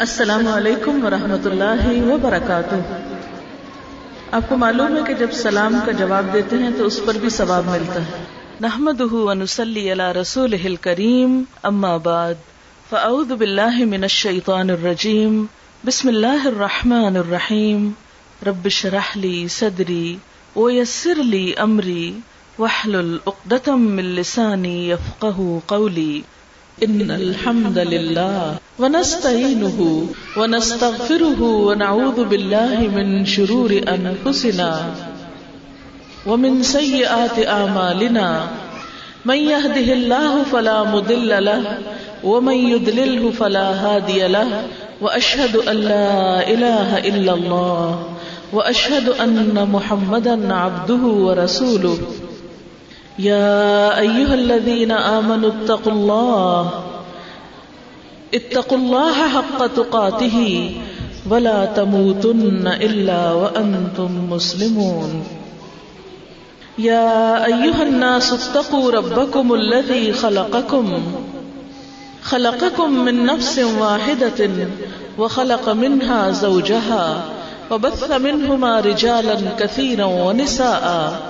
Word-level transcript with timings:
السلام 0.00 0.48
علیکم 0.48 1.04
ورحمۃ 1.04 1.44
اللہ 1.44 2.12
وبرکاتہ۔ 2.12 2.74
آپ 4.32 4.42
کو 4.48 4.56
معلوم 4.56 4.96
ہے 4.96 5.00
کہ 5.06 5.14
جب 5.14 5.32
سلام 5.32 5.78
کا 5.86 5.92
جواب 5.92 6.26
دیتے 6.32 6.56
ہیں 6.56 6.70
تو 6.78 6.84
اس 6.84 7.00
پر 7.06 7.14
بھی 7.14 7.28
ثواب 7.28 7.66
ملتا 7.66 8.00
ہے۔ 8.00 8.24
نحمد 8.60 9.00
ونسلی 9.00 9.92
علی 9.92 10.20
رسول 10.20 10.76
کریم 10.76 11.42
اما 11.62 11.96
بعد۔ 11.96 12.34
فاعوذ 12.90 13.26
باللہ 13.26 13.84
من 13.84 14.02
الشیطان 14.02 14.70
الرجیم۔ 14.70 15.44
بسم 15.86 16.08
اللہ 16.08 16.46
الرحمن 16.46 17.16
الرحیم۔ 17.16 17.90
رب 18.46 18.68
شرح 18.68 19.10
لی 19.16 19.48
صدری 19.48 20.16
ویسر 20.56 21.22
لی 21.22 21.52
امری۔ 21.56 22.18
وحلل 22.58 23.16
اقدتم 23.26 23.82
من 23.82 24.04
لسانی 24.04 24.90
یفقہ 24.90 25.58
قولی۔ 25.66 26.22
ان 26.84 27.10
الحمد 27.10 27.78
لله 27.78 28.54
ونستعينه 28.78 29.78
ونستغفره 30.36 31.42
ونعوذ 31.42 32.24
بالله 32.24 32.76
من 32.96 33.26
شرور 33.26 33.80
انفسنا 33.88 34.94
ومن 36.26 36.62
سيئات 36.62 37.46
اعمالنا 37.46 38.48
من 39.24 39.34
يهده 39.34 39.92
الله 39.92 40.42
فلا 40.42 40.84
مضل 40.84 41.44
له 41.44 41.78
ومن 42.24 42.54
يضلله 42.54 43.30
فلا 43.30 43.68
هادي 43.84 44.28
له 44.28 44.62
واشهد 45.00 45.56
ان 45.56 45.76
لا 45.76 46.48
اله 46.48 46.98
الا 46.98 47.32
الله 47.34 48.04
واشهد 48.52 49.08
ان 49.08 49.68
محمدا 49.72 50.54
عبده 50.54 51.02
ورسوله. 51.26 51.98
يا 53.20 53.98
أيها 53.98 54.34
الذين 54.34 54.92
آمنوا 54.92 55.50
اتقوا 55.50 55.92
الله. 55.92 56.70
اتقوا 58.34 58.78
الله 58.78 59.28
حق 59.28 59.66
تقاته 59.66 60.70
ولا 61.30 61.64
تموتن 61.64 62.66
إلا 62.66 63.32
وأنتم 63.32 64.30
مسلمون. 64.30 65.24
يا 66.78 67.44
أيها 67.46 67.82
الناس 67.82 68.32
اتقوا 68.32 68.90
ربكم 68.90 69.54
الذي 69.54 70.12
خلقكم. 70.12 71.02
خلقكم 72.22 73.04
من 73.04 73.26
نفس 73.26 73.58
واحدة 73.58 74.50
وخلق 75.18 75.68
منها 75.68 76.30
زوجها 76.30 77.24
وبث 77.70 78.10
منهما 78.10 78.80
رجالا 78.80 79.36
كثيرا 79.58 80.04
ونساء. 80.04 81.29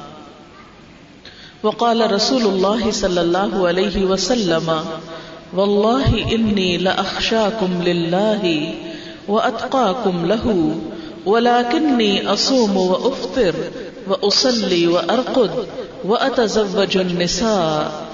وقال 1.63 2.01
رسول 2.11 2.41
الله 2.41 2.91
صلى 2.91 3.21
الله 3.21 3.67
عليه 3.67 4.05
وسلم 4.05 4.69
والله 5.53 6.35
إني 6.35 6.77
لأخشاكم 6.77 7.81
لله 7.81 8.73
وأتقاكم 9.27 10.25
له 10.25 10.71
ولكني 11.25 12.19
أصوم 12.27 12.77
وأفطر 12.77 13.51
وأصلي 14.07 14.85
وأرقد 14.85 15.59
وأتزوج 16.05 16.97
النساء، 16.97 18.05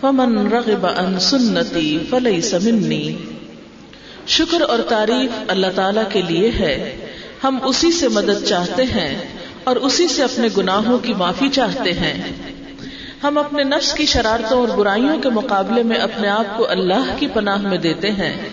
فمن 0.00 0.52
رغب 0.52 0.86
عن 0.86 1.20
سنتي 1.20 1.98
فليس 2.10 2.54
مني 2.54 3.12
شکر 4.26 4.60
اور 4.68 4.78
تعریف 4.88 5.30
اللہ 5.48 5.66
تعالی 5.74 6.00
کے 6.12 6.22
لیے 6.22 6.50
ہے۔ 6.50 6.96
ہم 7.44 7.58
اسی 7.64 7.92
سے 7.92 8.08
مدد 8.08 8.46
چاہتے 8.46 8.82
ہیں 8.82 9.24
اور 9.64 9.76
اسی 9.76 10.08
سے 10.08 10.22
اپنے 10.22 10.48
گناہوں 10.56 10.98
کی 10.98 11.14
معافی 11.14 11.48
چاہتے 11.48 11.92
ہیں۔ 11.92 12.32
ہم 13.24 13.38
اپنے 13.38 13.62
نفس 13.64 13.94
کی 13.94 14.06
شرارتوں 14.06 14.58
اور 14.60 14.68
برائیوں 14.68 15.22
کے 15.22 15.28
مقابلے 15.28 15.82
میں 15.82 15.96
اپنے 15.96 16.28
آپ 16.28 16.56
کو 16.56 16.70
اللہ 16.70 17.14
کی 17.18 17.26
پناہ 17.26 17.56
میں 17.56 17.78
دیتے 17.78 18.10
ہیں۔ 18.10 18.48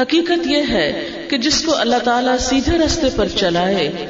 حقیقت 0.00 0.46
یہ 0.46 0.62
ہے 0.68 1.10
کہ 1.30 1.38
جس 1.38 1.62
کو 1.62 1.76
اللہ 1.76 1.96
تعالیٰ 2.04 2.38
سیدھے 2.38 2.78
رستے 2.78 3.06
پر 3.16 3.28
چلائے، 3.28 4.06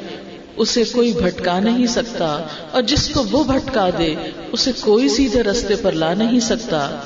اسے 0.56 0.84
کوئی 0.84 1.12
بھٹکا 1.12 1.58
نہیں 1.60 1.86
سکتا، 1.86 2.44
اور 2.70 2.82
جس 2.82 3.08
کو 3.08 3.24
وہ 3.30 3.44
بھٹکا 3.44 3.88
دے، 3.98 4.14
اسے 4.52 4.72
کوئی 4.80 5.08
سیدھے 5.08 5.42
رستے 5.42 5.74
پر 5.74 5.92
لا 5.92 6.14
نہیں 6.14 6.40
سکتا۔ 6.40 7.00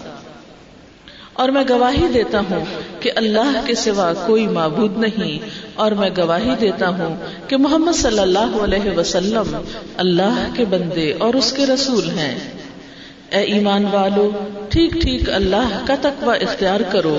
اور 1.32 1.48
میں 1.48 1.64
گواہی 1.68 2.06
دیتا 2.14 2.40
ہوں 2.50 2.64
کہ 3.00 3.10
اللہ 3.16 3.60
کے 3.66 3.74
سوا 3.74 4.12
کوئی 4.26 4.46
معبود 4.46 4.98
نہیں، 4.98 5.38
اور 5.74 5.92
میں 5.92 6.10
گواہی 6.18 6.54
دیتا 6.60 6.88
ہوں 6.88 7.16
کہ 7.48 7.56
محمد 7.56 7.96
صلی 7.96 8.18
اللہ 8.18 8.56
علیہ 8.62 8.98
وسلم 8.98 9.56
اللہ 9.96 10.46
کے 10.54 10.64
بندے 10.64 11.12
اور 11.12 11.34
اس 11.34 11.52
کے 11.52 11.66
رسول 11.66 12.10
ہیں۔ 12.10 12.57
اے 13.30 13.40
ایمان 13.40 13.84
والو، 13.84 14.30
ٹھیک 14.68 14.92
ٹھیک 14.92 15.30
اللہ 15.30 15.78
کا 15.86 15.94
تقوی 16.00 16.36
اختیار 16.40 16.80
کرو 16.80 17.18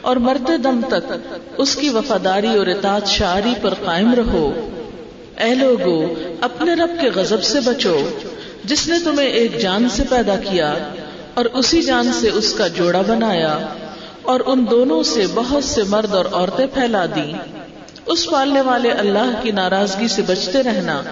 اور 0.00 0.16
مرتے 0.16 0.56
دم 0.56 0.80
تک 0.88 1.12
اس 1.56 1.76
کی 1.76 1.88
وفاداری 1.88 2.56
اور 2.58 2.66
اطاعت 2.66 3.06
شعری 3.06 3.54
پر 3.60 3.74
قائم 3.84 4.14
رہو۔ 4.14 4.46
اے 5.38 5.54
لوگو، 5.54 6.14
اپنے 6.40 6.74
رب 6.74 7.00
کے 7.00 7.08
غضب 7.14 7.42
سے 7.42 7.60
بچو، 7.60 7.96
جس 8.64 8.86
نے 8.88 8.96
تمہیں 9.04 9.28
ایک 9.28 9.58
جان 9.58 9.88
سے 9.88 10.02
پیدا 10.10 10.36
کیا 10.36 10.74
اور 11.34 11.44
اسی 11.44 11.82
جان 11.82 12.12
سے 12.12 12.30
اس 12.30 12.52
کا 12.52 12.68
جوڑا 12.68 13.00
بنایا 13.06 13.58
اور 14.22 14.40
ان 14.46 14.64
دونوں 14.70 15.02
سے 15.02 15.26
بہت 15.34 15.64
سے 15.64 15.82
مرد 15.82 16.14
اور 16.14 16.24
عورتیں 16.32 16.66
پھیلا 16.74 17.04
دی 17.06 17.32
اس 18.06 18.30
پالنے 18.30 18.60
والے 18.60 18.90
اللہ 18.90 19.34
کی 19.42 19.50
ناراضگی 19.50 20.08
سے 20.08 20.22
بچتے 20.22 20.62
رہنا 20.62 21.02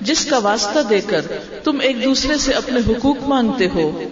جس 0.00 0.24
کا 0.24 0.38
واسطہ 0.38 0.78
دے 0.90 1.00
کر 1.00 1.20
تم 1.64 1.80
ایک 1.80 2.04
دوسرے 2.04 2.38
سے 2.38 2.52
اپنے 2.52 2.80
حقوق 2.88 3.16
مانگتے 3.22 3.68
ہو 3.74 4.02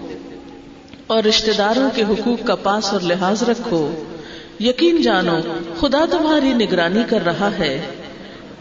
اور 1.06 1.22
رشتے 1.22 1.52
داروں 1.52 1.90
کے 1.94 2.02
حقوق 2.02 2.46
کا 2.46 2.54
پاس 2.54 2.92
اور 2.92 3.00
لحاظ 3.00 3.42
رکھو۔ 3.42 4.02
یقین 4.60 5.02
جانو، 5.02 5.40
خدا 5.80 6.04
تمہاری 6.10 6.52
نگرانی 6.52 7.02
کر 7.08 7.24
رہا 7.24 7.50
ہے۔ 7.58 7.86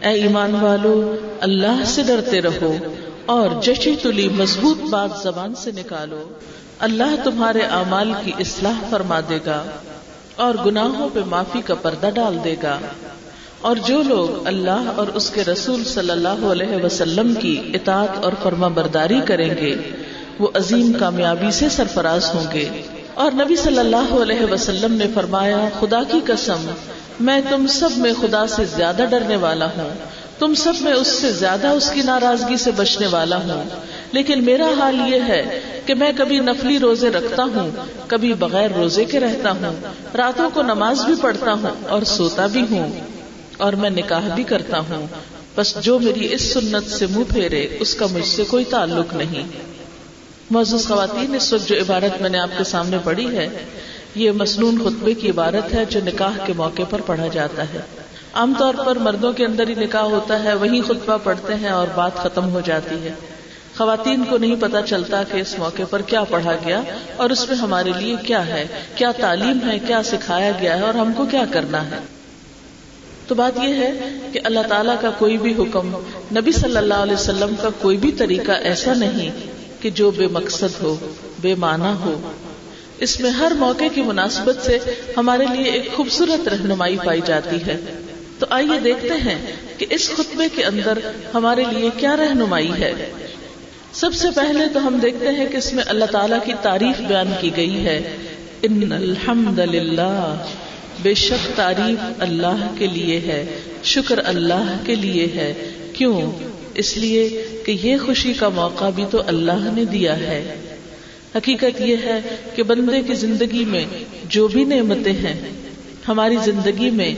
اے 0.00 0.08
ایمان 0.08 0.54
والو، 0.54 1.16
اللہ 1.40 1.84
سے 1.84 2.02
ڈرتے 2.02 2.42
رہو 2.42 2.76
اور 3.26 3.48
جشی 3.62 3.96
تلی 4.02 4.28
مضبوط 4.28 4.78
بات 4.80 5.10
زبان 5.22 5.54
سے 5.54 5.70
نکالو۔ 5.70 6.28
اللہ 6.78 7.24
تمہارے 7.24 7.60
اعمال 7.60 8.12
کی 8.24 8.32
اصلاح 8.38 8.84
فرما 8.90 9.20
دے 9.28 9.38
گا 9.46 9.64
اور 10.36 10.54
گناہوں 10.66 11.08
پہ 11.12 11.20
معافی 11.26 11.60
کا 11.60 11.74
پردہ 11.74 12.10
ڈال 12.14 12.38
دے 12.44 12.54
گا۔ 12.62 12.78
اور 13.60 13.76
جو 13.76 14.02
لوگ 14.02 14.46
اللہ 14.46 14.92
اور 14.96 15.06
اس 15.06 15.30
کے 15.30 15.44
رسول 15.44 15.84
صلی 15.84 16.10
اللہ 16.10 16.28
علیہ 16.28 16.84
وسلم 16.84 17.34
کی 17.34 17.60
اطاعت 17.74 18.24
اور 18.24 18.32
فرما 18.42 18.68
برداری 18.68 19.20
کریں 19.24 19.50
گے، 19.50 19.74
وہ 20.38 20.48
عظیم 20.54 20.92
کامیابی 20.92 21.50
سے 21.50 21.68
سرفراز 21.68 22.34
ہوں 22.34 22.44
گے۔ 22.54 22.82
اور 23.14 23.32
نبی 23.32 23.56
صلی 23.56 23.78
اللہ 23.78 24.14
علیہ 24.22 24.52
وسلم 24.52 24.92
نے 24.92 25.06
فرمایا، 25.14 25.68
خدا 25.80 26.02
کی 26.02 26.20
قسم، 26.26 26.74
میں 27.20 27.40
تم 27.50 27.66
سب 27.66 27.88
میں 27.96 28.12
خدا 28.20 28.46
سے 28.46 28.64
زیادہ 28.64 29.04
ڈرنے 29.10 29.36
والا 29.36 29.66
ہوں۔ 29.66 29.90
تم 30.38 30.54
سب 30.54 30.72
میں 30.80 30.92
اس 30.92 31.06
سے 31.06 31.32
زیادہ 31.32 31.66
اس 31.66 31.90
کی 31.90 32.02
ناراضگی 32.02 32.56
سے 32.56 32.70
بچنے 32.70 33.06
والا 33.06 33.36
ہوں۔ 33.36 33.64
لیکن 34.12 34.44
میرا 34.44 34.66
حال 34.78 35.14
یہ 35.14 35.20
ہے 35.28 35.60
کہ 35.86 35.94
میں 35.94 36.12
کبھی 36.16 36.38
نفلی 36.38 36.78
روزے 36.78 37.08
رکھتا 37.08 37.42
ہوں، 37.42 37.70
کبھی 38.06 38.32
بغیر 38.32 38.68
روزے 38.76 39.04
کے 39.04 39.20
رہتا 39.20 39.50
ہوں۔ 39.50 39.76
راتوں 40.16 40.50
کو 40.54 40.62
نماز 40.62 41.04
بھی 41.04 41.14
پڑھتا 41.20 41.52
ہوں 41.52 41.88
اور 41.88 42.02
سوتا 42.02 42.46
بھی 42.46 42.62
ہوں۔ 42.70 43.15
اور 43.56 43.72
میں 43.72 43.90
نکاح 43.90 44.34
بھی 44.34 44.42
کرتا 44.42 44.78
ہوں۔ 44.78 45.06
بس 45.56 45.76
جو 45.80 45.98
میری 45.98 46.34
اس 46.34 46.52
سنت 46.52 46.90
سے 46.90 47.06
منہ 47.06 47.32
پھیرے، 47.32 47.66
اس 47.80 47.94
کا 47.94 48.06
مجھ 48.12 48.26
سے 48.26 48.44
کوئی 48.44 48.64
تعلق 48.64 49.14
نہیں۔ 49.14 49.42
محض 50.50 50.88
خواتین، 50.88 51.34
اس 51.34 51.52
وقت 51.52 51.68
جو 51.68 51.76
عبارت 51.76 52.20
میں 52.22 52.30
نے 52.30 52.38
آپ 52.38 52.58
کے 52.58 52.64
سامنے 52.64 52.96
پڑھی 53.04 53.36
ہے، 53.36 53.64
یہ 54.14 54.30
مصنون 54.30 54.78
خطبے 54.84 55.14
کی 55.14 55.30
عبارت 55.30 55.74
ہے 55.74 55.84
جو 55.84 56.00
نکاح 56.04 56.38
کے 56.46 56.52
موقع 56.52 56.82
پر 56.90 57.00
پڑھا 57.00 57.26
جاتا 57.26 57.62
ہے۔ 57.62 57.78
عام 58.32 58.54
طور 58.58 58.74
پر 58.86 58.96
مردوں 58.96 59.32
کے 59.32 59.44
اندر 59.44 59.68
ہی 59.68 59.74
نکاح 59.74 60.02
ہوتا 60.02 60.44
ہے، 60.44 60.54
وہی 60.54 60.80
خطبہ 60.80 61.16
پڑھتے 61.24 61.54
ہیں 61.54 61.68
اور 61.68 61.86
بات 61.94 62.16
ختم 62.16 62.50
ہو 62.50 62.60
جاتی 62.64 62.94
ہے۔ 62.94 63.14
خواتین 63.76 64.24
کو 64.24 64.38
نہیں 64.38 64.56
پتا 64.60 64.82
چلتا 64.82 65.22
کہ 65.22 65.36
اس 65.36 65.58
موقع 65.58 65.82
پر 65.90 66.02
کیا 66.02 66.24
پڑھا 66.24 66.54
گیا 66.66 66.82
اور 67.16 67.30
اس 67.30 67.48
میں 67.48 67.56
ہمارے 67.56 67.92
لیے 67.98 68.16
کیا 68.26 68.46
ہے، 68.46 68.66
کیا 68.94 69.12
تعلیم 69.12 69.58
ہے، 69.66 69.78
کیا 69.78 70.02
سکھایا 70.02 70.52
گیا 70.60 70.76
ہے 70.76 70.82
اور 70.82 70.94
ہم 70.94 71.12
کو 71.12 71.24
کیا 71.24 71.44
کرنا 71.50 71.90
ہے۔ 71.90 72.15
تو 73.26 73.34
بات 73.34 73.58
یہ 73.62 73.74
ہے 73.74 73.92
کہ 74.32 74.40
اللہ 74.44 74.60
تعالیٰ 74.68 75.00
کا 75.00 75.10
کوئی 75.10 75.38
بھی 75.38 75.54
حکم، 75.58 76.00
نبی 76.36 76.52
صلی 76.52 76.76
اللہ 76.76 76.94
علیہ 76.94 77.14
وسلم 77.14 77.54
کا 77.62 77.68
کوئی 77.80 77.96
بھی 77.96 78.12
طریقہ 78.12 78.52
ایسا 78.52 78.94
نہیں 78.94 79.30
کہ 79.80 79.90
جو 79.90 80.10
بے 80.10 80.26
مقصد 80.26 80.82
ہو، 80.82 80.96
بے 81.40 81.54
معنی 81.54 81.92
ہو۔ 82.04 82.32
اس 82.98 83.20
میں 83.20 83.30
ہر 83.30 83.52
موقع 83.58 83.84
کی 83.94 84.02
مناسبت 84.02 84.64
سے 84.64 84.78
ہمارے 85.16 85.46
لیے 85.56 85.70
ایک 85.70 85.92
خوبصورت 85.96 86.48
رہنمائی 86.48 86.96
پائی 87.04 87.20
جاتی 87.24 87.56
ہے۔ 87.66 87.80
تو 88.38 88.46
آئیے 88.50 88.80
دیکھتے 88.80 89.14
ہیں 89.24 89.52
کہ 89.78 89.86
اس 89.90 90.10
خطبے 90.10 90.44
کے 90.54 90.64
اندر 90.64 90.98
ہمارے 91.34 91.64
لیے 91.70 91.90
کیا 91.96 92.16
رہنمائی 92.16 92.72
ہے۔ 92.72 93.12
سب 93.92 94.14
سے 94.14 94.28
پہلے 94.34 94.64
تو 94.72 94.86
ہم 94.86 94.98
دیکھتے 95.02 95.30
ہیں 95.30 95.46
کہ 95.46 95.56
اس 95.56 95.72
میں 95.72 95.84
اللہ 95.86 96.04
تعالیٰ 96.04 96.38
کی 96.44 96.52
تعریف 96.62 97.00
بیان 97.00 97.32
کی 97.40 97.50
گئی 97.56 97.86
ہے۔ 97.86 98.16
ان 98.62 98.92
الحمد 98.92 99.58
للہ 99.58 100.44
بے 101.02 101.14
شک 101.14 101.56
تعریف 101.56 102.22
اللہ 102.22 102.74
کے 102.78 102.86
لیے 102.86 103.18
ہے، 103.18 103.60
شکر 103.84 104.20
اللہ 104.24 104.76
کے 104.86 104.94
لیے 104.94 105.26
ہے۔ 105.34 105.70
کیوں؟ 105.92 106.30
اس 106.74 106.96
لیے 106.96 107.46
کہ 107.66 107.76
یہ 107.82 107.96
خوشی 108.06 108.32
کا 108.32 108.48
موقع 108.48 108.90
بھی 108.90 109.04
تو 109.10 109.22
اللہ 109.26 109.72
نے 109.74 109.84
دیا 109.84 110.18
ہے۔ 110.18 110.58
حقیقت 111.34 111.80
یہ 111.80 111.96
ہے 111.96 112.20
کہ 112.54 112.62
بندے 112.62 113.00
کی 113.02 113.14
زندگی 113.14 113.64
میں 113.64 113.84
جو 114.28 114.48
بھی 114.48 114.64
نعمتیں 114.64 115.12
ہیں، 115.12 115.40
ہماری 116.08 116.36
زندگی 116.44 116.90
میں 116.90 117.14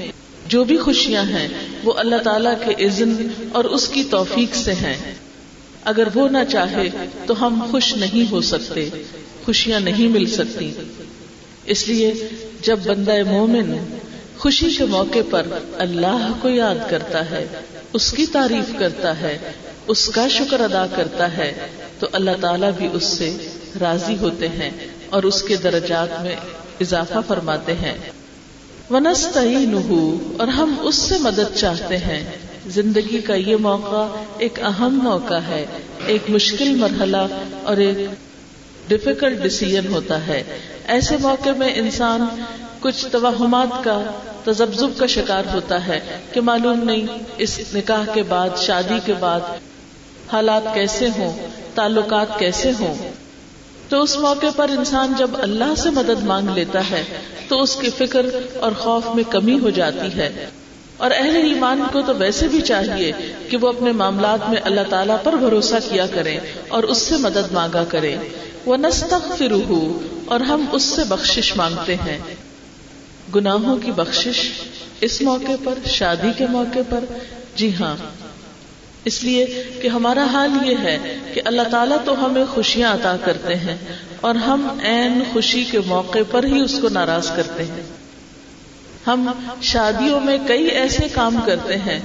جو 0.48 0.64
بھی 0.64 0.76
خوشیاں 0.76 1.22
ہیں، 1.22 1.48
وہ 1.84 1.92
اللہ 1.96 2.16
تعالی 2.16 2.48
کے 2.66 2.86
عزن 2.86 3.28
اور 3.52 3.64
اس 3.64 3.88
کی 3.88 4.04
توفیق 4.10 4.54
سے 4.54 4.72
ہیں۔ 4.72 5.14
اگر 5.84 6.08
وہ 6.14 6.28
نہ 6.28 6.44
چاہے 6.48 6.88
تو 7.26 7.46
ہم 7.46 7.64
خوش 7.70 7.96
نہیں 7.96 8.30
ہو 8.30 8.40
سکتے، 8.40 8.88
خوشیاں 9.44 9.80
نہیں 9.80 10.08
مل 10.08 10.26
سکتی۔ 10.26 10.72
اس 11.68 11.88
لیے 11.88 12.28
جب 12.62 12.78
بندہ 12.84 13.22
مومن 13.26 13.96
خوشی 14.38 14.70
کے 14.70 14.84
موقع 14.84 15.18
پر 15.30 15.46
اللہ 15.74 16.32
کو 16.42 16.48
یاد 16.48 16.90
کرتا 16.90 17.30
ہے، 17.30 17.46
اس 17.92 18.12
کی 18.12 18.26
تعریف 18.26 18.78
کرتا 18.78 19.20
ہے، 19.20 19.38
اس 19.86 20.08
کا 20.08 20.28
شکر 20.28 20.60
ادا 20.60 20.86
کرتا 20.96 21.36
ہے، 21.36 21.52
تو 21.98 22.06
اللہ 22.12 22.30
تعالیٰ 22.40 22.70
بھی 22.72 22.88
اس 22.92 23.04
سے 23.04 23.36
راضی 23.80 24.16
ہوتے 24.20 24.48
ہیں 24.48 24.70
اور 25.10 25.22
اس 25.22 25.42
کے 25.42 25.56
درجات 25.56 26.22
میں 26.22 26.36
اضافہ 26.80 27.18
فرماتے 27.28 27.74
ہیں۔ 27.74 27.94
اور 30.38 30.48
ہم 30.48 30.74
اس 30.80 30.94
سے 30.94 31.14
مدد 31.20 31.56
چاہتے 31.56 31.96
ہیں۔ 31.96 32.30
زندگی 32.66 33.20
کا 33.20 33.34
یہ 33.34 33.56
موقع 33.56 34.24
ایک 34.38 34.60
اہم 34.62 35.00
موقع 35.02 35.38
ہے، 35.48 35.64
ایک 36.06 36.30
مشکل 36.30 36.74
مرحلہ 36.74 37.26
اور 37.62 37.76
ایک 37.76 37.96
ڈفیکلٹ 38.88 39.38
ڈسیزن 39.42 39.86
ہوتا 39.88 40.26
ہے۔ 40.26 40.42
ایسے 40.88 41.17
موقع 41.17 41.49
میں 41.56 41.73
انسان 41.75 42.26
کچھ 42.81 43.06
توہمات 43.06 43.85
کا 43.85 44.02
تجبزب 44.44 44.88
کا 44.96 45.06
شکار 45.06 45.43
ہوتا 45.55 45.87
ہے 45.87 46.00
کہ 46.32 46.40
معلوم 46.40 46.79
نہیں 46.82 47.06
اس 47.38 47.61
نکاح 47.75 48.05
کے 48.14 48.23
بعد، 48.23 48.49
شادی 48.56 49.00
کے 49.05 49.14
بعد 49.20 49.40
حالات 50.32 50.75
کیسے 50.75 51.08
ہوں، 51.19 51.38
تعلقات 51.75 52.38
کیسے 52.38 52.70
ہوں۔ 52.81 52.94
تو 53.88 54.02
اس 54.02 54.17
موقع 54.17 54.46
پر 54.56 54.69
انسان 54.69 55.12
جب 55.19 55.31
اللہ 55.38 55.75
سے 55.76 55.90
مدد 55.90 56.23
مانگ 56.23 56.49
لیتا 56.49 56.90
ہے، 56.90 57.05
تو 57.49 57.62
اس 57.62 57.76
کی 57.76 57.90
فکر 57.90 58.26
اور 58.61 58.73
خوف 58.73 59.14
میں 59.14 59.25
کمی 59.31 59.58
ہو 59.58 59.70
جاتی 59.70 60.17
ہے۔ 60.17 60.46
اور 60.96 61.11
اہل 61.11 61.37
ایمان 61.37 61.82
کو 61.93 62.02
تو 62.02 62.14
ویسے 62.14 62.49
بھی 62.49 62.61
چاہیے 62.61 63.12
کہ 63.49 63.56
وہ 63.56 63.69
اپنے 63.69 63.93
معاملات 63.93 64.50
میں 64.50 64.61
اللہ 64.64 64.81
تعالیٰ 64.90 65.17
پر 65.25 65.32
بھروسہ 65.32 65.75
کیا 65.90 66.06
کریں 66.06 66.40
اور 66.69 66.82
اس 66.82 66.99
سے 66.99 67.17
مدد 67.17 67.52
مانگا 67.52 67.85
کریں۔ 67.85 68.17
وہ 68.64 68.76
نستخ 68.76 69.43
اور 70.28 70.40
ہم 70.40 70.64
اس 70.72 70.82
سے 70.82 71.02
بخشش 71.08 71.56
مانگتے 71.56 71.94
ہیں۔ 71.94 72.19
گناہوں 73.34 73.76
کی 73.76 73.92
بخشش 73.92 74.50
اس 75.00 75.22
موقع 75.22 75.52
پر، 75.64 75.75
شادی 75.86 76.30
کے 76.38 76.46
موقع 76.46 76.78
پر۔ 76.88 77.04
جی 77.56 77.72
ہاں۔ 77.80 77.96
اس 79.04 79.25
لیے 79.25 79.64
کہ 79.82 79.88
ہمارا 79.88 80.25
حال 80.32 80.50
یہ 80.66 80.76
ہے 80.82 81.16
کہ 81.34 81.42
اللہ 81.44 81.62
تعالیٰ 81.70 81.96
تو 82.04 82.26
ہمیں 82.26 82.44
خوشیاں 82.54 82.94
عطا 82.94 83.16
کرتے 83.25 83.54
ہیں 83.54 83.76
اور 84.20 84.34
ہم 84.34 84.78
عین 84.84 85.22
خوشی 85.32 85.64
کے 85.64 85.80
موقع 85.86 86.19
پر 86.30 86.44
ہی 86.44 86.60
اس 86.60 86.78
کو 86.82 86.88
ناراض 86.88 87.30
کرتے 87.36 87.64
ہیں۔ 87.64 87.82
ہم 89.06 89.32
شادیوں 89.62 90.20
میں 90.20 90.38
کئی 90.46 90.66
ایسے 90.66 91.08
کام 91.12 91.40
کرتے 91.46 91.76
ہیں 91.76 92.00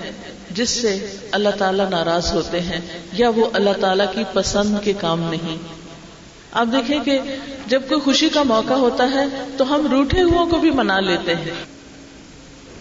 جس 0.52 0.70
سے 0.70 1.18
اللہ 1.31 1.50
تعالیٰ 1.50 1.90
ناراض 1.90 2.34
ہوتے 2.34 2.62
ہیں 2.62 2.81
یا 3.14 3.30
وہ 3.30 3.50
اللہ 3.54 3.70
تعالیٰ 3.81 4.14
کی 4.14 4.24
پسند 4.34 4.75
کے 4.84 4.94
کام 4.94 5.30
نہیں۔ 5.30 5.58
آپ 6.54 6.68
دیکھیں 6.72 7.00
کہ 7.00 7.20
جب 7.68 7.82
کوئی 7.90 8.02
خوشی 8.02 8.30
کا 8.30 8.44
موقع 8.44 8.74
ہوتا 8.74 9.12
ہے 9.12 9.26
تو 9.58 9.76
ہم 9.76 9.88
روٹے 9.92 10.22
ہو 10.22 10.46
کو 10.46 10.58
بھی 10.58 10.72
منا 10.72 11.00
لیتے 11.00 11.36
ہیں۔ 11.36 11.52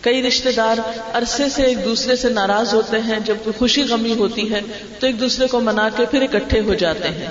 کئی 0.01 0.23
رشتے 0.23 0.53
دار 0.53 0.77
عرصے 1.13 1.49
سے 1.49 1.63
ایک 1.63 1.85
دوسرے 1.85 2.17
سے 2.17 2.29
ناراض 2.29 2.75
ہوتے 2.75 3.01
ہیں۔ 3.01 3.19
جب 3.25 3.35
کوئی 3.45 3.59
خوشی 3.59 3.83
غمی 3.83 4.15
ہوتی 4.15 4.53
ہے 4.53 4.61
تو 5.01 5.07
ایک 5.07 5.21
دوسرے 5.21 5.47
کو 5.47 5.61
منا 5.61 5.89
کے 5.89 6.05
پھر 6.11 6.23
اکٹھے 6.23 6.61
ہو 6.61 6.75
جاتے 6.75 7.09
ہیں۔ 7.09 7.27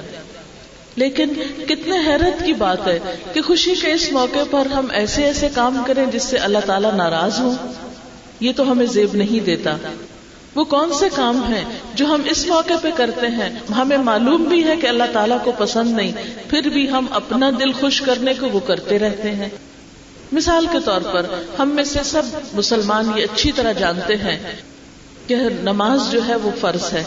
لیکن 0.96 1.34
کتنے 1.68 1.98
حیرت 2.08 2.46
کی 2.46 2.54
بات 2.54 2.88
ہے 2.88 3.00
کہ 3.34 3.42
خوشی 3.42 3.76
کے 3.76 3.92
اس 3.92 4.12
موقع 4.12 4.44
پر 4.52 4.66
ہم 4.66 4.88
ایسے 4.92 5.24
ایسے 5.24 5.50
کام 5.56 5.84
کریں 5.88 6.06
جس 6.06 6.24
سے 6.24 6.38
اللہ 6.38 6.58
تعالیٰ 6.66 6.94
ناراض 6.94 7.40
ہو 7.40 7.56
یہ 8.40 8.52
تو 8.56 8.72
ہمیں 8.72 8.86
زیب 8.86 9.16
نہیں 9.16 9.46
دیتا۔ 9.46 9.78
وہ 10.56 10.64
کون 10.64 10.94
سے 10.94 11.06
کام 11.16 11.54
ہیں 11.54 11.66
جو 12.02 12.08
ہم 12.08 12.22
اس 12.26 12.48
موقع 12.48 12.74
پہ 12.82 12.90
کرتے 12.96 13.28
ہیں، 13.28 13.60
ہمیں 13.78 13.98
معلوم 13.98 14.44
بھی 14.44 14.64
ہے 14.64 14.76
کہ 14.76 14.88
اللہ 14.88 15.04
تعالیٰ 15.14 15.38
کو 15.44 15.52
پسند 15.58 15.92
نہیں، 15.92 16.12
پھر 16.50 16.62
بھی 16.62 16.90
ہم 16.90 17.06
اپنا 17.12 17.50
دل 17.60 17.72
خوش 17.72 18.02
کرنے 18.02 18.34
کو 18.34 18.50
وہ 18.50 18.60
کرتے 18.60 19.00
رہتے 19.00 19.32
ہیں۔ 19.32 19.50
مثال 20.32 20.66
کے 20.72 20.78
طور 20.86 21.02
پر، 21.02 21.26
ہم 21.60 21.70
میں 21.70 21.84
سے 21.84 22.00
سب 22.04 22.24
مسلمان 22.54 23.12
یہ 23.16 23.24
اچھی 23.24 23.52
طرح 23.52 23.72
جانتے 23.72 24.16
ہیں 24.16 24.56
کہ 25.28 25.36
نماز 25.62 26.12
جو 26.12 26.20
ہے 26.28 26.36
وہ 26.36 26.52
فرض 26.62 26.94
ہے۔ 26.94 27.04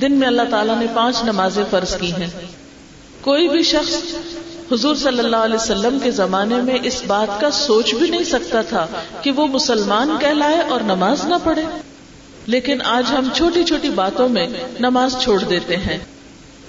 دن 0.00 0.12
میں 0.12 0.28
اللہ 0.28 0.42
تعالیٰ 0.50 0.78
نے 0.78 0.86
پانچ 0.94 1.24
نمازیں 1.24 1.64
فرض 1.70 1.96
کی 1.96 2.12
ہیں۔ 2.12 2.30
کوئی 3.20 3.48
بھی 3.48 3.62
شخص 3.62 4.14
حضور 4.72 4.94
صلی 4.94 5.18
اللہ 5.18 5.36
علیہ 5.36 5.56
وسلم 5.56 5.98
کے 6.02 6.10
زمانے 6.10 6.56
میں 6.56 6.78
اس 6.82 7.02
بات 7.06 7.40
کا 7.40 7.50
سوچ 7.50 7.94
بھی 7.94 8.10
نہیں 8.10 8.24
سکتا 8.24 8.62
تھا 8.62 8.86
کہ 9.22 9.30
وہ 9.30 9.46
مسلمان 9.46 10.16
کہلائے 10.20 10.58
اور 10.58 10.80
نماز 10.80 11.24
نہ 11.24 11.34
پڑھے۔ 11.44 11.62
لیکن 12.48 12.78
آج 12.84 13.04
ہم 13.18 13.28
چھوٹی 13.34 13.64
چھوٹی 13.64 13.90
باتوں 13.90 14.28
میں 14.28 14.46
نماز 14.80 15.16
چھوڑ 15.20 15.44
دیتے 15.44 15.76
ہیں۔ 15.76 15.98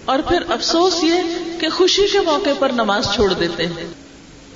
اور 0.05 0.19
پھر 0.19 0.41
افسوس 0.49 1.03
یہ 1.03 1.15
کہ 1.59 1.69
خوشی 1.69 2.07
کے 2.11 2.19
موقع 2.19 2.49
پر 2.59 2.69
نماز 2.69 3.07
چھوڑ 3.13 3.33
دیتے 3.33 3.65
ہیں۔ 3.65 3.87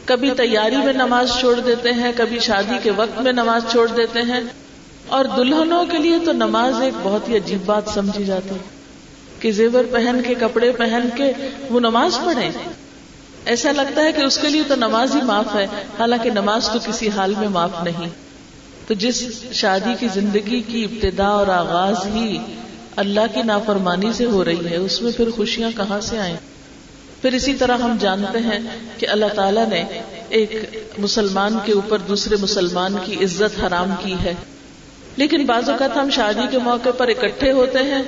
کبھی 0.06 0.32
تیاری 0.32 0.78
میں 0.78 0.94
نماز 0.94 1.32
چھوڑ 1.40 1.60
دیتے 1.60 1.92
ہیں، 1.92 2.12
کبھی 2.18 2.40
شادی 2.40 2.76
کے 2.84 2.92
وقت 2.92 3.22
میں 3.22 3.32
نماز 3.32 3.72
چھوڑ 3.72 3.88
دیتے 3.88 4.22
ہیں۔ 4.22 4.42
اور 5.08 5.26
دلہنوں 5.26 5.86
کے 5.86 5.98
لیے 5.98 6.18
تو 6.26 6.32
نماز 6.32 6.82
ایک 6.82 6.94
بہت 7.04 7.30
ہی 7.30 7.38
عجیب 7.38 7.60
بات 7.66 7.84
سمجھی 7.94 8.26
جاتی۔ 8.26 8.56
کہ 9.40 9.52
زیور 9.52 9.84
پہن 9.92 10.22
کے، 10.28 10.34
کپڑے 10.34 10.72
پہن 10.72 11.10
کے 11.16 11.34
وہ 11.70 11.80
نماز 11.80 12.20
پڑھیں۔ 12.26 12.52
ایسا 13.46 13.72
لگتا 13.72 14.02
ہے 14.02 14.12
کہ 14.12 14.22
اس 14.22 14.38
کے 14.38 14.50
لیے 14.50 14.64
تو 14.68 14.76
نماز 14.76 15.16
ہی 15.16 15.22
معاف 15.22 15.56
ہے، 15.56 15.68
حالانکہ 16.00 16.30
نماز 16.30 16.70
تو 16.74 16.80
کسی 16.86 17.10
حال 17.10 17.34
میں 17.38 17.50
معاف 17.50 17.84
نہیں۔ 17.84 18.10
تو 18.88 18.94
جس 18.94 19.24
شادی 19.52 19.94
کی 20.00 20.08
زندگی 20.14 20.62
کی 20.62 20.84
ابتدا 20.84 21.28
اور 21.28 21.48
آغاز 21.48 21.96
ہی 22.06 22.38
اللہ 22.96 23.20
کی 23.34 23.42
نافرمانی 23.42 24.14
سے 24.14 24.26
ہو 24.26 24.46
رہی 24.46 24.66
ہے، 24.70 24.76
اس 24.76 25.02
میں 25.02 25.12
پھر 25.12 25.30
خوشیاں 25.32 25.72
کہاں 25.78 26.00
سے 26.00 26.18
آئیں؟ 26.18 26.38
پھر 27.22 27.34
اسی 27.34 27.54
طرح 27.54 27.78
ہم 27.78 27.98
جانتے 28.00 28.40
ہیں 28.40 28.60
کہ 28.98 29.08
اللہ 29.08 29.26
تعالیٰ 29.36 29.68
نے 29.68 29.84
ایک 30.30 30.66
مسلمان 30.98 31.58
کے 31.66 31.74
اوپر 31.74 32.00
دوسرے 32.00 32.36
مسلمان 32.42 32.96
کی 33.06 33.16
عزت 33.16 33.64
حرام 33.64 33.94
کی 34.04 34.16
ہے۔ 34.24 34.34
لیکن 35.18 35.46
بعض 35.46 35.70
اوقات 35.70 35.98
ہم 35.98 36.10
شادی 36.10 36.48
کے 36.52 36.58
موقع 36.58 36.90
پر 36.98 37.08
اکٹھے 37.08 37.52
ہوتے 37.52 37.80
ہیں 37.80 38.04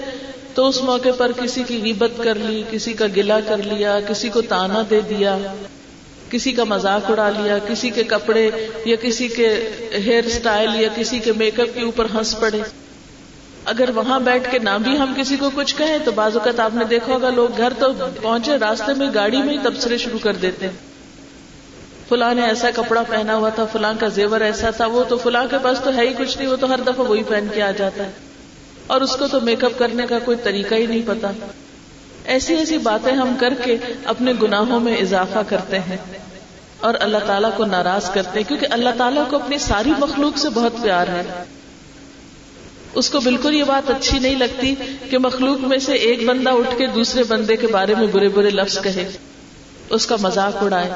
تو 0.54 0.68
اس 0.68 0.84
موقع 0.84 1.10
پر 1.18 1.32
کسی 1.32 1.64
کی 1.68 1.82
غیبت 1.84 2.12
کر 2.24 2.36
لی، 2.36 2.64
کسی 2.72 2.94
کا 2.94 3.06
گلا 3.16 3.40
کر 3.40 3.58
لیا، 3.58 4.00
کسی 4.08 4.30
کو 4.30 4.42
تانا 4.42 4.82
دے 4.90 5.02
دیا۔ 5.10 5.38
کسی 6.30 6.52
کا 6.52 6.64
مذاق 6.64 7.12
اڑا 7.12 7.30
لیا، 7.30 7.58
کسی 7.68 7.90
کے 7.90 8.04
کپڑے 8.04 8.52
یا 8.86 8.96
کسی 9.02 9.28
کے 9.28 9.70
ہیئر 9.94 10.30
سٹائل 10.30 10.82
یا 10.82 10.88
کسی 10.96 11.20
کے 11.20 11.32
میک 11.32 11.60
اپ 11.60 11.68
کے 11.74 11.82
اوپر 11.82 12.06
ہنس 12.14 12.40
پڑے۔ 12.40 12.60
اگر 13.66 13.90
وہاں 13.96 14.20
بیٹھ 14.20 14.52
کے 14.52 14.60
نہ 14.60 14.78
بھی 14.84 14.98
ہم 14.98 15.14
کسی 15.18 15.38
کو 15.38 15.50
کچھ 15.56 15.76
کہیں 15.76 15.98
تو 16.06 16.12
بعض 16.12 16.38
اوقات 16.38 16.60
آپ 16.60 16.76
نے 16.76 16.86
دیکھا 16.86 17.14
ہوگا، 17.14 17.30
لوگ 17.30 17.58
گھر 17.58 17.74
تو 17.80 17.94
پہنچے، 18.22 18.56
راستے 18.56 18.94
میں 18.94 19.08
گاڑی 19.16 19.38
میں 19.38 19.54
ہی 19.54 19.58
تبصرے 19.64 19.98
شروع 19.98 20.20
کر 20.20 20.34
دیتے 20.34 20.66
ہیں۔ 20.66 20.74
فلاں 22.10 22.34
نے 22.34 22.42
ایسا 22.46 22.70
کپڑا 22.76 23.04
پہنا 23.04 23.36
ہوا 23.36 23.50
تھا، 23.50 23.66
فلاں 23.66 23.94
کا 24.00 24.08
زیور 24.08 24.42
ایسا 24.42 24.70
تھا، 24.70 24.86
وہ 24.86 25.04
تو 25.04 25.18
فلاں 25.18 25.46
کے 25.52 25.56
پاس 25.64 25.80
تو 25.84 25.96
ہے 25.96 26.08
ہی 26.08 26.14
کچھ 26.14 26.38
نہیں، 26.38 26.48
وہ 26.48 26.56
تو 26.56 26.74
ہر 26.74 26.80
دفعہ 26.80 27.06
وہی 27.06 27.24
پہن 27.24 27.48
کے 27.54 27.62
آ 27.62 27.72
جاتا 27.72 28.06
ہے۔ 28.06 28.12
اور 28.88 29.02
اس 29.02 29.16
کو 29.16 29.28
تو 29.28 29.42
میک 29.42 29.64
اپ 29.64 29.80
کرنے 29.80 30.06
کا 30.10 30.20
کوئی 30.20 30.38
طریقہ 30.44 30.76
ہی 30.76 30.86
نہیں 30.86 31.02
پتا۔ 31.06 31.32
ایسی 32.26 32.56
ایسی 32.56 32.78
باتیں 32.78 33.12
ہم 33.14 33.36
کر 33.40 33.54
کے 33.54 33.78
اپنے 34.06 34.34
گناہوں 34.42 34.80
میں 34.80 34.98
اضافہ 34.98 35.40
کرتے 35.48 35.80
ہیں 35.80 35.98
اور 36.80 36.94
اللہ 37.00 37.18
تعالیٰ 37.28 37.50
کو 37.58 37.66
ناراض 37.66 38.10
کرتے 38.10 38.40
ہیں، 38.40 38.48
کیونکہ 38.48 38.68
اللہ 38.70 38.90
تعالیٰ 38.98 39.24
کو 39.30 39.36
اپنی 39.36 39.58
ساری 39.58 39.92
مخلوق 39.98 40.38
سے 40.38 40.50
بہت 40.50 40.74
پیار 40.82 41.08
ہے۔ 41.08 41.22
اس 42.94 43.10
کو 43.10 43.20
بالکل 43.20 43.56
یہ 43.56 43.64
بات 43.64 43.90
اچھی 43.90 44.20
نہیں 44.20 44.36
لگتی 44.36 44.76
کہ 45.10 45.18
مخلوق 45.18 45.60
میں 45.60 45.78
سے 45.78 45.94
ایک 45.94 46.26
بندہ 46.26 46.50
اٹھ 46.50 46.78
کے 46.78 46.88
دوسرے 46.88 47.24
بندے 47.24 47.56
کے 47.56 47.68
بارے 47.68 47.96
میں 47.96 48.08
برے 48.08 48.30
برے 48.30 48.50
لفظ 48.50 48.82
کہے، 48.82 49.10
اس 49.90 50.06
کا 50.06 50.16
مذاق 50.22 50.64
اڑائے، 50.64 50.92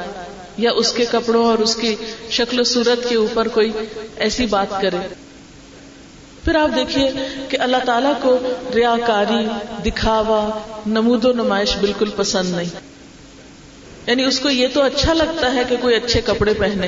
یا 0.57 0.71
اس 0.71 0.93
کے 0.93 1.05
کپڑوں 1.11 1.45
اور 1.45 1.57
اس 1.57 1.75
کی 1.75 1.95
شکل 2.29 2.59
و 2.59 2.63
صورت 2.63 3.09
کے 3.09 3.15
اوپر 3.15 3.47
کوئی 3.47 3.71
ایسی 4.15 4.45
بات 4.45 4.81
کرے۔ 4.81 5.28
پھر 6.45 6.55
آپ 6.55 6.69
دیکھیے 6.75 7.11
کہ 7.49 7.57
اللہ 7.59 7.77
تعالیٰ 7.85 8.13
کو 8.21 8.37
ریاکاری، 8.75 9.47
دکھاوا، 9.85 10.49
نمود 10.87 11.25
و 11.25 11.33
نمائش 11.33 11.77
بالکل 11.77 12.09
پسند 12.15 12.55
نہیں۔ 12.55 12.69
یعنی 14.07 14.23
اس 14.23 14.39
کو 14.39 14.49
یہ 14.49 14.67
تو 14.73 14.81
اچھا 14.81 15.13
لگتا 15.13 15.53
ہے 15.53 15.61
کہ 15.69 15.75
کوئی 15.81 15.95
اچھے 15.95 16.21
کپڑے 16.21 16.53
پہنے۔ 16.53 16.87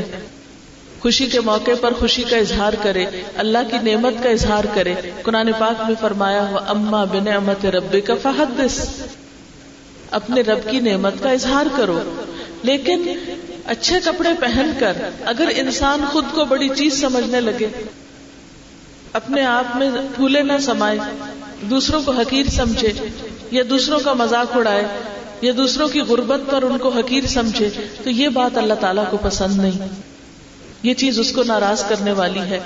خوشی 1.00 1.26
کے 1.26 1.40
موقع 1.40 1.72
پر 1.82 1.94
خوشی 1.94 2.24
کا 2.24 2.38
اظہار 2.38 2.74
کرے، 2.84 3.06
اللہ 3.38 3.58
کی 3.72 3.92
نعمت 3.92 4.24
کا 4.24 4.30
اظہار 4.30 4.64
کرے۔ 4.74 4.96
قرآن 5.22 5.52
پاک 5.60 5.86
میں 5.88 5.96
فرمایا 6.02 6.50
ہوا 6.50 6.60
اما 6.68 7.04
بن 7.04 7.28
احمد 7.28 7.66
رب 7.66 7.96
کا 8.06 8.14
فحدث 8.22 8.86
اپنے 10.12 10.42
رب 10.42 10.60
کی 10.70 10.80
نعمت 10.80 11.14
کا 11.24 11.32
اظہار 11.32 11.66
کرو۔ 11.78 12.22
لیکن 12.64 13.14
اچھے 13.66 14.00
کپڑے 14.00 14.30
پہن 14.40 14.72
کر 14.80 14.94
اگر 15.26 15.48
انسان 15.56 16.06
خود 16.12 16.26
کو 16.34 16.46
بڑی 16.46 16.70
چیز 16.70 17.02
سمجھنے 17.02 17.42
لگے 17.42 17.68
اپنے 19.14 19.46
آپ 19.46 19.78
میں 19.78 19.92
پھولے 20.16 20.42
نہ 20.42 20.54
سمائے، 20.62 21.00
دوسروں 21.62 22.02
کو 22.02 22.12
حقیر 22.12 22.46
سمجھے، 22.46 22.92
یا 23.52 23.64
دوسروں 23.70 24.00
کا 24.00 24.14
مذاق 24.14 24.58
اڑائے، 24.58 24.84
یا 25.42 25.54
دوسروں 25.58 25.88
کی 25.88 26.02
غربت 26.02 26.52
پر 26.52 26.64
ان 26.64 26.78
کو 26.78 26.90
حقیر 26.90 27.28
سمجھے، 27.28 27.70
تو 28.04 28.10
یہ 28.10 28.30
بات 28.30 28.58
اللہ 28.58 28.74
تعالیٰ 28.74 29.04
کو 29.10 29.18
پسند 29.18 29.62
نہیں۔ 29.62 29.88
یہ 30.84 30.94
چیز 30.94 31.20
اس 31.20 31.32
کو 31.32 31.44
ناراض 31.44 31.84
کرنے 31.84 32.12
والی 32.12 32.40
ہے۔ 32.40 32.60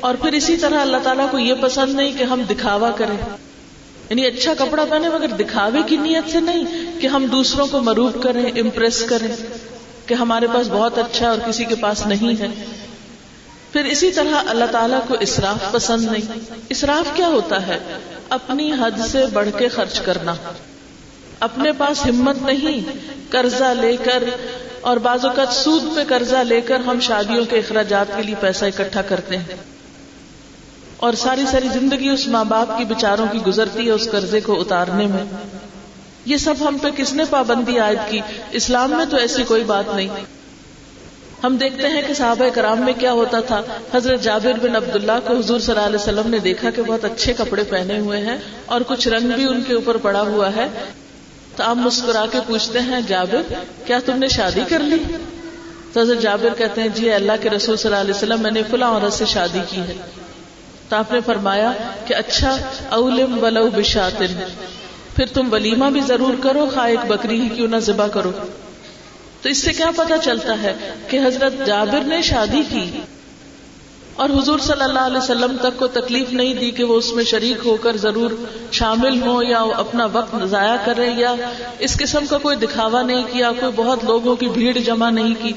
اور 0.00 0.14
پھر 0.14 0.32
اسی 0.32 0.56
طرح 0.56 0.80
اللہ 0.80 0.96
تعالیٰ 1.02 1.30
کو 1.30 1.38
یہ 1.38 1.54
پسند 1.60 1.94
نہیں 1.94 2.18
کہ 2.18 2.24
ہم 2.24 2.42
دکھاوا 2.50 2.90
کریں۔ 2.90 3.36
یعنی 4.10 4.26
اچھا 4.26 4.54
کپڑا 4.58 4.84
پہنے 4.84 5.08
مگر 5.08 5.28
دکھاوے 5.28 5.78
کی 5.86 5.96
نیت 5.96 6.30
سے 6.32 6.40
نہیں 6.40 6.64
کہ 7.00 7.06
ہم 7.06 7.26
دوسروں 7.26 7.66
کو 7.66 7.80
مروب 7.80 8.22
کریں، 8.22 8.46
امپریس 8.46 9.02
کریں 9.02 9.36
کہ 10.06 10.14
ہمارے 10.14 10.46
پاس 10.54 10.68
بہت 10.70 10.98
اچھا 10.98 11.28
اور 11.30 11.38
کسی 11.46 11.64
کے 11.64 11.74
پاس 11.74 12.06
نہیں 12.06 12.40
ہے۔ 12.40 12.48
پھر 13.74 13.84
اسی 13.84 14.10
طرح 14.10 14.42
اللہ 14.48 14.64
تعالیٰ 14.64 14.98
کو 15.08 15.14
اسراف 15.20 15.72
پسند 15.72 16.04
نہیں۔ 16.04 16.38
اسراف 16.68 17.16
کیا 17.16 17.28
ہوتا 17.28 17.66
ہے؟ 17.66 17.78
اپنی 18.28 18.72
حد 18.72 19.06
سے 19.10 19.26
بڑھ 19.32 19.48
کے 19.58 19.68
خرچ 19.68 20.00
کرنا۔ 20.00 20.34
اپنے 21.40 21.72
پاس 21.72 22.06
ہمت 22.06 22.42
نہیں، 22.42 22.80
قرضہ 23.30 23.64
لے 23.64 23.96
کر 23.96 24.24
اور 24.80 24.96
بعض 24.96 25.24
اوقات 25.24 25.52
سود 25.52 25.82
پہ 25.96 26.00
قرضہ 26.08 26.36
لے 26.36 26.60
کر 26.60 26.80
ہم 26.80 27.00
شادیوں 27.00 27.44
کے 27.44 27.58
اخراجات 27.58 28.06
کے 28.16 28.22
لیے 28.22 28.34
پیسہ 28.40 28.64
اکٹھا 28.64 29.02
کرتے 29.02 29.36
ہیں۔ 29.36 29.56
اور 30.96 31.12
ساری 31.12 31.44
ساری 31.50 31.68
زندگی 31.72 32.08
اس 32.08 32.28
ماں 32.28 32.44
باپ 32.44 32.78
کی 32.78 32.84
بچاروں 32.84 33.26
کی 33.32 33.38
گزرتی 33.38 33.86
ہے 33.86 33.90
اس 33.90 34.08
قرضے 34.12 34.40
کو 34.40 34.60
اتارنے 34.60 35.06
میں۔ 35.06 35.24
یہ 36.24 36.36
سب 36.36 36.54
ہم 36.60 36.78
پہ 36.78 36.90
کس 36.90 37.12
نے 37.12 37.24
پابندی 37.30 37.78
عائد 37.78 37.98
کی؟ 38.10 38.20
اسلام 38.50 38.90
میں 38.90 39.04
تو 39.06 39.16
ایسی 39.16 39.42
کوئی 39.42 39.64
بات 39.64 39.84
نہیں۔ 39.94 40.08
ہم 41.46 41.56
دیکھتے 41.56 41.88
ہیں 41.88 42.02
کہ 42.06 42.14
صحابہ 42.14 42.44
کرام 42.54 42.80
میں 42.80 42.92
کیا 42.98 43.12
ہوتا 43.12 43.40
تھا۔ 43.40 43.62
حضرت 43.94 44.22
جابر 44.22 44.52
بن 44.62 44.76
عبداللہ 44.76 45.12
کو 45.26 45.36
حضور 45.36 45.60
صلی 45.60 45.74
اللہ 45.74 45.86
علیہ 45.86 45.98
وسلم 45.98 46.30
نے 46.30 46.38
دیکھا 46.38 46.70
کہ 46.70 46.82
بہت 46.82 47.04
اچھے 47.04 47.32
کپڑے 47.32 47.64
پہنے 47.64 47.98
ہوئے 47.98 48.20
ہیں 48.20 48.36
اور 48.66 48.80
کچھ 48.86 49.08
رنگ 49.08 49.30
بھی 49.30 49.44
ان 49.44 49.62
کے 49.62 49.74
اوپر 49.74 49.96
پڑا 49.96 50.20
ہوا 50.20 50.56
ہے۔ 50.56 50.68
تو 51.56 51.62
آپ 51.62 51.76
مسکرا 51.76 52.24
کے 52.32 52.38
پوچھتے 52.46 52.80
ہیں، 52.80 53.00
جابر، 53.08 53.54
کیا 53.86 53.98
تم 54.06 54.18
نے 54.18 54.28
شادی 54.28 54.60
کر 54.68 54.78
لی؟ 54.78 55.16
تو 55.92 56.00
حضرت 56.00 56.20
جابر 56.20 56.48
کہتے 56.58 56.80
ہیں 56.80 56.88
جی 56.88 57.12
اللہ 57.12 57.32
کے 57.42 57.50
رسول 57.50 57.76
صلی 57.76 57.90
اللہ 57.90 58.00
علیہ 58.00 58.14
وسلم، 58.14 58.42
میں 58.42 58.50
نے 58.50 58.62
فلاں 58.70 58.90
عورت 58.90 59.12
سے 59.12 59.24
شادی 59.24 59.60
کی 59.70 59.80
ہے۔ 59.80 59.94
تو 60.88 60.96
آپ 60.96 61.12
نے 61.12 61.20
فرمایا 61.26 61.72
کہ 62.06 62.14
اچھا 62.14 62.56
اولم 62.88 63.44
ولو 63.44 63.68
بشاتن۔ 63.70 64.44
پھر 65.16 65.26
تم 65.26 65.52
ولیمہ 65.52 65.84
بھی 65.84 66.00
ضرور 66.00 66.34
کرو، 66.42 66.68
خواہ 66.74 66.86
ایک 66.86 67.06
بکری 67.08 67.40
ہی 67.40 67.48
کیوں 67.48 67.68
نہ 67.68 67.76
ذبح 67.76 68.06
کرو۔ 68.06 68.32
تو 69.44 69.50
اس 69.50 69.58
سے 69.58 69.72
کیا 69.72 69.90
پتا 69.96 70.18
چلتا 70.18 70.62
ہے 70.62 70.72
کہ 71.08 71.20
حضرت 71.26 71.66
جابر 71.66 72.00
نے 72.00 72.22
شادی 72.22 72.62
کی؟ 72.68 73.00
اور 74.14 74.30
حضور 74.30 74.58
صلی 74.58 74.82
اللہ 74.82 74.98
علیہ 74.98 75.18
وسلم 75.18 75.56
تک 75.60 75.76
کو 75.76 75.86
تکلیف 75.86 76.32
نہیں 76.32 76.54
دی 76.54 76.70
کہ 76.70 76.84
وہ 76.84 76.96
اس 76.96 77.12
میں 77.12 77.24
شریک 77.24 77.66
ہو 77.66 77.76
کر 77.76 77.96
ضرور 77.96 78.30
شامل 78.72 79.22
ہوں 79.22 79.42
یا 79.42 79.58
اپنا 79.58 80.06
وقت 80.12 80.34
ضائع 80.44 80.76
کرے 80.84 81.10
یا 81.16 81.34
اس 81.78 81.96
قسم 81.96 82.26
کا 82.26 82.38
کوئی 82.38 82.56
دکھاوا 82.56 83.02
نہیں 83.02 83.22
کیا، 83.32 83.52
کوئی 83.60 83.72
بہت 83.76 84.04
لوگوں 84.04 84.36
کی 84.36 84.48
بھیڑ 84.48 84.78
جمع 84.78 85.10
نہیں 85.10 85.34
کی۔ 85.42 85.52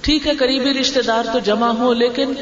ٹھیک 0.00 0.26
ہے، 0.26 0.32
قریبی 0.34 0.80
رشتے 0.80 1.02
دار 1.02 1.24
تو 1.32 1.38
جمع 1.38 1.68
ہو 1.68 1.92
لیکن 1.92 2.32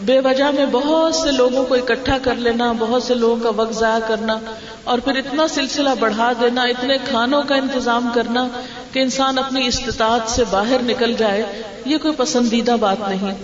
بے 0.00 0.18
وجہ 0.20 0.44
میں 0.44 0.66
بہت 0.66 1.14
سے 1.14 1.32
لوگوں 1.32 1.64
کو 1.64 1.74
اکٹھا 1.74 2.18
کر 2.22 2.34
لینا، 2.34 2.72
بہت 2.72 3.02
سے 3.02 3.14
لوگوں 3.14 3.36
کا 3.36 3.50
وقت 3.56 3.74
ضائع 3.74 3.98
کرنا 4.08 4.38
اور 4.84 4.98
پھر 4.98 5.16
اتنا 5.16 5.48
سلسلہ 5.48 5.90
بڑھا 6.00 6.32
دینا، 6.40 6.62
اتنے 6.62 6.98
کھانوں 7.08 7.42
کا 7.42 7.54
انتظام 7.54 8.10
کرنا 8.14 8.48
کہ 8.92 8.98
انسان 8.98 9.38
اپنی 9.38 9.66
استطاعت 9.66 10.30
سے 10.30 10.44
باہر 10.50 10.82
نکل 10.82 11.14
جائے، 11.18 11.62
یہ 11.84 11.98
کوئی 11.98 12.14
پسندیدہ 12.16 12.76
بات 12.80 13.08
نہیں۔ 13.08 13.34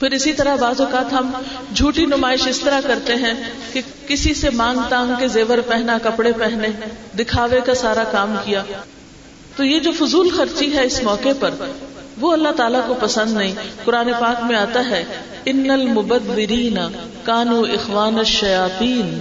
پھر 0.00 0.10
اسی 0.10 0.32
طرح 0.32 0.56
بعض 0.56 0.80
اوقات 0.80 1.12
ہم 1.12 1.30
جھوٹی 1.74 2.06
نمائش 2.06 2.48
اس 2.48 2.60
طرح 2.60 2.80
کرتے 2.86 3.14
ہیں 3.14 3.34
کہ 3.72 3.80
کسی 4.08 4.34
سے 4.34 4.50
مانگ 4.50 4.78
تانگ 4.88 5.14
کے 5.18 5.28
زیور 5.28 5.58
پہنا، 5.58 5.98
کپڑے 6.02 6.32
پہنے، 6.32 6.68
دکھاوے 7.18 7.60
کا 7.66 7.74
سارا 7.74 8.04
کام 8.04 8.34
کیا۔ 8.44 8.62
تو 9.56 9.64
یہ 9.64 9.80
جو 9.80 9.92
فضول 9.92 10.30
خرچی 10.30 10.74
ہے 10.74 10.84
اس 10.84 11.02
موقع 11.02 11.32
پر 11.40 11.50
وہ 12.20 12.32
اللہ 12.32 12.48
تعالیٰ 12.56 12.80
کو 12.86 12.94
پسند 13.00 13.32
نہیں۔ 13.32 13.54
قرآن 13.84 14.10
پاک 14.20 14.44
میں 14.44 14.56
آتا 14.56 14.90
ہے، 14.90 15.04
ان 15.44 15.70
المبدرین 15.70 16.78
کانو 17.22 17.60
اخوان 17.60 18.18
الشیاطین 18.18 19.18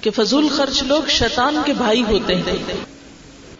کہ 0.00 0.10
فضول 0.10 0.48
خرچ 0.48 0.82
لوگ 0.82 1.02
شیطان 1.08 1.62
کے 1.64 1.72
بھائی 1.72 2.02
ہوتے 2.02 2.34
ہیں۔ 2.34 2.56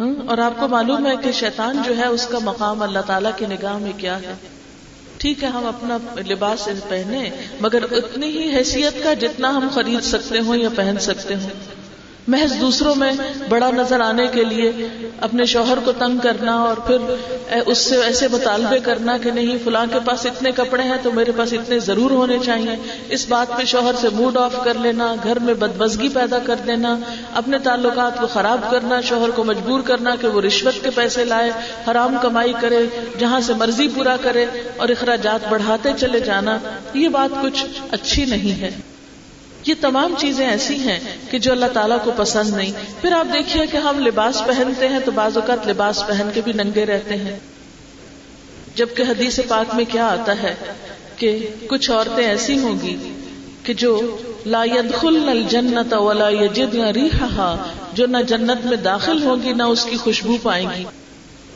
ہاں، 0.01 0.27
اور 0.27 0.39
آپ 0.39 0.61
کو 0.61 0.69
معلوم 0.69 1.07
ہے 1.07 1.13
کہ 1.23 1.33
شیطان 1.33 1.83
جو 1.87 1.97
ہے، 1.97 2.07
اس 2.07 2.27
کا 2.27 2.39
مقام 2.39 2.83
اللہ 2.83 2.99
تعالیٰ 3.07 3.31
کی 3.37 3.47
نگاہ 3.47 3.79
میں 3.79 3.93
کیا 3.97 4.23
ہے۔ 4.23 4.35
ٹھیک 5.19 5.45
ہے، 5.45 5.49
ہم 5.49 5.67
اپنا 5.67 5.99
لباس 6.29 6.69
پہنے 6.89 7.31
مگر 7.61 7.83
اتنی 7.91 8.27
ہی 8.27 8.57
حیثیت 8.57 9.05
کا 9.05 9.15
جتنا 9.15 9.51
ہم 9.51 9.69
خرید 9.75 10.01
سکتے 10.01 10.41
ہوں 10.41 10.57
یا 10.57 10.69
پہن 10.77 10.95
سکتے 11.01 11.35
ہوں۔ 11.35 11.76
محض 12.29 12.61
دوسروں 12.61 12.95
میں 12.95 13.13
بڑا 13.49 13.71
نظر 13.71 14.01
آنے 14.01 14.27
کے 14.27 14.45
لیے 14.45 14.73
اپنے 15.21 15.45
شوہر 15.45 15.79
کو 15.85 15.93
تنگ 15.93 16.19
کرنا 16.19 16.55
اور 16.55 16.77
پھر 16.77 17.61
اس 17.67 17.79
سے 17.79 17.97
ایسے 18.03 18.29
مطالبے 18.29 18.79
کرنا 18.79 19.17
کہ 19.19 19.31
نہیں، 19.31 19.59
فلاں 19.65 19.85
کے 19.93 19.99
پاس 20.05 20.27
اتنے 20.27 20.51
کپڑے 20.51 20.83
ہیں 20.83 20.97
تو 21.03 21.13
میرے 21.13 21.33
پاس 21.33 21.53
اتنے 21.53 21.79
ضرور 21.79 22.11
ہونے 22.11 22.39
چاہیے۔ 22.45 22.77
اس 23.09 23.29
بات 23.29 23.57
پہ 23.57 23.65
شوہر 23.65 23.95
سے 24.01 24.09
موڈ 24.09 24.37
آف 24.37 24.55
کر 24.65 24.75
لینا، 24.75 25.15
گھر 25.23 25.39
میں 25.39 25.55
بدبزگی 25.55 26.09
پیدا 26.09 26.39
کر 26.39 26.55
دینا، 26.67 26.97
اپنے 27.35 27.59
تعلقات 27.59 28.21
کو 28.21 28.27
خراب 28.27 28.71
کرنا، 28.71 29.01
شوہر 29.01 29.31
کو 29.31 29.45
مجبور 29.45 29.81
کرنا 29.81 30.15
کہ 30.21 30.29
وہ 30.29 30.41
رشوت 30.41 30.85
کے 30.85 30.91
پیسے 30.91 31.25
لائے، 31.25 31.51
حرام 31.91 32.17
کمائی 32.23 32.53
کرے، 32.61 32.87
جہاں 33.19 33.41
سے 33.41 33.55
مرضی 33.55 33.89
پورا 33.89 34.17
کرے 34.21 34.47
اور 34.77 34.89
اخراجات 34.89 35.49
بڑھاتے 35.49 35.89
چلے 36.01 36.21
جانا، 36.21 36.59
یہ 36.95 37.09
بات 37.09 37.43
کچھ 37.43 37.65
اچھی 37.91 38.25
نہیں 38.25 38.61
ہے۔ 38.61 38.71
یہ 39.67 39.75
تمام 39.81 40.15
چیزیں 40.19 40.47
ایسی 40.47 40.77
ہیں 40.77 41.01
کہ 41.31 41.39
جو 41.39 41.53
اللہ 41.53 41.67
تعالیٰ 41.67 41.97
کو 42.05 42.13
پسند 42.17 42.55
نہیں۔ 42.55 42.73
پھر 43.01 43.13
آپ 43.13 43.27
دیکھیے 43.35 43.67
کہ 43.67 43.77
ہم 43.77 44.07
لباس 44.07 44.43
پہنتے 44.47 44.89
ہیں 44.89 44.99
تو 45.05 45.11
بعض 45.11 45.37
اوقات 45.37 45.69
لباس 45.69 46.07
پہن 46.07 46.29
کے 46.35 46.41
بھی 46.45 46.53
ننگے 46.53 46.87
رہتے 46.87 47.17
ہیں۔ 47.17 47.39
جبکہ 48.75 49.03
حدیث 49.03 49.41
پاک 49.49 49.75
میں 49.75 49.85
کیا 49.89 50.07
آتا 50.07 50.43
ہے 50.43 50.55
کہ 51.17 51.49
کچھ 51.67 51.91
عورتیں 51.91 52.27
ایسی 52.27 52.59
ہوں 52.59 52.75
گی 52.83 53.13
کہ 53.63 53.75
جو 53.75 54.17
لا 54.47 54.65
يدخلن 54.65 55.29
الجنت 55.29 55.95
ولا 55.95 56.29
يجدن 56.29 56.81
ريحها، 56.81 57.67
جو 57.93 58.07
نہ 58.07 58.19
جنت 58.19 58.67
میں 58.67 58.77
داخل 58.77 59.23
ہوں 59.23 59.37
گی، 59.43 59.53
نہ 59.53 59.63
اس 59.63 59.85
کی 59.85 59.97
خوشبو 59.97 60.37
پائیں 60.43 60.69
گی۔ 60.79 60.85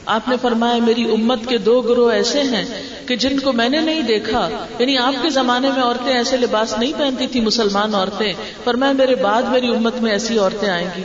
آپ 0.07 0.29
نے 0.29 0.37
فرمایا، 0.43 0.77
میری 0.83 1.05
امت 1.05 1.39
کے 1.49 1.59
دو 1.59 1.81
گروہ 1.81 2.13
ایسے 2.13 2.41
ہیں 2.43 2.65
کہ 3.11 3.17
جن 3.17 3.41
کو 3.41 3.53
میں 3.53 3.69
نے 3.69 3.81
نہیں 3.81 4.03
دیکھا 4.03 4.49
یعنی 4.79 4.99
آپ 4.99 5.23
کے 5.23 5.31
زمانے 5.31 5.71
میں 5.71 5.83
عورتیں 5.83 6.13
ایسے 6.13 6.37
لباس 6.37 6.79
نہیں 6.79 6.93
پہنتی 6.99 7.27
تھی 7.27 7.41
مسلمان 7.41 7.95
عورتیں 7.95 8.33
فرمایا 8.65 8.93
میرے 8.93 9.15
بعد 9.15 9.43
میری 9.43 9.69
امت 9.69 9.95
میں 10.01 10.13
ایسی 10.13 10.39
عورتیں 10.39 10.69
آئیں 10.69 10.89
گی۔ 10.97 11.03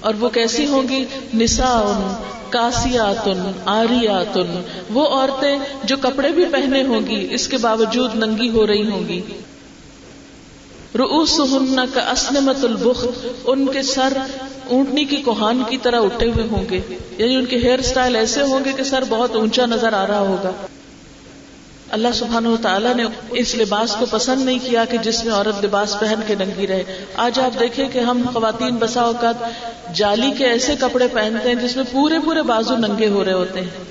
اور 0.00 0.14
وہ 0.20 0.28
کیسی 0.28 0.66
ہوں 0.66 0.88
گی؟ 0.88 1.04
نسا 1.34 2.16
کاسیاتن 2.50 3.52
آریاتن۔ 3.64 4.62
وہ 4.90 5.06
عورتیں 5.06 5.58
جو 5.84 5.96
کپڑے 5.96 6.28
بھی 6.28 6.44
پہنے 6.44 6.82
ہوں 6.82 7.00
گی، 7.06 7.28
اس 7.30 7.48
کے 7.48 7.56
باوجود 7.56 8.14
ننگی 8.14 8.50
ہو 8.50 8.66
رہی 8.66 8.90
ہوں 8.90 9.08
گی۔ 9.08 9.20
روس 10.94 11.40
کا 11.94 12.10
اسنمت 12.10 12.64
البخ 12.64 13.06
ان 13.44 13.66
کے 13.66 13.82
سر 13.82 14.12
اونٹنی 14.68 15.04
کی 15.04 15.16
کوہان 15.16 15.62
کی 15.68 15.76
طرح 15.76 16.00
اٹھے 16.00 16.30
ہوئے 16.30 16.44
ہوں 16.50 16.64
گے۔ 16.70 16.80
یعنی 17.18 17.36
ان 17.36 17.44
کے 17.44 17.56
ہیئر 17.56 17.82
سٹائل 17.82 18.16
ایسے 18.16 18.42
ہوں 18.42 18.64
گے 18.64 18.72
کہ 18.76 18.82
سر 18.82 19.04
بہت 19.08 19.36
اونچا 19.36 19.66
نظر 19.66 19.92
آ 19.92 20.06
رہا 20.06 20.18
ہوگا۔ 20.18 20.50
اللہ 21.90 22.08
سبحان 22.14 22.46
و 22.46 22.56
تعالیٰ 22.56 22.94
نے 22.94 23.04
اس 23.30 23.54
لباس 23.54 23.96
کو 23.98 24.06
پسند 24.06 24.42
نہیں 24.42 24.58
کیا 24.62 24.84
کہ 24.84 24.98
جس 24.98 25.24
میں 25.24 25.34
عورت 25.34 25.64
لباس 25.64 26.00
پہن 26.00 26.20
کے 26.26 26.34
ننگی 26.34 26.66
رہے۔ 26.66 26.84
آج 27.14 27.40
آپ 27.40 27.60
دیکھیں 27.60 27.88
کہ 27.88 27.98
ہم 27.98 28.22
خواتین 28.32 28.76
بسا 28.76 29.00
اوقات 29.00 29.34
جالی 29.94 30.30
کے 30.38 30.46
ایسے 30.46 30.74
کپڑے 30.80 31.08
پہنتے 31.08 31.48
ہیں 31.48 31.56
جس 31.56 31.76
میں 31.76 31.84
پورے 31.92 32.14
پورے 32.24 32.42
بازو 32.42 32.76
ننگے 32.76 33.08
ہو 33.08 33.24
رہے 33.24 33.32
ہوتے 33.32 33.60
ہیں۔ 33.60 33.84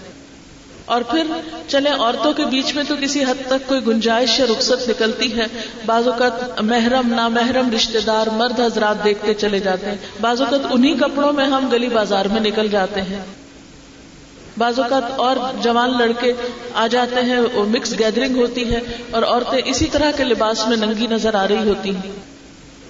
اور 0.85 1.01
پھر 1.01 1.23
چلے 1.67 1.89
عورتوں 1.89 2.33
کے 2.33 2.45
بیچ 2.45 2.75
میں 2.75 2.83
تو 2.87 2.95
کسی 3.01 3.23
حد 3.23 3.47
تک 3.47 3.67
کوئی 3.67 3.87
گنجائش 3.87 4.39
یا 4.39 4.45
رخصت 4.45 4.89
نکلتی 4.89 5.37
ہے۔ 5.37 5.45
بعض 5.85 6.07
اوقات 6.07 6.61
محرم 6.61 7.13
نا 7.13 7.27
محرم 7.27 7.71
رشتے 7.75 7.99
دار 7.99 8.27
مرد 8.27 8.59
حضرات 8.59 9.03
دیکھتے 9.03 9.33
چلے 9.33 9.59
جاتے 9.59 9.89
ہیں۔ 9.89 9.97
بعض 10.21 10.41
اوقات 10.41 10.59
انہی 10.71 10.93
کپڑوں 10.93 11.33
میں 11.33 11.45
ہم 11.45 11.69
گلی 11.71 11.89
بازار 11.89 12.25
میں 12.25 12.41
نکل 12.41 12.67
جاتے 12.67 13.01
ہیں۔ 13.01 13.19
بعض 14.57 14.79
اوقات 14.79 15.03
اور 15.11 15.35
جوان 15.63 15.97
لڑکے 15.97 16.33
آ 16.73 16.87
جاتے 16.87 17.21
ہیں 17.21 17.37
اور 17.37 17.65
مکس 17.65 17.99
گیدرنگ 17.99 18.35
ہوتی 18.35 18.71
ہے 18.71 18.79
اور 19.11 19.23
عورتیں 19.23 19.61
اسی 19.65 19.85
طرح 19.91 20.11
کے 20.11 20.23
لباس 20.23 20.67
میں 20.67 20.77
ننگی 20.77 21.07
نظر 21.07 21.33
آ 21.33 21.47
رہی 21.47 21.69
ہوتی 21.69 21.95
ہیں۔ 21.95 22.11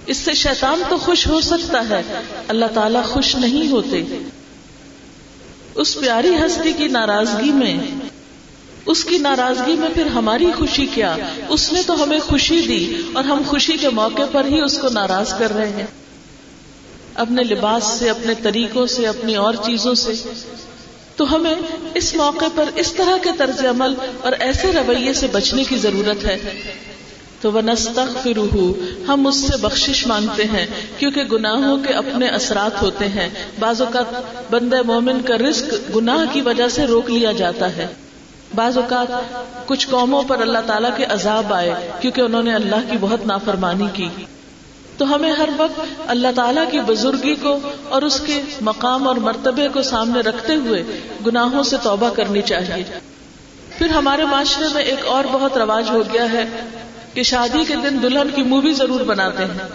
اس 0.06 0.16
سے 0.16 0.32
شیطان 0.32 0.82
تو 0.88 0.98
خوش 0.98 1.28
ہو 1.28 1.40
سکتا 1.40 1.88
ہے، 1.88 2.02
اللہ 2.48 2.64
تعالیٰ 2.74 3.04
خوش 3.04 3.36
نہیں 3.36 3.70
ہوتے۔ 3.70 4.02
اس 5.74 6.00
پیاری 6.00 6.34
ہستی 6.34 6.72
کی 6.72 6.88
ناراضگی 6.88 7.52
میں، 7.52 7.76
اس 8.86 9.04
کی 9.04 9.18
ناراضگی 9.18 9.72
میں 9.72 9.88
پھر 9.94 10.06
ہماری 10.06 10.52
خوشی 10.58 10.86
کیا؟ 10.86 11.16
اس 11.48 11.72
نے 11.72 11.82
تو 11.86 12.02
ہمیں 12.02 12.18
خوشی 12.18 12.60
دی 12.60 13.02
اور 13.12 13.24
ہم 13.24 13.42
خوشی 13.46 13.76
کے 13.76 13.88
موقع 13.88 14.22
پر 14.32 14.44
ہی 14.44 14.60
اس 14.60 14.78
کو 14.78 14.88
ناراض 14.88 15.38
کر 15.38 15.52
رہے 15.54 15.68
ہیں۔ 15.68 15.86
اپنے 17.14 17.42
لباس 17.42 17.84
سے، 17.84 18.10
اپنے 18.10 18.34
طریقوں 18.34 18.86
سے، 18.86 19.06
اپنی 19.06 19.36
اور 19.36 19.54
چیزوں 19.54 19.94
سے۔ 19.94 20.12
تو 21.18 21.34
ہمیں 21.34 21.54
اس 21.94 22.14
موقع 22.14 22.44
پر 22.54 22.64
اس 22.74 22.92
طرح 22.92 23.16
کے 23.22 23.30
طرز 23.38 23.64
عمل 23.64 23.94
اور 24.20 24.32
ایسے 24.40 24.72
رویے 24.72 25.12
سے 25.12 25.26
بچنے 25.32 25.64
کی 25.64 25.76
ضرورت 25.76 26.24
ہے۔ 26.24 26.38
تو 27.40 27.52
وہ 27.52 27.60
ہم 29.08 29.26
اس 29.26 29.36
سے 29.36 29.56
بخشش 29.60 30.06
مانگتے 30.06 30.44
ہیں، 30.44 30.66
کیونکہ 30.98 31.22
گناہوں 31.22 31.76
کے 31.76 31.92
اپنے 31.92 32.26
اثرات 32.26 32.82
ہوتے 32.82 33.08
ہیں۔ 33.08 33.28
بعض 33.58 33.80
اوقات 33.80 34.06
بند 34.50 34.74
مومن 34.86 35.22
کا 35.22 35.34
رزق 35.38 35.96
گناہ 35.96 36.32
کی 36.32 36.40
وجہ 36.40 36.68
سے 36.68 36.84
روک 36.84 37.10
لیا 37.10 37.32
جاتا 37.32 37.76
ہے۔ 37.76 37.86
بعض 38.54 38.78
اوقات 38.78 39.08
کچھ 39.68 39.88
قوموں 39.88 40.22
پر 40.22 40.40
اللہ 40.40 40.58
تعالیٰ 40.66 40.96
کے 40.96 41.04
عذاب 41.04 41.52
آئے، 41.52 41.90
کیونکہ 42.00 42.20
انہوں 42.20 42.42
نے 42.42 42.54
اللہ 42.54 42.90
کی 42.90 42.96
بہت 43.00 43.26
نافرمانی 43.26 43.86
کی۔ 43.92 44.08
تو 44.98 45.14
ہمیں 45.14 45.32
ہر 45.32 45.48
وقت 45.56 45.80
اللہ 46.06 46.28
تعالیٰ 46.36 46.70
کی 46.70 46.80
بزرگی 46.80 47.34
کو 47.34 47.58
اور 47.88 48.02
اس 48.02 48.20
کے 48.20 48.42
مقام 48.60 49.08
اور 49.08 49.16
مرتبے 49.16 49.68
کو 49.68 49.82
سامنے 49.82 50.20
رکھتے 50.20 50.54
ہوئے 50.54 50.82
گناہوں 51.26 51.62
سے 51.62 51.76
توبہ 51.82 52.10
کرنی 52.10 52.42
چاہیے۔ 52.42 52.84
پھر 53.78 53.86
ہمارے 53.88 54.24
معاشرے 54.24 54.66
میں 54.74 54.82
ایک 54.82 55.06
اور 55.06 55.24
بہت 55.32 55.56
رواج 55.56 55.90
ہو 55.90 56.02
گیا 56.12 56.32
ہے 56.32 56.44
کہ 57.14 57.22
شادی 57.22 57.64
کے 57.68 57.76
دن 57.76 58.02
دلہن 58.02 58.28
کی 58.34 58.42
مووی 58.42 58.72
ضرور 58.72 59.00
بناتے 59.00 59.44
ہیں۔ 59.44 59.68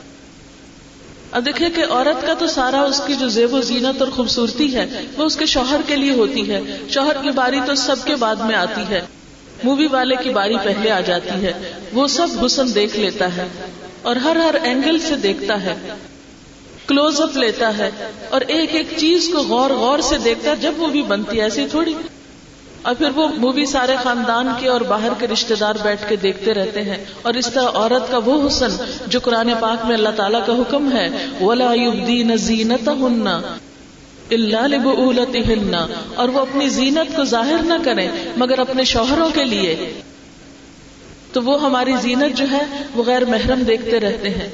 اب 1.31 1.45
دیکھیں 1.45 1.69
کہ 1.75 1.83
عورت 1.89 2.27
کا 2.27 2.33
تو 2.33 2.47
سارا 2.47 2.81
اس 2.81 3.01
کی 3.07 3.15
جو 3.15 3.27
زیب 3.27 3.53
و 3.53 3.61
زینت 3.61 4.01
اور 4.01 4.11
خوبصورتی 4.11 4.75
ہے 4.75 5.05
وہ 5.17 5.23
اس 5.23 5.35
کے 5.35 5.45
شوہر 5.45 5.81
کے 5.87 5.95
لیے 5.95 6.11
ہوتی 6.11 6.49
ہے۔ 6.49 6.61
شوہر 6.89 7.15
کی 7.21 7.29
باری 7.29 7.59
تو 7.65 7.75
سب 7.75 7.95
کے 8.03 8.15
بعد 8.15 8.35
میں 8.35 8.55
آتی 8.55 8.81
ہے۔ 8.89 9.01
مووی 9.63 9.87
والے 9.87 10.15
کی 10.15 10.29
باری 10.29 10.55
پہلے 10.63 10.91
آ 10.91 10.99
جاتی 11.01 11.45
ہے۔ 11.45 11.71
وہ 11.93 12.07
سب 12.07 12.27
حسن 12.45 12.75
دیکھ 12.75 12.99
لیتا 12.99 13.35
ہے۔ 13.37 13.47
اور 14.03 14.15
ہر 14.15 14.35
ہر 14.35 14.55
اینگل 14.63 14.99
سے 14.99 15.15
دیکھتا 15.15 15.63
ہے۔ 15.63 15.93
کلوز 16.87 17.21
اپ 17.21 17.37
لیتا 17.37 17.77
ہے 17.77 17.91
اور 18.29 18.41
ایک 18.41 18.75
ایک 18.75 18.87
چیز 18.97 19.29
کو 19.33 19.39
غور 19.41 19.69
غور 19.69 19.99
سے 19.99 20.17
دیکھتا 20.17 20.51
ہے، 20.51 20.55
جب 20.55 20.73
مووی 20.77 21.01
بنتی 21.01 21.37
ہے 21.37 21.43
ایسی 21.43 21.65
تھوڑی۔ 21.71 21.93
اور 22.81 22.95
پھر 22.95 23.09
وہ 23.15 23.27
مووی 23.37 23.65
سارے 23.65 23.95
خاندان 24.03 24.47
کے 24.59 24.69
اور 24.69 24.81
باہر 24.81 25.09
کے 25.19 25.27
رشتے 25.27 25.55
دار 25.55 25.75
بیٹھ 25.83 26.09
کے 26.09 26.15
دیکھتے 26.15 26.53
رہتے 26.53 26.81
ہیں۔ 26.81 27.05
اور 27.21 27.33
اس 27.33 27.49
طرح 27.53 27.67
عورت 27.73 28.11
کا 28.11 28.17
وہ 28.25 28.47
حسن 28.47 28.69
جو 29.07 29.19
قرآن 29.19 29.49
پاک 29.59 29.85
میں 29.85 29.95
اللہ 29.95 30.09
تعالیٰ 30.09 30.45
کا 30.45 30.53
حکم 30.53 30.91
ہے، 30.91 31.09
ولا 31.41 31.73
زینت 32.35 32.87
ہننا 32.87 33.41
اللہ 34.31 34.77
ہننا 35.37 35.87
اور 36.15 36.29
وہ 36.29 36.39
اپنی 36.39 36.69
زینت 36.69 37.15
کو 37.15 37.23
ظاہر 37.23 37.63
نہ 37.63 37.73
کریں، 37.85 38.07
مگر 38.37 38.59
اپنے 38.59 38.83
شوہروں 38.83 39.29
کے 39.29 39.43
لیے۔ 39.43 40.01
تو 41.33 41.41
وہ 41.41 41.61
ہماری 41.61 41.93
زینت 42.01 42.37
جو 42.37 42.45
ہے 42.51 42.61
وہ 42.95 43.03
غیر 43.03 43.25
محرم 43.25 43.61
دیکھتے 43.61 43.99
رہتے 43.99 44.29
ہیں۔ 44.29 44.47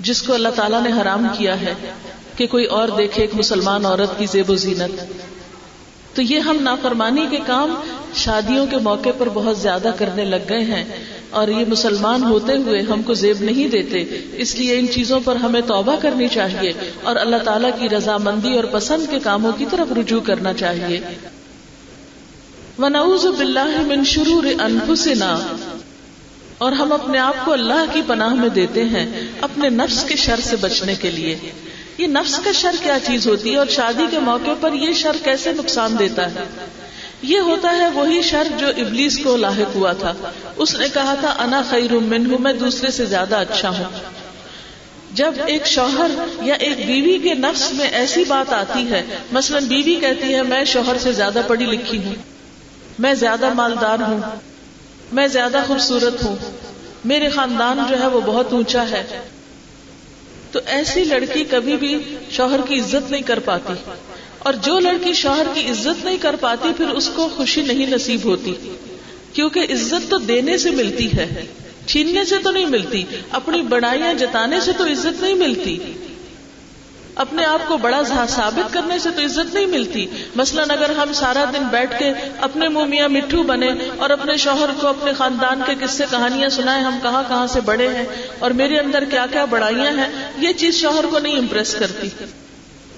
جس 0.00 0.22
کو 0.22 0.34
اللہ 0.34 0.48
تعالیٰ 0.48 0.82
نے 0.82 0.90
حرام 1.02 1.26
کیا 1.38 1.60
ہے 1.60 1.74
کہ 2.36 2.46
کوئی 2.46 2.64
اور 2.64 2.88
دیکھے 2.88 3.22
ایک 3.22 3.30
مسلمان 3.34 3.86
عورت 3.86 4.18
کی 4.18 4.26
زیب 4.26 4.50
و 4.50 4.54
زینت۔ 4.54 5.00
تو 6.16 6.22
یہ 6.22 6.38
ہم 6.38 6.56
نافرمانی 6.60 7.26
کے 7.30 7.38
کام 7.46 7.74
شادیوں 8.14 8.66
کے 8.66 8.76
موقع 8.76 9.08
پر 9.18 9.28
بہت 9.34 9.58
زیادہ 9.58 9.90
کرنے 9.98 10.24
لگ 10.24 10.48
گئے 10.48 10.60
ہیں 10.60 10.84
اور 11.30 11.48
یہ 11.48 11.64
مسلمان 11.68 12.22
ہوتے 12.22 12.56
ہوئے 12.56 12.80
ہم 12.80 13.02
کو 13.02 13.14
زیب 13.14 13.36
نہیں 13.40 13.68
دیتے۔ 13.68 14.20
اس 14.32 14.54
لیے 14.54 14.78
ان 14.78 14.88
چیزوں 14.88 15.20
پر 15.24 15.36
ہمیں 15.36 15.60
توبہ 15.60 15.96
کرنی 16.02 16.28
چاہیے 16.28 16.72
اور 17.02 17.16
اللہ 17.16 17.36
تعالیٰ 17.36 17.70
کی 17.80 17.88
رضامندی 17.88 18.56
اور 18.56 18.64
پسند 18.64 19.10
کے 19.10 19.18
کاموں 19.18 19.52
کی 19.52 19.66
طرف 19.70 19.92
رجوع 19.92 20.20
کرنا 20.20 20.52
چاہیے۔ 20.52 21.00
ونعوذ 22.78 23.26
باللہ 23.26 23.80
من 23.86 24.04
شرور 24.04 24.44
انفسنا۔ 24.44 25.56
اور 26.58 26.72
ہم 26.72 26.92
اپنے 26.92 27.18
آپ 27.18 27.34
کو 27.44 27.52
اللہ 27.52 27.84
کی 27.92 28.02
پناہ 28.06 28.34
میں 28.34 28.48
دیتے 28.48 28.84
ہیں 28.84 29.26
اپنے 29.40 29.68
نفس 29.68 30.04
کے 30.04 30.16
شر 30.16 30.40
سے 30.42 30.56
بچنے 30.56 30.94
کے 30.94 31.10
لیے۔ 31.10 31.38
یہ 31.98 32.06
نفس 32.06 32.40
کا 32.44 32.52
شر 32.52 32.70
کیا 32.82 32.98
چیز 33.06 33.26
ہوتی 33.26 33.52
ہے 33.52 33.56
اور 33.56 33.66
شادی 33.66 34.06
کے 34.10 34.18
موقع 34.18 34.50
پر 34.60 34.72
یہ 34.72 34.92
شر 34.92 35.16
کیسے 35.24 35.52
نقصان 35.52 35.98
دیتا 35.98 36.34
ہے؟ 36.34 36.44
یہ 37.22 37.38
ہوتا 37.38 37.76
ہے 37.76 37.88
وہی 37.88 38.22
شر 38.22 38.48
جو 38.58 38.66
ابلیس 38.66 39.18
کو 39.18 39.36
لاحق 39.36 39.76
ہوا 39.76 39.92
تھا۔ 39.92 40.12
اس 40.56 40.74
نے 40.74 40.86
کہا 40.94 41.14
تھا، 41.14 41.34
انا 41.38 41.62
خیر 41.70 41.92
من 41.92 42.30
ہوں 42.30 42.38
میں 42.38 42.52
دوسرے 42.52 42.90
سے 42.90 43.06
زیادہ 43.06 43.36
اچھا 43.36 43.68
ہوں۔ 43.68 43.84
جب 45.12 45.34
ایک 45.46 45.66
شوہر 45.66 46.10
یا 46.42 46.54
ایک 46.54 46.86
بیوی 46.86 47.18
کے 47.18 47.34
نفس 47.34 47.72
میں 47.72 47.88
ایسی 47.88 48.24
بات 48.28 48.52
آتی 48.52 48.90
ہے، 48.90 49.02
مثلا 49.32 49.58
بیوی 49.68 49.94
کہتی 49.94 50.34
ہے، 50.34 50.42
میں 50.42 50.64
شوہر 50.64 50.98
سے 50.98 51.12
زیادہ 51.12 51.40
پڑھی 51.46 51.66
لکھی 51.66 51.98
ہوں۔ 52.04 52.14
میں 52.98 53.14
زیادہ 53.14 53.52
مالدار 53.52 53.98
ہوں۔ 54.00 54.20
میں 55.12 55.26
زیادہ 55.26 55.62
خوبصورت 55.66 56.24
ہوں۔ 56.24 56.36
میرے 57.04 57.28
خاندان 57.28 57.78
جو 57.88 58.00
ہے 58.00 58.06
وہ 58.06 58.20
بہت 58.26 58.52
اونچا 58.52 58.88
ہے۔ 58.90 59.20
تو 60.50 60.60
ایسی 60.66 61.04
لڑکی 61.04 61.44
کبھی 61.44 61.76
بھی 61.76 62.16
شوہر 62.30 62.60
کی 62.68 62.80
عزت 62.80 63.10
نہیں 63.10 63.22
کر 63.22 63.38
پاتی۔ 63.38 63.72
اور 64.38 64.54
جو 64.54 64.78
لڑکی 64.78 65.12
شوہر 65.12 65.46
کی 65.54 65.70
عزت 65.70 66.04
نہیں 66.04 66.16
کر 66.16 66.36
پاتی، 66.40 66.68
پھر 66.76 66.88
اس 66.88 67.10
کو 67.14 67.28
خوشی 67.28 67.62
نہیں 67.62 67.86
نصیب 67.86 68.20
ہوتی۔ 68.24 68.54
کیونکہ 69.32 69.60
عزت 69.60 70.10
تو 70.10 70.18
دینے 70.18 70.58
سے 70.58 70.70
ملتی 70.70 71.12
ہے۔ 71.12 71.46
چھیننے 71.86 72.24
سے 72.24 72.38
تو 72.38 72.50
نہیں 72.50 72.66
ملتی، 72.66 73.04
اپنی 73.30 73.62
بڑائیاں 73.62 74.14
جتانے 74.14 74.60
سے 74.60 74.72
تو 74.78 74.84
عزت 74.84 75.22
نہیں 75.22 75.34
ملتی۔ 75.34 75.78
اپنے 77.14 77.44
آپ 77.44 77.68
کو 77.68 77.76
بڑا 77.76 78.02
ثابت 78.28 78.72
کرنے 78.72 78.98
سے 78.98 79.10
تو 79.10 79.22
عزت 79.24 79.54
نہیں 79.54 79.66
ملتی۔ 79.66 80.06
مثلاً 80.34 80.70
اگر 80.70 80.90
ہم 80.90 81.12
سارا 81.12 81.44
دن 81.52 81.64
بیٹھ 81.64 81.98
کے 81.98 82.12
اپنے 82.40 82.68
مومیاں 82.68 83.08
مٹھو 83.08 83.42
بنے 83.42 83.70
اور 83.98 84.10
اپنے 84.10 84.36
شوہر 84.36 84.70
کو 84.80 84.86
اپنے 84.86 85.12
خاندان 85.12 85.62
کے 85.66 85.74
قصے 85.80 86.04
کہانیاں 86.10 86.48
سنائے 86.48 86.82
ہم 86.82 86.98
کہاں 87.02 87.22
کہاں 87.28 87.46
سے 87.46 87.60
بڑے 87.60 87.88
ہیں 87.88 88.04
اور 88.38 88.50
میرے 88.50 88.78
اندر 88.78 89.04
کیا 89.04 89.26
کیا 89.32 89.44
بڑائیاں 89.44 89.92
ہیں، 89.92 90.28
یہ 90.38 90.52
چیز 90.52 90.74
شوہر 90.74 91.04
کو 91.10 91.18
نہیں 91.18 91.38
امپریس 91.38 91.74
کرتی۔ 91.74 92.08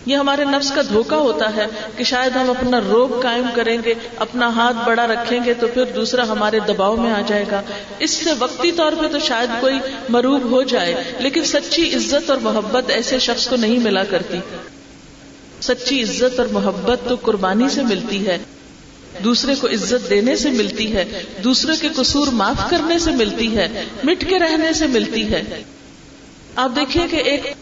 یہ 0.06 0.16
ہمارے 0.16 0.44
نفس 0.44 0.70
کا 0.70 0.82
دھوکا 0.82 1.16
ہوتا 1.16 1.56
ہے 1.56 1.66
کہ 1.96 2.04
شاید 2.04 2.36
ہم 2.36 2.50
اپنا 2.50 2.80
روب 2.80 3.22
قائم 3.22 3.46
کریں 3.54 3.78
گے، 3.84 3.94
اپنا 4.16 4.48
ہاتھ 4.48 4.76
بڑا 4.86 5.06
رکھیں 5.06 5.38
گے 5.44 5.54
تو 5.54 5.66
پھر 5.74 5.84
دوسرا 5.84 6.28
ہمارے 6.28 6.58
دباؤ 6.68 6.96
میں 6.96 7.12
آ 7.12 7.20
جائے 7.26 7.44
گا۔ 7.50 7.62
اس 7.98 8.10
سے 8.10 8.30
وقتی 8.38 8.72
طور 8.72 8.92
پہ 8.92 9.08
تو 9.08 9.18
شاید 9.18 9.50
کوئی 9.60 9.78
مروب 10.08 10.50
ہو 10.50 10.62
جائے، 10.62 10.94
لیکن 11.18 11.44
سچی 11.44 11.94
عزت 11.94 12.30
اور 12.30 12.38
محبت 12.38 12.90
ایسے 12.90 13.18
شخص 13.18 13.48
کو 13.48 13.56
نہیں 13.56 13.78
ملا 13.78 14.04
کرتی۔ 14.04 14.38
سچی 15.60 16.02
عزت 16.02 16.40
اور 16.40 16.48
محبت 16.52 17.08
تو 17.08 17.16
قربانی 17.22 17.68
سے 17.68 17.82
ملتی 17.82 18.26
ہے، 18.26 18.38
دوسرے 19.24 19.54
کو 19.54 19.68
عزت 19.68 20.10
دینے 20.10 20.36
سے 20.36 20.50
ملتی 20.50 20.92
ہے، 20.92 21.22
دوسرے 21.44 21.72
کے 21.80 21.88
قصور 21.96 22.26
معاف 22.26 22.70
کرنے 22.70 22.98
سے 22.98 23.10
ملتی 23.10 23.56
ہے، 23.56 23.84
مٹ 24.04 24.24
کے 24.28 24.38
رہنے 24.38 24.72
سے 24.72 24.86
ملتی 24.86 25.32
ہے۔ 25.32 25.42
آپ 26.56 26.70
دیکھیے 26.76 27.06
کہ 27.10 27.16
ایک 27.16 27.52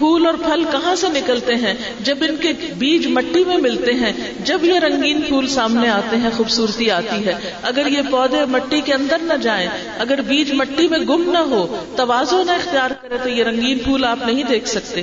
پھول 0.00 0.26
اور 0.26 0.34
پھل 0.34 0.64
کہاں 0.72 0.94
سے 0.96 1.08
نکلتے 1.08 1.54
ہیں؟ 1.54 1.74
جب 2.00 2.18
ان 2.28 2.36
کے 2.36 2.52
بیج 2.78 3.06
مٹی 3.06 3.44
میں 3.44 3.56
ملتے 3.56 3.92
ہیں، 3.92 4.12
جب 4.44 4.64
یہ 4.64 4.78
رنگین 4.78 5.22
پھول 5.22 5.46
سامنے 5.46 5.88
آتے 5.88 6.16
ہیں، 6.16 6.30
خوبصورتی 6.36 6.90
آتی 6.90 7.26
ہے۔ 7.26 7.54
اگر 7.62 7.86
یہ 7.86 8.02
پودے 8.10 8.44
مٹی 8.44 8.80
کے 8.80 8.92
اندر 8.92 9.18
نہ 9.22 9.34
جائیں، 9.42 9.68
اگر 9.98 10.20
بیج 10.20 10.52
مٹی 10.52 10.88
میں 10.88 10.98
گم 10.98 11.30
نہ 11.32 11.38
ہو، 11.38 11.84
توازو 11.96 12.42
نہ 12.42 12.50
اختیار 12.50 12.90
کرے، 12.90 13.18
تو 13.22 13.28
یہ 13.28 13.44
رنگین 13.44 13.78
پھول 13.78 14.04
آپ 14.04 14.26
نہیں 14.26 14.42
دیکھ 14.42 14.68
سکتے۔ 14.68 15.02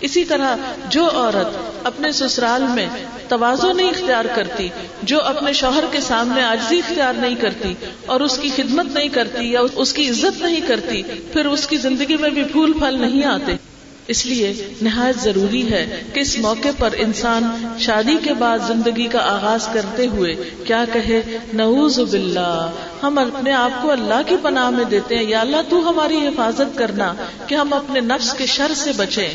اسی 0.00 0.24
طرح 0.24 0.56
جو 0.88 1.04
عورت 1.12 1.56
اپنے 1.86 2.12
سسرال 2.12 2.62
میں 2.62 2.86
توازو 3.28 3.72
نہیں 3.72 3.90
اختیار 3.90 4.24
کرتی، 4.34 4.68
جو 5.02 5.20
اپنے 5.20 5.52
شوہر 5.52 5.84
کے 5.92 6.00
سامنے 6.00 6.42
آجزی 6.42 6.78
اختیار 6.78 7.14
نہیں 7.14 7.34
کرتی 7.34 7.74
اور 8.06 8.20
اس 8.20 8.38
کی 8.38 8.50
خدمت 8.56 8.86
نہیں 8.86 9.08
کرتی 9.08 9.52
یا 9.52 9.60
اس 9.74 9.92
کی 9.92 10.08
عزت 10.08 10.42
نہیں 10.42 10.60
کرتی، 10.66 11.02
پھر 11.02 11.46
اس 11.46 11.66
کی 11.66 11.76
زندگی 11.76 12.16
میں 12.16 12.30
بھی 12.30 12.44
پھول 12.44 12.72
پھل 12.72 13.00
نہیں 13.00 13.24
آتے۔ 13.24 13.73
اس 14.08 14.26
لیے 14.26 14.76
نہایت 14.82 15.18
ضروری 15.18 15.70
ہے 15.70 16.02
کہ 16.12 16.20
اس 16.20 16.38
موقع 16.38 16.68
پر 16.78 16.94
انسان 16.96 17.66
شادی 17.78 18.16
کے 18.22 18.34
بعد 18.34 18.58
زندگی 18.66 19.06
کا 19.06 19.18
آغاز 19.18 19.68
کرتے 19.72 20.06
ہوئے 20.06 20.34
کیا 20.64 20.84
کہے، 20.92 21.38
نعوذ 21.54 21.98
باللہ، 21.98 22.70
ہم 23.02 23.18
اپنے 23.18 23.52
آپ 23.52 23.82
کو 23.82 23.90
اللہ 23.90 24.22
کی 24.26 24.36
پناہ 24.42 24.70
میں 24.70 24.84
دیتے 24.84 25.16
ہیں، 25.16 25.24
یا 25.24 25.40
اللہ 25.40 25.56
تو 25.68 25.90
ہماری 25.90 26.26
حفاظت 26.26 26.78
کرنا 26.78 27.14
کہ 27.46 27.54
ہم 27.54 27.72
اپنے 27.72 28.00
نفس 28.00 28.32
کے 28.32 28.46
شر 28.46 28.74
سے 28.74 28.92
بچیں۔ 28.96 29.34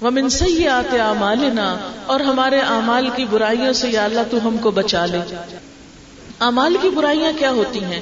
وہ 0.00 0.10
منسی 0.10 0.68
آتے 0.68 0.98
اعمالنا 0.98 1.76
اور 2.06 2.20
ہمارے 2.20 2.58
اعمال 2.58 3.08
کی 3.16 3.24
برائیوں 3.30 3.72
سے 3.72 3.88
یا 3.88 4.04
اللہ 4.04 4.20
تو 4.30 4.48
ہم 4.48 4.56
کو 4.56 4.70
بچا 4.70 5.06
لے۔ 5.06 5.18
اعمال 6.40 6.76
کی 6.82 6.88
برائیاں 6.88 7.32
کیا 7.38 7.50
ہوتی 7.50 7.84
ہیں؟ 7.84 8.00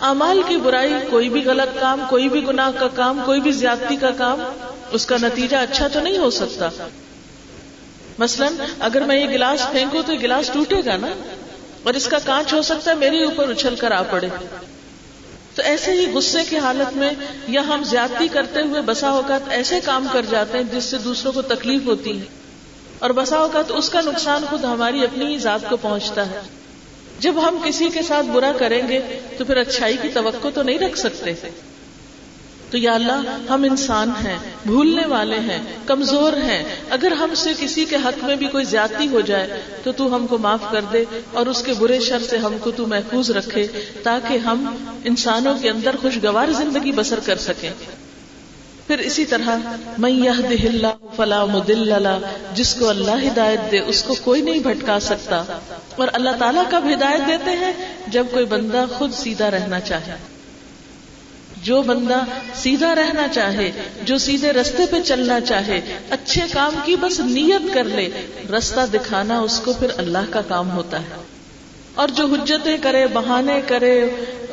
امال 0.00 0.42
کی 0.48 0.56
برائی 0.56 0.94
کوئی 1.10 1.28
بھی 1.28 1.44
غلط 1.44 1.80
کام، 1.80 2.04
کوئی 2.08 2.28
بھی 2.28 2.46
گناہ 2.46 2.70
کا 2.78 2.88
کام، 2.88 3.22
کوئی 3.24 3.40
بھی 3.40 3.52
زیادتی 3.52 3.96
کا 3.96 4.10
کام، 4.10 4.40
اس 4.90 5.06
کا 5.06 5.16
نتیجہ 5.22 5.56
اچھا 5.56 5.88
تو 5.88 6.00
نہیں 6.00 6.18
ہو 6.18 6.30
سکتا۔ 6.30 6.68
مثلا 8.18 8.48
اگر 8.78 9.00
میں 9.00 9.16
یہ 9.16 9.28
گلاس 9.28 9.66
پھینکوں 9.72 10.02
تو 10.06 10.12
یہ 10.12 10.18
گلاس 10.18 10.50
ٹوٹے 10.52 10.76
گا 10.86 10.96
نا، 10.96 11.08
اور 11.82 11.94
اس 11.94 12.06
کا 12.06 12.18
کانچ 12.24 12.52
ہو 12.52 12.62
سکتا 12.62 12.90
ہے 12.90 12.96
میرے 12.96 13.24
اوپر 13.24 13.48
اچھل 13.48 13.74
کر 13.76 13.92
آ 13.92 14.02
پڑے۔ 14.02 14.28
تو 15.54 15.62
ایسے 15.62 15.92
ہی 15.92 16.12
غصے 16.12 16.44
کی 16.48 16.58
حالت 16.58 16.96
میں 16.96 17.10
یا 17.48 17.60
ہم 17.60 17.82
زیادتی 17.84 18.28
کرتے 18.28 18.60
ہوئے 18.60 18.80
بسا 18.80 19.08
اوقات 19.08 19.40
ایسے 19.50 19.80
کام 19.80 20.06
کر 20.12 20.22
جاتے 20.30 20.58
ہیں 20.58 20.64
جس 20.64 20.84
سے 20.84 20.98
دوسروں 20.98 21.32
کو 21.32 21.42
تکلیف 21.42 21.86
ہوتی 21.86 22.20
ہے۔ 22.20 22.24
اور 22.98 23.10
بسا 23.10 23.36
اوقات 23.36 23.64
اس 23.68 23.90
کا 23.90 24.00
نقصان 24.00 24.44
خود 24.50 24.64
ہماری 24.64 25.04
اپنی 25.04 25.26
ہی 25.26 25.38
ذات 25.38 25.60
کو 25.68 25.76
پہنچتا 25.76 26.30
ہے۔ 26.30 26.40
جب 27.20 27.48
ہم 27.48 27.58
کسی 27.64 27.88
کے 27.88 28.02
ساتھ 28.02 28.26
برا 28.26 28.52
کریں 28.52 28.88
گے 28.88 29.20
تو 29.38 29.44
پھر 29.44 29.56
اچھائی 29.56 29.96
کی 30.02 30.08
توقع 30.14 30.48
تو 30.54 30.62
نہیں 30.62 30.78
رکھ 30.78 30.98
سکتے۔ 30.98 31.32
تو 32.70 32.78
یا 32.78 32.92
اللہ، 32.92 33.38
ہم 33.50 33.62
انسان 33.62 34.08
ہیں، 34.08 34.38
بھولنے 34.66 35.06
والے 35.06 35.38
ہیں، 35.38 35.62
کمزور 35.86 36.32
ہیں۔ 36.32 36.62
اگر 36.90 37.12
ہم 37.12 37.34
سے 37.34 37.50
کسی 37.60 37.84
کے 37.84 37.96
حق 37.96 38.24
میں 38.24 38.36
بھی 38.36 38.46
کوئی 38.46 38.64
زیادتی 38.64 39.08
ہو 39.08 39.20
جائے 39.20 39.62
تو 39.84 39.92
تو 39.92 40.16
ہم 40.16 40.26
کو 40.26 40.38
معاف 40.38 40.60
کر 40.70 40.80
دے 40.92 41.04
اور 41.32 41.46
اس 41.46 41.62
کے 41.62 41.72
برے 41.78 42.00
شر 42.00 42.18
سے 42.22 42.36
ہم 42.36 42.58
کو 42.60 42.70
تو 42.70 42.86
محفوظ 42.86 43.30
رکھے 43.30 43.66
تاکہ 44.02 44.38
ہم 44.38 44.76
انسانوں 45.04 45.54
کے 45.62 45.70
اندر 45.70 45.96
خوشگوار 46.02 46.48
زندگی 46.48 46.92
بسر 46.92 47.20
کر 47.24 47.36
سکیں۔ 47.36 47.70
پھر 48.90 48.98
اسی 48.98 49.24
طرح 49.24 49.56
میں 49.98 50.10
یہ 50.10 50.30
فلاں 51.16 51.46
مدل 51.46 51.92
جس 52.54 52.74
کو 52.74 52.88
اللہ 52.88 53.26
ہدایت 53.26 53.72
دے، 53.72 53.80
اس 53.80 54.02
کو 54.02 54.14
کوئی 54.24 54.40
نہیں 54.40 54.58
بھٹکا 54.58 55.00
سکتا۔ 55.00 55.44
اور 55.96 56.08
اللہ 56.12 56.30
تعالیٰ 56.38 56.62
کب 56.70 56.84
ہدایت 56.94 57.28
دیتے 57.28 57.50
ہیں؟ 57.50 57.72
جب 58.06 58.26
کوئی 58.30 58.44
بندہ 58.44 58.84
خود 58.98 59.12
سیدھا 59.14 59.50
رہنا 59.50 59.80
چاہے۔ 59.80 60.16
جو 61.62 61.82
بندہ 61.82 62.24
سیدھا 62.54 62.94
رہنا 62.94 63.28
چاہے، 63.28 63.70
جو 64.02 64.18
سیدھے 64.18 64.52
رستے 64.52 64.86
پہ 64.90 65.00
چلنا 65.00 65.40
چاہے، 65.40 65.80
اچھے 66.10 66.40
کام 66.52 66.74
کی 66.84 66.96
بس 66.96 67.20
نیت 67.20 67.74
کر 67.74 67.84
لے، 67.84 68.08
رستہ 68.58 68.80
دکھانا 68.92 69.38
اس 69.38 69.60
کو 69.64 69.72
پھر 69.72 69.88
اللہ 69.96 70.30
کا 70.30 70.40
کام 70.48 70.70
ہوتا 70.70 71.00
ہے۔ 71.00 71.39
اور 72.00 72.08
جو 72.08 72.26
حجتیں 72.26 72.76
کرے، 72.82 73.06
بہانے 73.06 73.60
کرے 73.66 73.94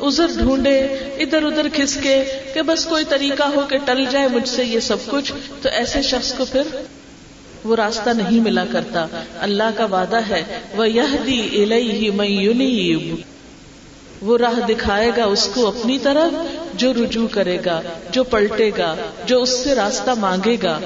ازر 0.00 0.26
ڈھونڈے، 0.38 0.78
ادھر 1.18 1.42
ادھر 1.42 1.68
کھسکے 1.68 2.16
کہ 2.54 2.62
بس 2.62 2.84
کوئی 2.84 3.04
طریقہ 3.04 3.42
ہو 3.42 3.60
کہ 3.68 3.78
ٹل 3.84 4.04
جائے 4.10 4.28
مجھ 4.28 4.48
سے 4.48 4.64
یہ 4.64 4.80
سب 4.80 5.06
کچھ، 5.06 5.32
تو 5.62 5.68
ایسے 5.68 6.02
شخص 6.02 6.34
کو 6.34 6.44
پھر 6.44 6.76
وہ 7.64 7.76
راستہ 7.76 8.10
نہیں 8.10 8.40
ملا 8.40 8.64
کرتا۔ 8.72 9.06
اللہ 9.40 9.70
کا 9.76 9.84
وعدہ 9.84 10.20
ہے 10.28 10.42
وہ 10.76 10.88
یہ 10.90 11.16
دی 11.26 11.40
الہی 11.62 12.10
میں 12.10 13.16
وہ 14.22 14.38
راہ 14.38 14.60
دکھائے 14.68 15.10
گا 15.16 15.24
اس 15.24 15.48
کو 15.54 15.66
اپنی 15.66 15.98
طرف، 15.98 16.34
جو 16.74 16.92
رجوع 16.94 17.26
کرے 17.28 17.58
گا، 17.64 17.80
جو 18.10 18.24
پلٹے 18.24 18.70
گا، 18.78 18.94
جو 19.26 19.42
اس 19.42 19.64
سے 19.64 19.74
راستہ 19.74 20.10
مانگے 20.18 20.56
گا۔ 20.62 20.78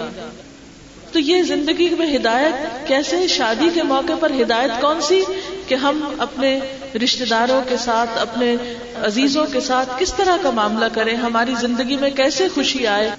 تو 1.13 1.19
یہ 1.19 1.43
زندگی 1.43 1.89
میں 1.89 2.17
ہدایت، 2.17 2.87
کیسے 2.89 3.27
شادی 3.29 3.69
کے 3.75 3.83
موقع 3.83 4.13
پر 4.21 4.31
ہدایت 4.41 4.81
کون 4.81 5.01
سی؟ 5.01 5.23
کہ 5.69 5.75
ہم 5.75 6.15
اپنے 6.19 6.59
رشتے 7.05 7.25
داروں 7.25 7.61
کے 7.69 7.77
ساتھ، 7.77 8.11
اپنے 8.19 8.57
عزیزوں 8.95 9.47
کے 9.53 9.61
ساتھ 9.61 9.89
کس 9.99 10.15
طرح 10.15 10.37
کا 10.43 10.51
معاملہ 10.51 10.85
کریں، 10.93 11.15
ہماری 11.17 11.55
زندگی 11.61 11.97
میں 11.97 12.11
کیسے 12.11 12.49
خوشی 12.55 12.87
آئے، 12.87 13.11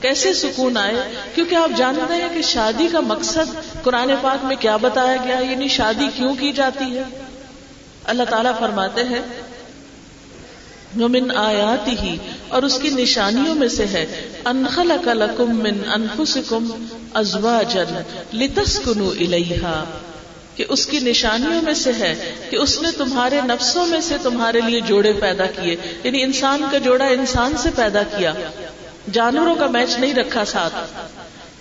کیسے 0.00 0.34
سکون 0.34 0.76
آئے؟ 0.76 0.94
کیونکہ 1.34 1.54
آپ 1.54 1.70
جانتے 1.76 2.14
ہیں 2.14 2.28
کہ 2.34 2.42
شادی 2.42 2.88
کا 2.92 3.00
مقصد 3.00 3.54
قرآن 3.82 4.10
پاک 4.20 4.44
میں 4.44 4.56
کیا 4.56 4.76
بتایا 4.76 5.16
گیا 5.24 5.38
یعنی 5.50 5.68
شادی 5.68 6.08
کیوں 6.16 6.34
کی 6.34 6.52
جاتی 6.52 6.96
ہے؟ 6.96 7.04
اللہ 8.04 8.22
تعالیٰ 8.22 8.58
فرماتے 8.58 9.04
ہیں 9.04 9.22
من 10.94 11.30
آیاتی 11.36 11.94
ہی 12.02 12.16
اور 12.48 12.62
اس 12.62 12.78
کی 12.78 12.90
نشانیوں 12.90 13.54
میں 13.54 13.68
سے 13.68 13.86
ہے 13.86 14.04
انخل 14.44 14.92
لکم 15.18 15.56
من 15.56 15.78
انفسکم 15.94 16.86
ازواجن 17.14 17.94
لتسکنو 18.32 19.10
الیہا 19.10 19.84
کہ 20.58 20.64
اس 20.68 20.86
کی 20.86 20.98
نشانیوں 20.98 21.62
میں 21.62 21.74
سے 21.74 21.92
ہے 21.92 22.34
کہ 22.50 22.56
اس 22.56 22.82
نے 22.82 22.90
تمہارے 22.90 23.40
نفسوں 23.44 23.86
میں 23.86 24.00
سے 24.00 24.14
تمہارے 24.22 24.60
لیے 24.60 24.80
جوڑے 24.80 25.12
پیدا 25.12 25.46
کیے 25.46 25.76
یعنی 26.04 26.22
انسان 26.22 26.62
کا 26.72 26.78
جوڑا 26.78 27.04
انسان 27.04 27.56
سے 27.56 27.68
پیدا 27.76 28.02
کیا۔ 28.02 28.32
جانوروں 29.12 29.54
کا 29.54 29.66
میچ 29.66 29.98
نہیں 29.98 30.14
رکھا 30.14 30.44
ساتھ۔ 30.44 30.74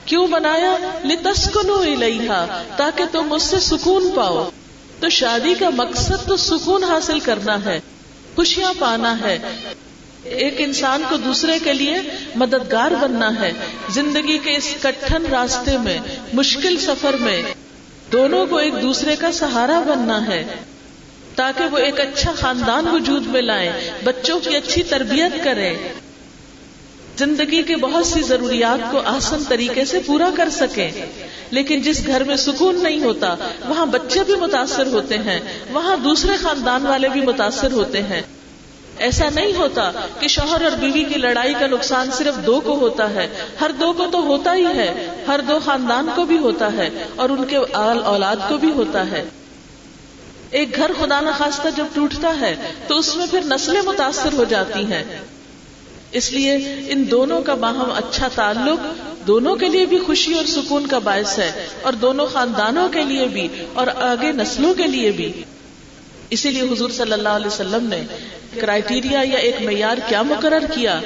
کیوں 0.05 0.27
بنایا؟ 0.27 0.99
لتسکنو 1.03 1.73
الیہا، 1.73 2.63
تاکہ 2.77 3.03
تم 3.11 3.33
اس 3.33 3.43
سے 3.43 3.59
سکون 3.59 4.09
پاؤ۔ 4.15 4.49
تو 4.99 5.09
شادی 5.09 5.53
کا 5.59 5.69
مقصد 5.69 6.27
تو 6.27 6.37
سکون 6.37 6.83
حاصل 6.83 7.19
کرنا 7.19 7.65
ہے، 7.65 7.79
خوشیاں 8.35 8.73
پانا 8.79 9.19
ہے۔ 9.19 9.37
ایک 10.23 10.55
انسان 10.57 11.03
کو 11.09 11.17
دوسرے 11.17 11.59
کے 11.63 11.73
لیے 11.73 11.97
مددگار 12.35 12.91
بننا 12.91 13.39
ہے۔ 13.39 13.51
زندگی 13.89 14.37
کے 14.37 14.55
اس 14.55 14.73
کٹھن 14.81 15.25
راستے 15.31 15.77
میں، 15.77 15.97
مشکل 16.33 16.77
سفر 16.77 17.15
میں 17.19 17.43
دونوں 18.11 18.45
کو 18.45 18.57
ایک 18.57 18.81
دوسرے 18.81 19.15
کا 19.15 19.31
سہارا 19.31 19.79
بننا 19.79 20.27
ہے 20.27 20.43
تاکہ 21.35 21.63
وہ 21.63 21.77
ایک 21.77 21.99
اچھا 21.99 22.31
خاندان 22.35 22.87
وجود 22.87 23.27
میں 23.27 23.41
لائیں، 23.41 23.71
بچوں 24.03 24.39
کی 24.39 24.55
اچھی 24.55 24.83
تربیت 24.83 25.43
کریں۔ 25.43 25.73
زندگی 27.19 27.63
کے 27.63 27.75
بہت 27.75 28.07
سی 28.07 28.21
ضروریات 28.21 28.91
کو 28.91 29.01
آسن 29.05 29.43
طریقے 29.47 29.85
سے 29.85 29.99
پورا 30.05 30.29
کر 30.35 30.49
سکیں۔ 30.49 30.91
لیکن 31.51 31.81
جس 31.81 32.07
گھر 32.07 32.23
میں 32.23 32.35
سکون 32.35 32.83
نہیں 32.83 33.03
ہوتا، 33.03 33.35
وہاں 33.67 33.85
بچے 33.85 34.23
بھی 34.23 34.35
متاثر 34.35 34.87
ہوتے 34.87 35.17
ہیں، 35.17 35.39
وہاں 35.71 35.95
دوسرے 35.97 36.37
خاندان 36.37 36.87
والے 36.87 37.09
بھی 37.09 37.21
متاثر 37.21 37.71
ہوتے 37.71 38.01
ہیں۔ 38.01 38.21
ایسا 38.99 39.29
نہیں 39.35 39.53
ہوتا 39.55 39.91
کہ 40.19 40.27
شوہر 40.27 40.61
اور 40.61 40.71
بیوی 40.71 41.03
کی 41.03 41.19
لڑائی 41.19 41.53
کا 41.59 41.67
نقصان 41.67 42.11
صرف 42.11 42.45
دو 42.45 42.59
کو 42.59 42.77
ہوتا 42.77 43.09
ہے۔ 43.09 43.27
ہر 43.61 43.71
دو 43.71 43.93
کو 43.93 44.05
تو 44.11 44.19
ہوتا 44.21 44.55
ہی 44.55 44.65
ہے۔ 44.65 45.23
ہر 45.27 45.39
دو 45.49 45.59
خاندان 45.65 46.09
کو 46.15 46.25
بھی 46.25 46.37
ہوتا 46.37 46.73
ہے 46.73 47.03
اور 47.15 47.29
ان 47.29 47.45
کے 47.45 47.57
آل 47.73 48.03
اولاد 48.03 48.35
کو 48.49 48.57
بھی 48.57 48.71
ہوتا 48.71 49.11
ہے۔ 49.11 49.23
ایک 50.49 50.75
گھر 50.75 50.91
خدا 50.99 51.21
نخواستہ 51.21 51.67
جب 51.77 51.85
ٹوٹتا 51.93 52.39
ہے 52.41 52.55
تو 52.87 52.97
اس 52.97 53.15
میں 53.15 53.25
پھر 53.31 53.39
نسلیں 53.45 53.81
متاثر 53.81 54.33
ہو 54.33 54.43
جاتی 54.43 54.85
ہیں۔ 54.93 55.03
اس 56.11 56.31
لیے 56.31 56.55
ان 56.89 57.11
دونوں 57.11 57.41
کا 57.41 57.53
باہم 57.53 57.91
اچھا 57.91 58.27
تعلق 58.35 58.79
دونوں 59.27 59.55
کے 59.55 59.69
لیے 59.69 59.85
بھی 59.85 59.99
خوشی 59.99 60.33
اور 60.33 60.45
سکون 60.45 60.87
کا 60.87 60.99
باعث 60.99 61.39
ہے 61.39 61.67
اور 61.81 61.93
دونوں 61.93 62.27
خاندانوں 62.27 62.89
کے 62.89 63.03
لیے 63.03 63.25
بھی 63.25 63.47
اور 63.73 63.87
آگے 63.95 64.31
نسلوں 64.31 64.73
کے 64.73 64.87
لیے 64.87 65.11
بھی۔ 65.11 65.43
اسی 66.29 66.51
لیے 66.51 66.61
حضور 66.61 66.89
صلی 66.89 67.13
اللہ 67.13 67.29
علیہ 67.29 67.47
وسلم 67.47 67.87
نے 67.89 68.03
کرائٹیریا 68.59 69.21
یا 69.23 69.37
ایک 69.37 69.61
معیار 69.61 69.97
کیا 70.07 70.21
مقرر 70.21 70.65
کیا 70.73 71.01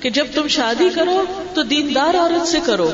کہ 0.00 0.10
جب 0.10 0.26
تم 0.34 0.48
شادی 0.48 0.88
کرو 0.94 1.24
تو 1.54 1.62
دیندار 1.62 2.14
عورت 2.14 2.48
سے 2.48 2.58
کرو۔ 2.66 2.92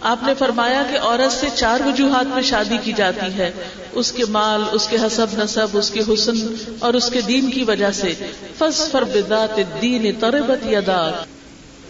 آپ 0.00 0.22
نے 0.22 0.34
فرمایا 0.34 0.82
کہ 0.90 0.98
عورت 0.98 1.32
سے 1.32 1.46
چار 1.54 1.80
وجوہات 1.86 2.26
میں 2.26 2.42
شادی 2.42 2.78
کی 2.82 2.92
جاتی 2.92 3.38
ہے۔ 3.38 3.50
اس 3.92 4.12
کے 4.12 4.24
مال، 4.28 4.62
اس 4.72 4.88
کے 4.88 4.96
حسب 4.96 5.26
نصب، 5.32 5.66
اس 5.72 5.90
کے 5.90 6.00
حسن 6.00 6.54
اور 6.78 6.94
اس 6.94 7.10
کے 7.10 7.20
دین 7.20 7.50
کی 7.50 7.64
وجہ 7.64 7.90
سے۔ 7.90 8.12
فس 8.58 8.90
فر 8.90 9.04
بدات 9.04 9.60
دین 9.82 10.12
تربت 10.20 10.66
یادا 10.66 11.24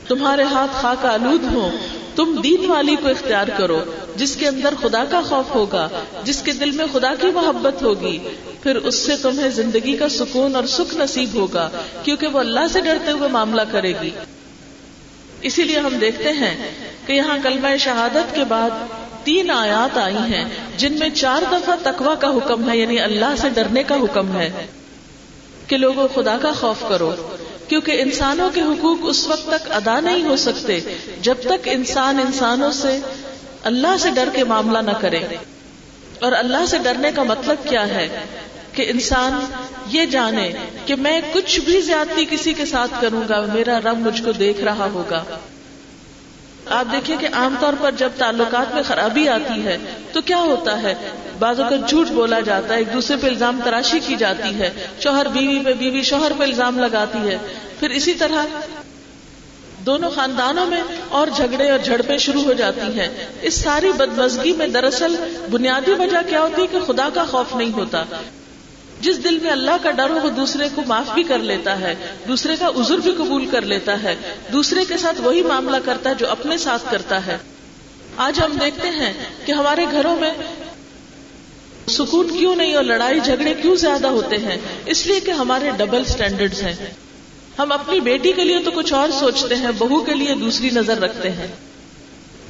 تمہارے 0.08 0.42
ہاتھ 0.42 0.70
خاک 0.80 1.04
آلود 1.04 1.44
ہو 1.54 1.70
تم 2.16 2.40
دین 2.42 2.70
والی 2.70 2.96
کو 2.96 3.08
اختیار 3.08 3.48
کرو، 3.56 3.84
جس 4.16 4.36
کے 4.36 4.48
اندر 4.48 4.74
خدا 4.82 5.04
کا 5.10 5.20
خوف 5.20 5.54
ہوگا، 5.54 5.88
جس 6.24 6.42
کے 6.42 6.52
دل 6.52 6.70
میں 6.70 6.84
خدا 6.92 7.14
کی 7.20 7.26
محبت 7.26 7.82
ہوگی، 7.82 8.18
پھر 8.62 8.76
اس 8.76 8.94
سے 8.94 9.16
تمہیں 9.22 9.48
زندگی 9.48 9.96
کا 9.96 10.08
سکون 10.08 10.56
اور 10.56 10.64
سکھ 10.64 10.94
نصیب 10.96 11.34
ہوگا، 11.34 11.70
کیونکہ 12.02 12.26
وہ 12.26 12.38
اللہ 12.38 12.66
سے 12.72 12.80
ڈرتے 12.80 13.10
ہوئے 13.10 13.28
معاملہ 13.28 13.62
کرے 13.70 13.92
گی۔ 14.02 14.10
اسی 15.42 15.62
لیے 15.62 15.78
ہم 15.78 15.96
دیکھتے 16.00 16.32
ہیں 16.32 16.70
کہ 17.06 17.12
یہاں 17.12 17.38
کلمہ 17.42 17.76
شہادت 17.76 18.34
کے 18.34 18.44
بعد 18.44 18.70
تین 19.24 19.50
آیات 19.50 19.98
آئی 19.98 20.16
ہیں، 20.16 20.44
جن 20.76 20.98
میں 20.98 21.08
چار 21.08 21.42
دفعہ 21.52 21.74
تقوی 21.82 22.14
کا 22.20 22.28
حکم 22.28 22.70
ہے 22.70 22.76
یعنی 22.76 22.98
اللہ 23.00 23.34
سے 23.36 23.48
ڈرنے 23.48 23.82
کا 23.82 23.94
حکم 23.94 24.36
ہے 24.36 24.66
کہ 25.66 25.76
لوگوں 25.76 26.08
خدا 26.14 26.36
کا 26.42 26.52
خوف 26.52 26.84
کرو۔ 26.88 27.12
کیونکہ 27.68 28.02
انسانوں 28.02 28.50
کے 28.54 28.60
حقوق 28.60 28.98
اس 29.02 29.26
وقت 29.28 29.46
تک 29.46 29.72
ادا 29.72 30.00
نہیں 30.00 30.24
ہو 30.24 30.36
سکتے 30.36 30.80
جب 31.20 31.34
تک 31.40 31.68
انسان 31.68 32.18
انسانوں 32.18 32.72
سے 32.72 32.98
اللہ 33.62 33.96
سے 34.00 34.10
ڈر 34.10 34.28
کے 34.34 34.44
معاملہ 34.44 34.78
نہ 34.78 34.90
کرے۔ 34.90 35.18
اور 36.20 36.32
اللہ 36.32 36.66
سے 36.68 36.78
ڈرنے 36.78 37.10
کا 37.14 37.22
مطلب 37.22 37.56
کیا 37.68 37.88
ہے؟ 37.88 38.24
کہ 38.72 38.84
انسان 38.88 39.38
یہ 39.86 40.06
جانے 40.06 40.52
کہ 40.86 40.94
میں 40.94 41.20
کچھ 41.32 41.60
بھی 41.60 41.80
زیادتی 41.80 42.24
کسی 42.30 42.52
کے 42.52 42.64
ساتھ 42.64 42.90
کروں 43.00 43.22
گا، 43.28 43.40
میرا 43.54 43.78
رب 43.78 43.98
مجھ 43.98 44.22
کو 44.22 44.32
دیکھ 44.32 44.60
رہا 44.60 44.88
ہوگا۔ 44.92 45.24
آپ 46.66 46.92
دیکھیں 46.92 47.16
کہ 47.16 47.28
عام 47.32 47.54
طور 47.60 47.72
پر 47.80 47.90
جب 47.90 48.10
تعلقات 48.18 48.74
میں 48.74 48.82
خرابی 48.82 49.28
آتی 49.28 49.64
ہے، 49.64 49.78
تو 50.12 50.20
کیا 50.20 50.38
ہوتا 50.38 50.82
ہے؟ 50.82 50.94
بعضوں 51.38 51.70
کا 51.70 51.76
جھوٹ 51.76 52.08
بولا 52.08 52.40
جاتا 52.40 52.74
ہے، 52.74 52.78
ایک 52.78 52.92
دوسرے 52.92 53.16
پہ 53.16 53.26
الزام 53.26 53.60
تراشی 53.64 54.00
کی 54.06 54.16
جاتی 54.16 54.58
ہے، 54.58 54.70
شوہر 55.00 55.28
بیوی 55.28 55.60
پہ، 55.64 55.72
بیوی 55.72 56.02
شوہر 56.02 56.32
پہ 56.38 56.44
الزام 56.44 56.78
لگاتی 56.78 57.28
ہے۔ 57.28 57.38
پھر 57.80 57.90
اسی 57.90 58.14
طرح 58.14 58.46
دونوں 59.86 60.10
خاندانوں 60.10 60.66
میں 60.66 60.82
اور 61.08 61.28
جھگڑے 61.36 61.70
اور 61.70 61.78
جھڑپیں 61.78 62.18
شروع 62.18 62.42
ہو 62.42 62.52
جاتی 62.52 63.00
ہیں۔ 63.00 63.08
اس 63.42 63.54
ساری 63.54 63.92
بدمزگی 63.92 64.52
میں 64.52 64.66
دراصل 64.66 65.16
بنیادی 65.50 65.92
وجہ 65.92 66.28
کیا 66.28 66.40
ہوتی 66.40 66.62
ہے 66.62 66.66
کہ 66.66 66.80
خدا 66.80 67.08
کا 67.14 67.24
خوف 67.24 67.56
نہیں 67.56 67.72
ہوتا۔ 67.72 68.04
جس 69.04 69.24
دل 69.24 69.38
میں 69.38 69.50
اللہ 69.50 69.70
کا 69.82 69.90
ڈر 69.90 70.10
ہو 70.10 70.20
وہ 70.22 70.30
دوسرے 70.30 70.68
کو 70.74 70.82
معاف 70.86 71.14
بھی 71.14 71.22
کر 71.22 71.38
لیتا 71.38 71.80
ہے، 71.80 71.94
دوسرے 72.28 72.56
کا 72.56 72.68
عذر 72.68 72.96
بھی 72.96 73.12
قبول 73.12 73.46
کر 73.46 73.62
لیتا 73.62 74.02
ہے۔ 74.02 74.16
دوسرے 74.52 74.84
کے 74.84 74.96
ساتھ 74.96 75.20
وہی 75.20 75.42
معاملہ 75.42 75.76
کرتا 75.84 76.10
ہے 76.10 76.14
جو 76.14 76.30
اپنے 76.30 76.58
ساتھ 76.58 76.82
کرتا 76.90 77.26
ہے۔ 77.26 77.38
آج 78.16 78.40
ہم 78.44 78.52
دیکھتے 78.64 78.88
ہیں 78.88 79.12
کہ 79.46 79.52
ہمارے 79.52 79.86
گھروں 79.92 80.16
میں 80.16 80.30
سکون 81.88 82.38
کیوں 82.38 82.56
نہیں 82.56 82.74
اور 82.74 82.84
لڑائی 82.84 83.20
جھگڑے 83.20 83.54
کیوں 83.54 83.76
زیادہ 83.76 84.06
ہوتے 84.06 84.36
ہیں؟ 84.38 84.56
اس 84.86 85.06
لیے 85.06 85.20
کہ 85.20 85.30
ہمارے 85.30 85.70
ڈبل 85.76 86.04
سٹینڈرڈ 86.04 86.52
ہیں۔ 86.62 86.74
ہم 87.58 87.72
اپنی 87.72 88.00
بیٹی 88.00 88.32
کے 88.32 88.44
لیے 88.44 88.58
تو 88.58 88.70
کچھ 88.70 88.92
اور 88.92 89.08
سوچتے 89.20 89.56
ہیں، 89.56 89.70
بہو 89.78 90.00
کے 90.00 90.14
لیے 90.14 90.34
دوسری 90.34 90.70
نظر 90.70 91.00
رکھتے 91.00 91.30
ہیں۔ 91.30 91.46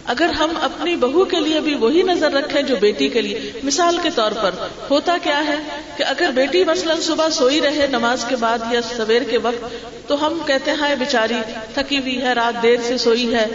اگر 0.06 0.28
ہم 0.28 0.50
اپنی 0.62 0.96
بہو 0.96 1.24
کے 1.24 1.40
لیے 1.40 1.60
بھی 1.60 1.74
وہی 1.74 2.02
نظر 2.02 2.32
رکھیں 2.32 2.62
جو 2.62 2.76
بیٹی 2.76 3.08
کے 3.08 3.22
لیے، 3.22 3.52
مثال 3.62 3.98
کے 4.02 4.08
طور 4.14 4.32
پر، 4.32 4.50
ہوتا 4.90 5.16
کیا 5.22 5.46
ہے 5.46 5.56
کہ 5.96 6.02
اگر 6.02 6.30
بیٹی 6.34 6.64
مثلا 6.64 6.94
صبح 7.02 7.28
سوئی 7.28 7.60
رہے 7.60 7.86
نماز 7.90 8.24
کے 8.28 8.36
بعد 8.36 8.58
یا 8.70 8.80
سویر 8.96 9.22
کے 9.22 9.38
وقت، 9.38 9.64
تو 10.08 10.26
ہم 10.26 10.38
کہتے 10.46 10.70
ہیں 10.70 10.96
بیچاری، 10.96 11.40
تھکی 11.74 11.98
ہوئی 11.98 12.22
ہے، 12.22 12.32
رات 12.32 12.62
دیر 12.62 12.76
سے 12.86 12.98
سوئی 12.98 13.34
ہے، 13.34 13.46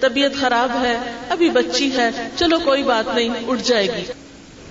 طبیعت 0.00 0.32
خراب 0.40 0.84
ہے، 0.84 0.98
ابھی 1.28 1.50
بچی 1.50 1.92
ہے، 1.96 2.10
چلو 2.36 2.58
کوئی 2.58 2.82
بات 2.82 3.14
نہیں، 3.14 3.28
اٹھ 3.48 3.62
جائے 3.64 3.86
گی۔ 3.86 4.04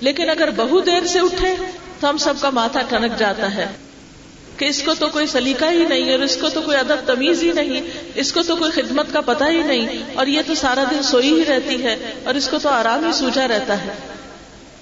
لیکن 0.02 0.30
اگر 0.30 0.50
بہو 0.52 0.80
دیر 0.80 1.08
سے 1.08 1.20
اٹھے، 1.20 1.56
تو 2.00 2.10
ہم 2.10 2.18
سب 2.18 2.34
کا 2.42 2.50
ماتھا 2.50 2.82
ٹنک 2.82 3.20
جاتا 3.20 3.56
ہے۔ 3.56 3.68
کہ 4.58 4.66
اس 4.66 4.84
کو 4.84 4.94
تو 5.00 5.10
کوئی 5.10 5.28
سلیقہ 5.28 5.66
ہی 5.66 5.86
نہیں 5.86 6.12
اور 6.12 6.20
اس 6.20 6.38
کو 6.38 6.50
تو 6.50 6.62
کوئی 6.62 6.78
ادب 6.78 7.06
تمیز 7.06 7.44
ہی 7.44 7.52
نہیں، 7.52 7.82
اس 8.16 8.32
کو 8.34 8.44
تو 8.44 8.56
کوئی 8.56 8.72
خدمت 8.72 9.14
کا 9.14 9.22
پتہ 9.22 9.44
ہی 9.44 9.64
نہیں 9.64 10.04
اور 10.14 10.28
یہ 10.28 10.42
تو 10.48 10.56
سارا 10.56 10.84
دن 10.92 11.04
سوئی 11.04 11.34
ہی 11.34 11.46
رہتی 11.46 11.84
ہے 11.84 11.96
اور 12.24 12.36
اس 12.36 12.48
کو 12.48 12.60
تو 12.60 12.70
آرام 12.70 13.06
ہی 13.06 13.12
سوجا 13.12 13.48
رہتا 13.48 13.84
ہے۔ 13.84 13.90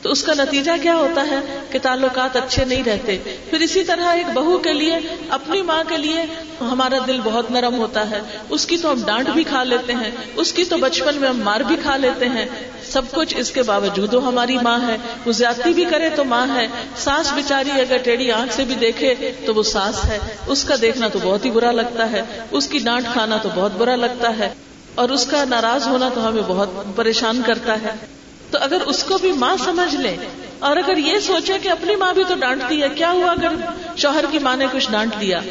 تو 0.06 0.12
اس 0.12 0.24
کا 0.24 0.34
نتیجہ 0.34 0.72
کیا 0.84 0.96
ہوتا 0.96 1.28
ہے 1.28 1.60
کہ 1.70 1.80
تعلقات 1.82 2.36
اچھے 2.36 2.66
نہیں 2.66 2.84
رہتے۔ 2.84 3.18
پھر 3.50 3.60
اسی 3.60 3.84
طرح 3.84 4.14
ایک 4.14 4.26
بہو 4.34 4.58
کے 4.58 4.74
لیے، 4.74 4.96
اپنی 5.30 5.62
ماں 5.62 5.84
کے 5.90 5.98
لیے 5.98 6.26
ہمارا 6.62 6.98
دل 7.08 7.20
بہت 7.24 7.52
نرم 7.52 7.76
ہوتا 7.76 8.10
ہے۔ 8.10 8.22
اس 8.50 8.66
کی 8.66 8.78
تو 8.78 8.92
ہم 8.92 9.02
ڈانٹ 9.06 9.30
بھی 9.30 9.44
کھا 9.44 9.64
لیتے 9.64 9.94
ہیں، 9.94 10.12
اس 10.36 10.54
کی 10.54 10.64
تو 10.64 10.78
بچپن 10.78 11.16
میں 11.16 11.30
ہم 11.30 11.40
مار 11.40 11.60
بھی 11.60 11.76
کھا 11.82 11.98
لیتے 11.98 12.26
ہیں۔ 12.26 12.46
سب 12.90 13.02
کچھ 13.12 13.36
اس 13.38 13.52
کے 13.52 13.62
باوجود 13.62 14.14
وہ 14.14 14.26
ہماری 14.26 14.58
ماں 14.58 14.80
ہے۔ 14.88 14.98
وہ 15.26 15.32
زیادتی 15.32 15.74
بھی 15.74 15.86
کرے 15.86 16.10
تو 16.10 16.24
ماں 16.24 16.48
ہے۔ 16.56 16.68
ساس 16.98 17.34
بےچاری 17.34 17.72
اگر 17.72 17.98
ٹیڑھی 17.98 18.32
آنکھ 18.32 18.54
سے 18.54 18.64
بھی 18.64 18.76
دیکھے 18.76 19.32
تو 19.46 19.54
وہ 19.54 19.64
ساس 19.64 20.06
ہے۔ 20.06 20.20
اس 20.48 20.64
کا 20.64 20.76
دیکھنا 20.82 21.08
تو 21.08 21.20
بہت 21.24 21.46
ہی 21.46 21.52
برا 21.52 21.72
لگتا 21.72 22.12
ہے۔ 22.12 22.22
اس 22.52 22.68
کی 22.68 22.78
ڈانٹ 22.78 23.06
کھانا 23.14 23.38
تو 23.38 23.50
بہت 23.56 23.72
برا 23.78 23.96
لگتا 23.96 24.38
ہے۔ 24.40 24.54
اور 24.96 25.10
اس 25.10 25.26
کا 25.26 25.44
ناراض 25.46 25.88
ہونا 25.88 26.10
تو 26.14 26.28
ہمیں 26.28 26.44
بہت 26.48 26.70
پریشان 26.96 27.42
کرتا 27.46 27.74
ہے۔ 27.74 28.25
تو 28.52 28.58
اگر 28.62 28.82
اس 28.86 29.04
کو 29.04 29.18
بھی 29.18 29.32
ماں 29.32 29.58
سمجھ 29.58 29.96
لے 29.96 30.16
اور 30.60 30.78
اگر 30.78 30.98
یہ 30.98 31.20
سوچے 31.20 31.54
کہ 31.62 31.70
اپنی 31.70 31.96
ماں 31.96 32.14
بھی 32.14 32.24
تو 32.28 32.36
ڈانٹتی 32.36 32.82
ہے، 32.82 32.90
کیا 32.96 33.12
ہوا 33.12 33.32
اگر 33.32 33.54
شوہر 33.96 34.26
کی 34.32 34.40
ماں 34.40 34.58
نے 34.58 34.66
کچھ 34.72 34.92
ڈانٹ 34.92 35.14
دیا 35.22 35.42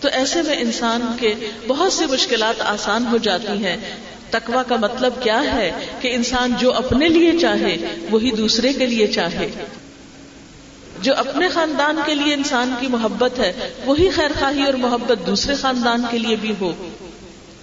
تو 0.00 0.08
ایسے 0.12 0.42
میں 0.42 0.56
انسان 0.60 1.16
کے 1.20 1.34
بہت 1.66 1.92
سی 1.92 2.06
مشکلات 2.06 2.60
آسان 2.60 3.06
ہو 3.06 3.16
جاتی 3.16 3.64
ہیں۔ 3.64 3.76
تکوا 4.30 4.62
کا 4.62 4.76
مطلب 4.76 5.12
کیا 5.22 5.54
ہے 5.54 5.70
کہ 6.00 6.14
انسان 6.14 6.52
جو 6.58 6.72
اپنے 6.72 7.08
لیے 7.08 7.38
چاہے، 7.38 7.76
وہی 8.10 8.30
دوسرے 8.30 8.72
کے 8.72 8.86
لیے 8.86 9.06
چاہے۔ 9.06 9.50
جو 11.02 11.12
اپنے 11.16 11.48
خاندان 11.48 11.98
کے 12.06 12.14
لیے 12.14 12.34
انسان 12.34 12.74
کی 12.80 12.86
محبت 12.86 13.38
ہے، 13.38 13.52
وہی 13.84 14.10
خیر 14.10 14.30
خواہی 14.38 14.62
اور 14.62 14.74
محبت 14.74 15.26
دوسرے 15.26 15.54
خاندان 15.54 16.02
کے 16.10 16.18
لیے 16.18 16.36
بھی 16.36 16.54
ہو۔ 16.60 16.88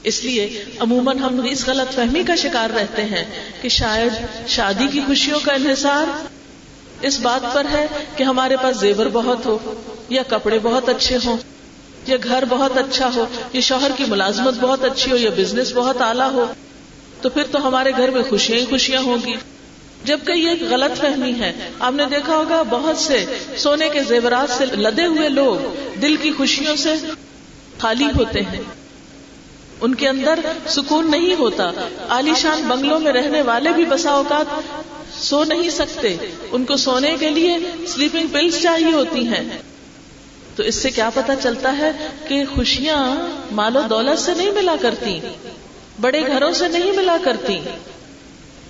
اس 0.03 0.23
لیے 0.23 0.63
عموماً 0.79 1.19
ہم 1.19 1.41
اس 1.49 1.67
غلط 1.67 1.95
فہمی 1.95 2.23
کا 2.23 2.35
شکار 2.35 2.69
رہتے 2.69 3.03
ہیں 3.03 3.25
کہ 3.61 3.69
شاید 3.69 4.13
شادی 4.47 4.87
کی 4.87 5.01
خوشیوں 5.07 5.39
کا 5.43 5.53
انحصار 5.53 6.27
اس 7.01 7.19
بات 7.19 7.53
پر 7.53 7.65
ہے 7.71 7.87
کہ 8.15 8.23
ہمارے 8.23 8.57
پاس 8.57 8.79
زیور 8.79 9.05
بہت 9.05 9.45
ہو 9.45 9.81
یا 10.09 10.23
کپڑے 10.27 10.59
بہت 10.59 10.89
اچھے 10.89 11.17
ہوں 11.25 11.37
یا 12.07 12.17
گھر 12.23 12.43
بہت 12.49 12.77
اچھا 12.77 13.09
ہو 13.15 13.25
یا 13.53 13.61
شوہر 13.61 13.91
کی 13.97 14.03
ملازمت 14.07 14.53
بہت 14.59 14.83
اچھی 14.83 15.11
ہو 15.11 15.17
یا 15.17 15.29
بزنس 15.37 15.73
بہت 15.73 16.01
اعلیٰ 16.01 16.31
ہو، 16.31 16.45
تو 17.21 17.29
پھر 17.29 17.43
تو 17.51 17.67
ہمارے 17.67 17.91
گھر 17.97 18.09
میں 18.09 18.21
خوشیاں 18.29 18.59
ہی 18.59 18.65
خوشیاں 18.65 19.01
ہوگی 19.01 19.33
جبکہ 20.03 20.31
یہ 20.31 20.49
ایک 20.49 20.63
غلط 20.63 20.99
فہمی 20.99 21.33
ہے۔ 21.39 21.69
آپ 21.79 21.93
نے 21.93 22.05
دیکھا 22.05 22.35
ہوگا 22.35 22.61
بہت 22.69 22.97
سے 22.97 23.25
سونے 23.57 23.89
کے 23.89 24.03
زیورات 24.03 24.57
سے 24.57 24.65
لدے 24.65 25.05
ہوئے 25.05 25.29
لوگ 25.29 25.57
دل 26.01 26.15
کی 26.15 26.31
خوشیوں 26.31 26.75
سے 26.75 26.93
خالی 27.77 28.05
ہوتے 28.05 28.41
ہیں۔ 28.41 28.61
ان 29.81 29.95
کے 29.95 30.09
اندر 30.09 30.39
سکون 30.67 31.11
نہیں 31.11 31.35
ہوتا۔ 31.39 31.71
عالیشان 32.09 32.61
بنگلوں 32.67 32.99
میں 32.99 33.13
رہنے 33.13 33.41
والے 33.41 33.69
بھی 33.69 33.85
بسا 33.85 34.11
اوقات 34.11 34.45
سو 35.23 35.43
نہیں 35.43 35.69
سکتے۔ 35.69 36.15
ان 36.51 36.65
کو 36.65 36.77
سونے 36.77 37.15
کے 37.19 37.29
لیے 37.29 37.57
سلیپنگ 37.87 38.27
پلس 38.27 38.61
چاہیے 38.63 38.91
ہوتی 38.91 39.27
ہیں۔ 39.27 39.57
تو 40.55 40.63
اس 40.63 40.75
سے 40.75 40.89
کیا 40.89 41.09
پتا 41.13 41.35
چلتا 41.35 41.77
ہے 41.77 41.91
کہ 42.27 42.43
خوشیاں 42.55 43.15
مال 43.51 43.75
و 43.75 43.81
دولت 43.89 44.19
سے 44.19 44.33
نہیں 44.33 44.51
ملا 44.51 44.75
کرتی، 44.81 45.19
بڑے 46.01 46.21
گھروں 46.27 46.51
سے 46.51 46.67
نہیں 46.67 46.91
ملا 46.91 47.17
کرتی، 47.23 47.59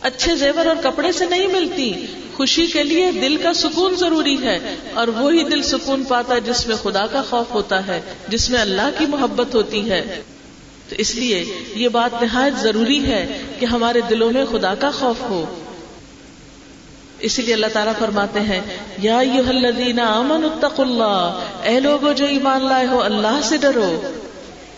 اچھے 0.02 0.36
زیور 0.36 0.66
اور 0.66 0.76
کپڑے 0.84 1.12
سے 1.12 1.26
نہیں 1.26 1.48
ملتی۔ 1.48 2.06
خوشی 2.38 2.66
کے 2.66 2.84
لیے 2.84 3.12
دل 3.12 3.38
کا 3.38 3.54
سکون 3.54 3.96
ضروری 3.96 4.42
ہے 4.42 4.76
اور 4.94 5.08
وہی 5.08 5.44
دل 5.44 5.62
سکون 5.62 6.04
پاتا 6.04 6.36
ہے 6.36 6.40
جس 6.40 6.68
میں 6.68 6.76
خدا 6.84 7.08
کا 7.08 7.24
خوف 7.30 7.54
ہوتا 7.54 7.88
ہے، 7.88 8.02
جس 8.28 8.50
میں 8.50 8.62
اللہ 8.62 8.90
کی 8.98 9.06
محبت 9.06 9.56
ہوتی 9.56 9.92
ہے۔ 9.92 10.22
تو 10.90 10.96
اس 10.98 11.16
لیے 11.16 11.46
یہ 11.76 11.90
بات 11.90 12.24
نہایت 12.24 12.54
ضروری 12.62 13.04
ہے 13.04 13.42
کہ 13.60 13.66
ہمارے 13.66 14.02
دلوں 14.10 14.32
میں 14.32 14.46
خدا 14.52 14.76
کا 14.76 14.92
خوف 14.92 15.22
ہو۔ 15.22 15.60
اسی 17.20 17.42
لیے 17.42 17.54
اللہ 17.54 17.66
تعالیٰ 17.74 17.94
فرماتے 18.00 18.40
ہیں، 18.40 18.62
یا 18.98 19.18
امن 19.18 20.44
اتق 20.44 20.80
اللہ، 20.80 21.40
اے 21.64 21.80
لوگو 21.80 22.12
جو 22.12 22.26
ایمان 22.26 22.64
لائے 22.66 22.88
ہو، 22.88 23.04
اللہ 23.04 23.40
سے 23.44 23.58
ڈرو۔ 23.58 24.02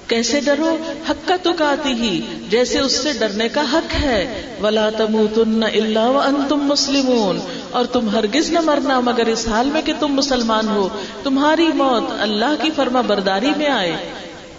کیسے 0.07 0.39
ڈرو؟ 0.39 0.77
حق 1.09 1.27
کا 1.27 1.35
تو 1.43 1.53
کاتی 1.53 1.89
ہی، 1.89 2.21
جیسے 2.49 2.79
اس 2.79 3.03
سے 3.03 3.13
ڈرنے 3.13 3.49
کا 3.49 3.63
حق 3.73 4.03
ہے۔ 4.03 4.41
ولا 4.61 4.89
تم 4.89 5.27
اللہ 5.73 6.45
تم 6.49 6.63
مسلم 6.63 7.39
اور 7.71 7.85
تم 7.85 8.09
ہرگز 8.09 8.49
نہ 8.49 8.59
مرنا، 8.59 8.99
مگر 8.99 9.25
اس 9.25 9.47
حال 9.47 9.65
میں 9.65 9.81
کہ 9.81 9.93
تم 9.99 10.07
مسلمان 10.07 10.67
ہو۔ 10.67 10.89
تمہاری 11.23 11.67
موت 11.67 12.03
اللہ 12.19 12.55
کی 12.61 12.69
فرما 12.75 13.01
برداری 13.01 13.51
میں 13.57 13.67
آئے۔ 13.67 14.13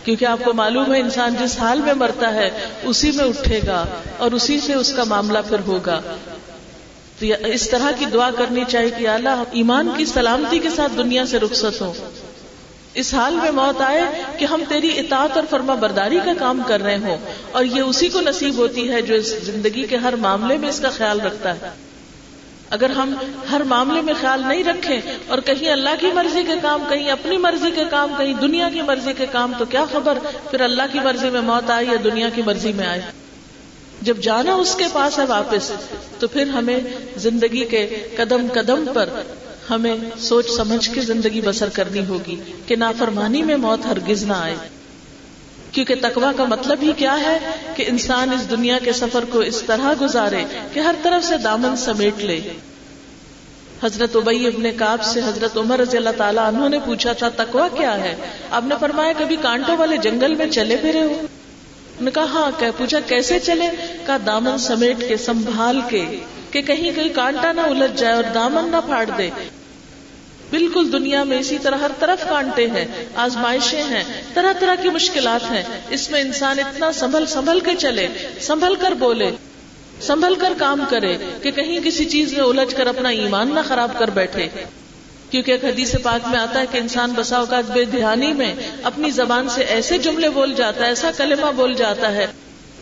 کیونکہ 0.05 0.25
آپ 0.25 0.38
کو 0.45 0.53
معلوم 0.53 0.95
ہے 0.95 1.01
انسان 1.01 1.35
جس 1.41 1.59
حال 1.59 1.79
میں 1.79 1.95
مرتا 1.95 2.35
ہے، 2.35 2.51
اسی 2.83 3.11
میں 3.11 3.25
اٹھے 3.25 3.61
گا 3.67 3.87
اور 4.17 4.33
اسی 4.33 4.61
سے 4.61 4.75
اس 4.75 4.93
کا 4.93 5.05
معاملہ 5.05 5.38
پھر 5.49 5.57
ہوگا۔ 5.67 6.01
تو 7.19 7.27
اس 7.47 7.71
طرح 7.71 7.91
کی 7.99 8.07
دعا 8.07 8.31
کرنی 8.38 8.65
چاہیے 8.69 8.91
کہ 8.99 9.09
اللہ، 9.09 9.43
ایمان 9.53 9.88
کی 9.97 10.05
سلامتی 10.05 10.59
کے 10.59 10.71
ساتھ 10.71 10.93
دنیا 10.99 11.27
سے 11.27 11.38
رخصت 11.38 11.81
ہو 11.81 11.93
اس 12.95 13.15
حال 13.15 13.35
میں 13.35 13.51
موت 13.51 13.81
آئے 13.81 14.03
کہ 14.38 14.45
ہم 14.45 14.62
تیری 14.69 14.99
اطاعت 14.99 15.37
اور 15.37 15.45
فرما 15.51 15.75
برداری 15.75 16.19
کا 16.25 16.33
کام 16.38 16.62
کر 16.67 16.83
رہے 16.83 16.97
ہوں 16.97 17.17
اور 17.53 17.65
یہ 17.65 17.81
اسی 17.81 18.09
کو 18.09 18.21
نصیب 18.21 18.57
ہوتی 18.57 18.91
ہے 18.91 19.03
جو 19.03 19.15
اس 19.15 19.43
زندگی 19.43 19.83
کے 19.83 19.97
ہر 19.97 20.17
معاملے 20.17 20.57
میں 20.57 20.69
اس 20.69 20.81
کا 20.81 20.91
خیال 20.91 21.21
رکھتا 21.21 21.55
ہے۔ 21.55 21.71
اگر 22.72 22.90
ہم 22.90 23.14
ہر 23.50 23.61
معاملے 23.61 24.00
میں 24.00 24.14
خیال 24.20 24.42
نہیں 24.48 24.64
رکھیں 24.64 25.00
اور 25.26 25.38
کہیں 25.38 25.70
اللہ 25.70 26.00
کی 26.00 26.06
مرضی 26.14 26.42
کے 26.42 26.52
کام، 26.62 26.85
کہیں 26.88 27.11
اپنی 27.11 27.37
مرضی 27.37 27.70
کے 27.70 27.85
کام، 27.90 28.14
کہیں 28.18 28.35
دنیا 28.35 28.68
کی 28.72 28.82
مرضی 28.82 29.12
کے 29.12 29.26
کام، 29.32 29.52
تو 29.58 29.64
کیا 29.64 29.85
خبر؟ 29.92 30.18
پھر 30.50 30.61
اللہ 30.61 30.82
کی 30.92 31.00
مرضی 31.00 31.30
میں 31.30 31.40
موت 31.40 31.70
آئے 31.70 31.85
یا 31.85 31.96
دنیا 32.04 32.28
کی 32.28 32.42
مرضی 32.46 32.72
میں 32.72 32.87
آئے 32.87 33.00
جب 34.02 34.16
جانا 34.16 34.54
اس 34.54 34.74
کے 34.74 34.85
پاس 34.92 35.18
ہے 35.18 35.24
واپس، 35.24 35.72
تو 36.18 36.28
پھر 36.28 36.48
ہمیں 36.48 36.80
زندگی 37.16 37.64
کے 37.64 38.06
قدم 38.16 38.46
قدم 38.52 38.85
پر 38.94 39.08
ہمیں 39.70 39.96
سوچ 40.18 40.50
سمجھ 40.50 40.90
کے 40.90 41.00
زندگی 41.00 41.40
بسر 41.40 41.68
کرنی 41.68 42.06
ہوگی 42.06 42.37
کہ 42.66 42.76
نافرمانی 42.76 43.42
میں 43.42 43.56
موت 43.56 43.87
ہرگز 43.87 44.24
نہ 44.24 44.32
آئے۔ 44.32 44.56
کیونکہ 45.72 45.94
تقوا 46.02 46.32
کا 46.37 46.44
مطلب 46.44 46.78
ہی 46.82 46.92
کیا 46.96 47.20
ہے 47.20 47.38
کہ 47.74 47.85
انسان 47.88 48.32
اس 48.32 48.50
دنیا 48.50 48.78
کے 48.78 48.92
سفر 48.92 49.24
کو 49.24 49.38
اس 49.38 49.62
طرح 49.62 49.92
گزارے 50.00 50.44
کہ 50.72 50.80
ہر 50.80 50.94
طرف 51.02 51.24
سے 51.24 51.37
دامن 51.37 51.76
سمیٹ 51.76 52.18
لے۔ 52.18 52.40
حضرت 53.85 54.16
ابئی 54.16 54.46
ابن 54.46 54.70
کاب 54.76 55.04
سے 55.04 55.20
حضرت 55.20 55.56
عمر 55.56 55.78
رضی 55.78 55.96
اللہ 55.96 56.11
تعالیٰ 56.16 56.48
انہوں 56.48 56.68
نے 56.68 56.78
پوچھا 56.78 57.11
اچھا، 57.11 57.28
تھا 57.28 57.44
تقوا 57.44 57.68
کیا 57.68 58.04
ہے؟ 58.04 58.16
آپ 58.50 58.64
نے 58.64 58.74
فرمایا، 58.80 59.12
کبھی 59.18 59.37
کانٹوں 59.37 59.76
والے 59.76 59.96
جنگل 59.96 60.35
میں 60.35 60.46
چلے 60.46 60.76
پھرے 60.76 61.02
ہو؟ 61.02 61.26
نے 62.00 62.11
کہا 62.11 62.24
ہاں 62.24 62.50
کہ 62.58 62.66
پوچھا، 62.76 63.00
کیسے 63.00 63.38
چلے؟ 63.38 63.66
کہا، 64.06 64.16
دامن 64.26 64.58
سمیٹ 64.58 65.08
کے، 65.08 65.16
سنبھال 65.16 65.80
کے 65.88 66.04
کہ 66.50 66.62
کہیں 66.62 66.92
کہیں 66.92 67.08
کانٹا 67.08 67.52
نہ 67.52 67.61
الجھ 67.61 68.00
جائے 68.00 68.14
اور 68.14 68.24
دامن 68.35 68.70
نہ 68.70 68.76
پھاڑ 68.87 69.11
دے۔ 69.18 69.30
بالکل 70.53 70.93
دنیا 70.93 71.25
میں 71.25 71.38
اسی 71.38 71.59
طرح 71.59 71.77
ہر 71.77 71.91
طرف 71.99 72.29
کانٹے 72.29 72.67
ہیں، 72.67 72.85
آزمائشیں 73.15 73.83
ہیں، 73.83 74.23
طرح 74.35 74.53
طرح 74.61 74.75
کی 74.83 74.88
مشکلات 74.88 75.51
ہیں۔ 75.51 75.62
اس 75.91 76.11
میں 76.11 76.21
انسان 76.21 76.59
اتنا 76.59 76.93
سنبھل 76.93 77.27
سنبھل 77.27 77.61
کے 77.61 77.71
چلے، 77.79 78.09
سنبھل 78.41 78.75
کر 78.75 78.93
بولے، 78.93 79.31
سنبھل 80.01 80.35
کر 80.35 80.53
کام 80.59 80.85
کرے 80.88 81.19
کہ 81.43 81.51
کہیں 81.51 81.81
کسی 81.85 82.05
چیز 82.05 82.33
میں 82.33 82.45
الجھ 82.45 82.77
کر 82.77 82.87
اپنا 82.87 83.09
ایمان 83.09 83.55
نہ 83.55 83.61
خراب 83.69 83.99
کر 83.99 84.11
بیٹھے۔ 84.11 84.49
کیونکہ 85.31 85.51
ایک 85.51 85.65
حدیث 85.65 85.95
پاک 86.03 86.29
میں 86.29 86.38
آتا 86.38 86.61
ہے 86.61 86.65
کہ 86.71 86.79
انسان 86.79 87.12
بسا 87.17 87.37
اوقات 87.37 87.71
بے 87.71 87.85
دھیانی 87.85 88.33
میں 88.33 88.55
اپنی 88.83 89.11
زبان 89.11 89.49
سے 89.49 89.62
ایسے 89.65 89.99
جملے 89.99 90.31
بول 90.31 90.55
جاتا 90.55 90.85
ہے، 90.85 90.88
ایسا 90.88 91.11
کلمہ 91.17 91.53
بول 91.57 91.75
جاتا 91.75 92.12
ہے 92.12 92.27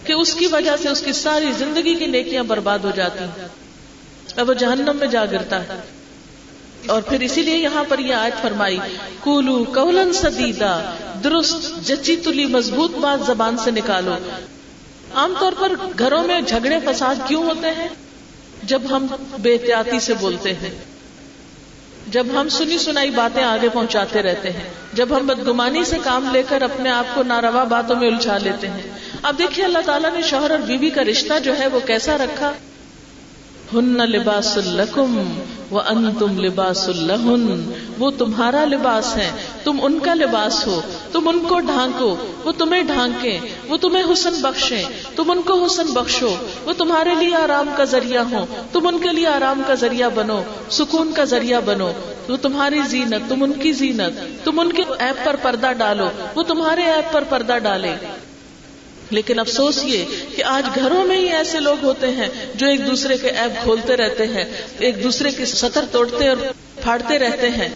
کہ 0.05 0.13
اس 0.13 0.35
کی 0.35 0.47
وجہ 0.47 0.77
سے 0.83 0.89
اس 0.89 1.03
کی 1.03 1.13
ساری 1.13 1.53
زندگی 1.59 1.95
کی 1.95 2.07
نیکیاں 2.07 2.43
برباد 2.43 2.79
ہو 2.79 2.91
جاتی۔ 2.97 3.25
ہیں 3.25 3.49
اب 4.37 4.49
وہ 4.49 4.55
جہنم 4.55 4.97
میں 4.97 5.07
جا 5.07 5.25
گرتا 5.25 5.63
ہے۔ 5.63 6.00
اور 6.87 7.03
پھر 7.03 7.21
اسی 7.21 7.43
لیے 7.43 7.57
یہاں 7.57 7.85
پر 7.89 7.99
یہ 7.99 8.15
آیت 8.15 8.43
فرمائی 8.43 8.79
کولو 9.21 9.65
کولن 9.65 10.13
سدیدہ 10.13 10.93
درست 11.25 11.89
جچی 11.89 12.17
تلی 12.17 12.47
مضبوط 12.47 12.91
بات 12.91 13.27
زبان 13.27 13.57
سے 13.57 13.71
نکالو۔ 13.71 14.13
عام 15.15 15.35
طور 15.41 15.53
پر 15.59 15.73
گھروں 15.99 16.23
میں 16.23 16.41
جھگڑے، 16.41 16.79
فساد 16.85 17.15
کیوں 17.29 17.43
ہوتے 17.45 17.69
ہیں؟ 17.69 17.89
جب 18.63 18.83
ہم 18.91 19.07
بے 19.39 19.53
احتیاطی 19.53 20.01
سے 20.01 20.15
بولتے 20.15 20.53
ہیں۔ 20.53 20.71
جب 22.07 22.27
ہم 22.35 22.49
سنی 22.49 22.79
سنائی 22.79 23.11
باتیں 23.11 23.45
آگے 23.45 23.69
پہنچاتے 23.69 24.23
رہتے 24.23 24.51
ہیں۔ 24.51 24.65
جب 24.93 25.17
ہم 25.17 25.27
بدگمانی 25.27 25.85
سے 25.85 25.97
کام 26.05 26.29
لے 26.33 26.43
کر 26.49 26.63
اپنے 26.63 26.91
آپ 26.91 27.15
کو 27.15 27.23
ناروا 27.23 27.65
باتوں 27.65 27.97
میں 27.97 28.09
الجھا 28.09 28.39
لیتے 28.39 28.69
ہیں۔ 28.69 28.83
اب 29.23 29.39
دیکھیے 29.39 29.65
اللہ 29.65 29.79
تعالیٰ 29.87 30.13
نے 30.13 30.23
شوہر 30.23 30.51
اور 30.51 30.59
بیوی 30.59 30.91
کا 30.91 31.03
رشتہ 31.03 31.39
جو 31.39 31.59
ہے 31.59 31.67
وہ 31.67 31.81
کیسا 31.81 32.17
رکھا۔ 32.19 32.53
ہن 33.75 33.97
لباس 33.97 34.57
الکم 34.57 35.41
وہ 35.71 35.81
ان 35.81 36.15
تم 36.19 36.41
لباس 36.41 36.89
الہن 36.89 37.73
وہ 37.99 38.11
تمہارا 38.11 38.65
لباس 38.65 39.17
ہے، 39.17 39.31
تم 39.65 39.79
ان 39.83 39.99
کا 39.99 40.15
لباس 40.15 40.67
ہو، 40.67 40.81
تم 41.13 41.29
ان 41.29 41.39
کو 41.49 41.61
ڈھانکو، 41.61 42.17
وہ 42.45 42.53
تمہیں 42.53 42.83
ڈھانکے 42.83 43.39
وہ 43.69 43.77
تمہیں 43.77 44.05
حسن 44.13 44.35
بخشے 44.43 44.83
تم 45.17 45.31
ان 45.31 45.43
کو 45.43 45.65
حسن 45.65 45.87
بخشو، 45.87 46.35
وہ 46.65 46.73
تمہارے 46.73 47.15
لیے 47.15 47.35
آرام 47.35 47.69
کا 47.77 47.85
ذریعہ 47.85 48.25
ہو 48.33 48.47
تم 48.73 48.87
ان 48.87 48.99
کے 48.99 49.09
لیے 49.09 49.27
آرام 49.27 49.63
کا 49.67 49.75
ذریعہ 49.75 50.09
بنو، 50.15 50.43
سکون 50.71 51.13
کا 51.13 51.25
ذریعہ 51.25 51.61
بنو۔ 51.65 51.93
وہ 52.29 52.37
تمہاری 52.37 52.81
زینت، 52.89 53.29
تم 53.29 53.43
ان 53.43 53.53
کی 53.53 53.73
زینت۔ 53.73 54.45
تم 54.45 54.61
ان 54.61 54.73
کے 54.73 54.83
ایپ 54.99 55.25
پر 55.25 55.37
پردہ 55.43 55.73
ڈالو، 55.79 56.09
وہ 56.35 56.43
تمہارے 56.43 56.83
ایپ 56.83 57.13
پر 57.13 57.25
پردہ 57.29 57.59
ڈالے۔ 57.59 57.95
لیکن 59.11 59.39
افسوس 59.39 59.85
یہ 59.85 60.05
کہ 60.37 60.45
آج 60.45 60.69
گھروں 60.75 61.05
میں 61.05 61.17
ہی 61.17 61.29
ایسے 61.29 61.61
لوگ 61.61 61.77
ہوتے 61.83 62.11
ہیں 62.11 62.29
جو 62.55 62.67
ایک 62.67 62.87
دوسرے 62.87 63.19
کے 63.19 63.29
ایپ 63.29 63.63
کھولتے 63.63 63.97
رہتے 63.97 64.27
ہیں، 64.27 64.45
ایک 64.79 65.03
دوسرے 65.03 65.31
کی 65.31 65.45
سطر 65.45 65.85
توڑتے 65.93 66.29
اور 66.29 66.37
پھاڑتے 66.83 67.19
رہتے 67.19 67.51
ہیں 67.51 67.69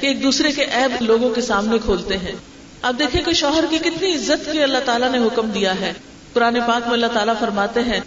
کہ 0.00 0.06
ایک 0.06 0.22
دوسرے 0.22 0.52
کے 0.52 0.64
ایپ 0.64 1.02
لوگوں 1.02 1.30
کے 1.30 1.40
سامنے 1.40 1.78
کھولتے 1.84 2.16
ہیں۔ 2.16 2.32
اب 2.82 2.98
دیکھیں 2.98 3.22
کہ 3.22 3.32
شوہر 3.32 3.64
کی 3.70 3.78
کتنی 3.78 4.14
عزت 4.14 4.52
کی 4.52 4.62
اللہ 4.62 4.78
تعالیٰ 4.84 5.10
نے 5.10 5.18
حکم 5.18 5.50
دیا 5.50 5.80
ہے۔ 5.80 5.92
پرانے 6.32 6.60
پاک 6.60 6.82
میں 6.86 6.92
اللہ 6.92 7.06
تعالیٰ 7.06 7.34
فرماتے 7.40 7.80
ہیں 7.80 8.00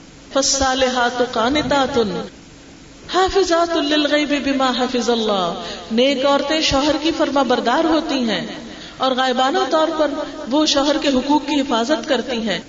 حافظات 3.13 3.77
بما 4.43 4.71
حافظ 4.77 5.09
اللہ 5.09 5.61
نیک 5.91 6.25
عورتیں 6.25 6.61
شوہر 6.61 6.95
کی 7.01 7.11
فرما 7.17 7.43
بردار 7.43 7.83
ہوتی 7.83 8.15
ہیں۔ 8.15 8.47
اور 8.97 9.11
غائبانہ 9.11 9.57
طور 9.69 9.87
پر 9.99 10.11
وہ 10.51 10.65
شوہر 10.65 10.95
کے 11.01 11.07
حقوق 11.07 11.47
کی 11.47 11.61
حفاظت 11.61 12.09
کرتی 12.09 12.37
ہیں۔ 12.49 12.59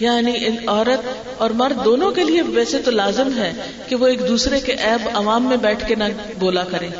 یعنی 0.00 0.46
عورت 0.66 1.32
اور 1.38 1.50
مرد 1.50 1.84
دونوں 1.84 2.10
کے 2.10 2.24
لیے 2.24 2.42
ویسے 2.42 2.78
تو 2.78 2.90
لازم 2.90 3.38
ہے 3.38 3.52
کہ 3.88 3.96
وہ 3.96 4.06
ایک 4.06 4.28
دوسرے 4.28 4.60
کے 4.60 4.72
عیب 4.72 5.08
عوام 5.12 5.44
میں 5.44 5.56
بیٹھ 5.56 5.88
کے 5.88 5.94
نہ 5.94 6.04
بولا 6.38 6.64
کریں۔ 6.64 6.90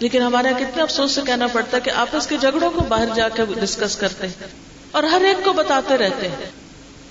لیکن 0.00 0.22
ہمارے 0.22 0.48
کتنے 0.58 0.82
افسوس 0.82 1.12
سے 1.12 1.20
کہنا 1.26 1.46
پڑتا 1.46 1.76
ہے 1.76 1.82
کہ 1.82 1.90
آپس 1.90 2.26
کے 2.26 2.36
جھگڑوں 2.36 2.70
کو 2.70 2.80
باہر 2.88 3.06
جا 3.16 3.28
کے 3.28 3.42
ڈسکس 3.60 3.96
کرتے 3.96 4.26
ہیں 4.26 4.46
اور 4.90 5.02
ہر 5.02 5.20
ایک 5.24 5.44
کو 5.44 5.52
بتاتے 5.52 5.96
رہتے 5.96 6.28
ہیں۔ 6.28 6.50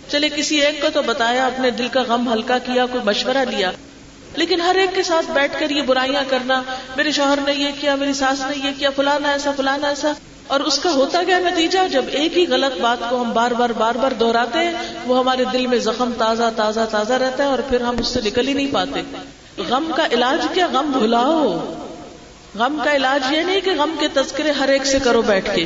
چلے 0.09 0.29
کسی 0.29 0.61
ایک 0.61 0.81
کو 0.81 0.87
تو 0.93 1.01
بتایا، 1.01 1.45
اپنے 1.47 1.71
دل 1.71 1.87
کا 1.87 2.03
غم 2.07 2.33
ہلکا 2.33 2.57
کیا، 2.57 2.85
کوئی 2.85 3.03
مشورہ 3.03 3.45
لیا 3.49 3.71
لیکن 4.35 4.61
ہر 4.61 4.75
ایک 4.75 4.95
کے 4.95 5.03
ساتھ 5.03 5.31
بیٹھ 5.31 5.59
کر 5.59 5.69
یہ 5.69 5.81
برائیاں 5.81 6.23
کرنا، 6.27 6.63
میرے 6.95 7.11
شوہر 7.11 7.39
نے 7.45 7.53
یہ 7.53 7.69
کیا، 7.81 7.95
میری 7.95 8.13
ساس 8.13 8.41
نے 8.49 8.67
یہ 8.67 8.71
کیا، 8.77 8.89
فلانا 8.89 9.31
ایسا 9.31 9.51
فلانا 9.57 9.87
ایسا۔ 9.87 10.11
اور 10.47 10.59
اس 10.59 10.79
کا 10.79 10.91
ہوتا 10.91 11.23
کیا 11.23 11.39
نتیجہ؟ 11.39 11.79
جب 11.91 12.05
ایک 12.11 12.37
ہی 12.37 12.47
غلط 12.47 12.79
بات 12.79 13.09
کو 13.09 13.21
ہم 13.21 13.33
بار 13.33 13.51
بار 13.51 13.69
بار 13.69 13.95
بار 13.95 14.11
دہراتے 14.11 14.59
ہیں 14.59 14.73
وہ 15.05 15.19
ہمارے 15.19 15.43
دل 15.53 15.67
میں 15.67 15.77
زخم 15.77 16.11
تازہ 16.17 16.43
تازہ 16.55 16.79
تازہ 16.91 17.13
رہتا 17.13 17.43
ہے 17.43 17.49
اور 17.49 17.59
پھر 17.59 17.81
ہم 17.81 17.95
اس 17.99 18.07
سے 18.07 18.21
نکل 18.25 18.47
ہی 18.47 18.53
نہیں 18.53 18.73
پاتے۔ 18.73 19.01
غم 19.57 19.91
کا 19.95 20.05
علاج 20.11 20.47
کیا؟ 20.53 20.67
غم 20.73 20.91
بھلاؤ۔ 20.91 21.73
غم 22.55 22.81
کا 22.85 22.95
علاج 22.95 23.33
یہ 23.33 23.41
نہیں 23.41 23.61
کہ 23.61 23.71
غم 23.71 23.95
کے 23.99 24.07
تذکرے 24.13 24.51
ہر 24.51 24.69
ایک 24.69 24.85
سے 24.85 24.99
کرو 24.99 25.21
بیٹھ 25.21 25.55
کے۔ 25.55 25.65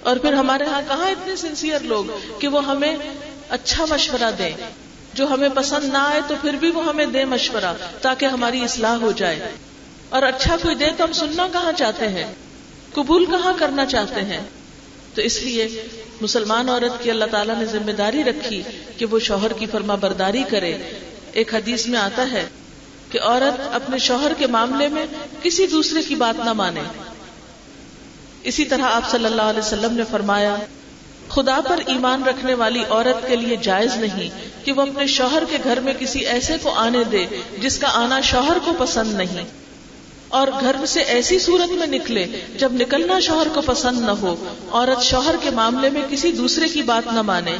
اور 0.00 0.16
پھر 0.16 0.32
ہمارے 0.32 0.64
ہاں 0.64 0.82
کہاں 0.88 1.10
اتنے 1.10 1.36
سنسیئر 1.36 1.80
لوگ 1.80 2.04
کہ 2.38 2.48
وہ 2.48 2.66
ہمیں 2.66 2.96
اچھا 3.48 3.84
مشورہ 3.90 4.30
دیں۔ 4.38 4.50
جو 5.14 5.26
ہمیں 5.26 5.48
پسند 5.54 5.84
نہ 5.92 5.98
آئے 5.98 6.20
تو 6.28 6.34
پھر 6.40 6.52
بھی 6.52 6.70
وہ 6.70 6.84
ہمیں 6.84 7.06
دے 7.06 7.24
مشورہ 7.24 7.74
تاکہ 8.02 8.26
ہماری 8.26 8.64
اصلاح 8.64 8.96
ہو 8.96 9.12
جائے۔ 9.12 9.48
اور 10.08 10.22
اچھا 10.22 10.56
کوئی 10.62 10.74
دے 10.74 10.86
تو 10.96 11.04
ہم 11.04 11.12
سننا 11.12 11.48
کہاں 11.52 11.72
چاہتے 11.72 12.08
ہیں؟ 12.08 12.34
قبول 12.94 13.24
کہاں 13.24 13.52
کرنا 13.58 13.86
چاہتے 13.86 14.20
ہیں؟ 14.20 14.40
تو 15.14 15.22
اس 15.22 15.42
لیے 15.42 15.88
مسلمان 16.20 16.68
عورت 16.68 17.02
کی 17.02 17.10
اللہ 17.10 17.24
تعالیٰ 17.30 17.58
نے 17.58 17.66
ذمہ 17.66 17.92
داری 17.92 18.24
رکھی 18.24 18.62
کہ 18.96 19.06
وہ 19.06 19.18
شوہر 19.18 19.52
کی 19.52 19.66
فرما 19.66 19.94
برداری 19.94 20.42
کرے۔ 20.42 20.78
ایک 21.32 21.54
حدیث 21.54 21.86
میں 21.86 21.98
آتا 21.98 22.26
ہے 22.32 22.46
کہ 23.10 23.20
عورت 23.20 23.60
اپنے 23.72 23.98
شوہر 23.98 24.32
کے 24.38 24.46
معاملے 24.46 24.88
میں 24.88 25.06
کسی 25.42 25.66
دوسرے 25.66 26.02
کی 26.02 26.14
بات 26.14 26.44
نہ 26.44 26.52
مانے۔ 26.52 26.82
اسی 28.42 28.64
طرح 28.64 28.82
آپ 28.82 29.10
صلی 29.10 29.26
اللہ 29.26 29.42
علیہ 29.42 29.60
وسلم 29.60 29.92
نے 29.92 30.02
فرمایا 30.10 30.56
خدا 31.28 31.60
پر 31.68 31.80
ایمان 31.86 32.24
رکھنے 32.24 32.54
والی 32.54 32.82
عورت 32.90 33.28
کے 33.28 33.36
لیے 33.36 33.56
جائز 33.56 33.96
نہیں 33.96 34.30
کہ 34.64 34.72
وہ 34.72 34.82
اپنے 34.82 35.06
شوہر 35.06 35.42
کے 35.50 35.58
گھر 35.64 35.80
میں 35.80 35.94
کسی 35.98 36.18
ایسے 36.18 36.56
کو 36.62 36.70
آنے 36.70 37.04
دے 37.04 37.26
جس 37.60 37.78
کا 37.78 37.88
آنا 37.92 38.20
شوہر 38.20 38.58
کو 38.64 38.72
پسند 38.78 39.14
نہیں۔ 39.14 39.44
اور 40.28 40.48
گھر 40.60 40.76
سے 40.86 41.00
ایسی 41.00 41.38
صورت 41.38 41.70
میں 41.70 41.86
نکلے 41.86 42.24
جب 42.58 42.72
نکلنا 42.72 43.20
شوہر 43.20 43.46
کو 43.54 43.60
پسند 43.60 44.00
نہ 44.00 44.10
ہو، 44.10 44.46
عورت 44.72 45.02
شوہر 45.02 45.34
کے 45.42 45.50
معاملے 45.50 45.90
میں 45.90 46.00
کسی 46.10 46.32
دوسرے 46.32 46.68
کی 46.68 46.82
بات 46.82 47.12
نہ 47.12 47.22
مانے۔ 47.22 47.56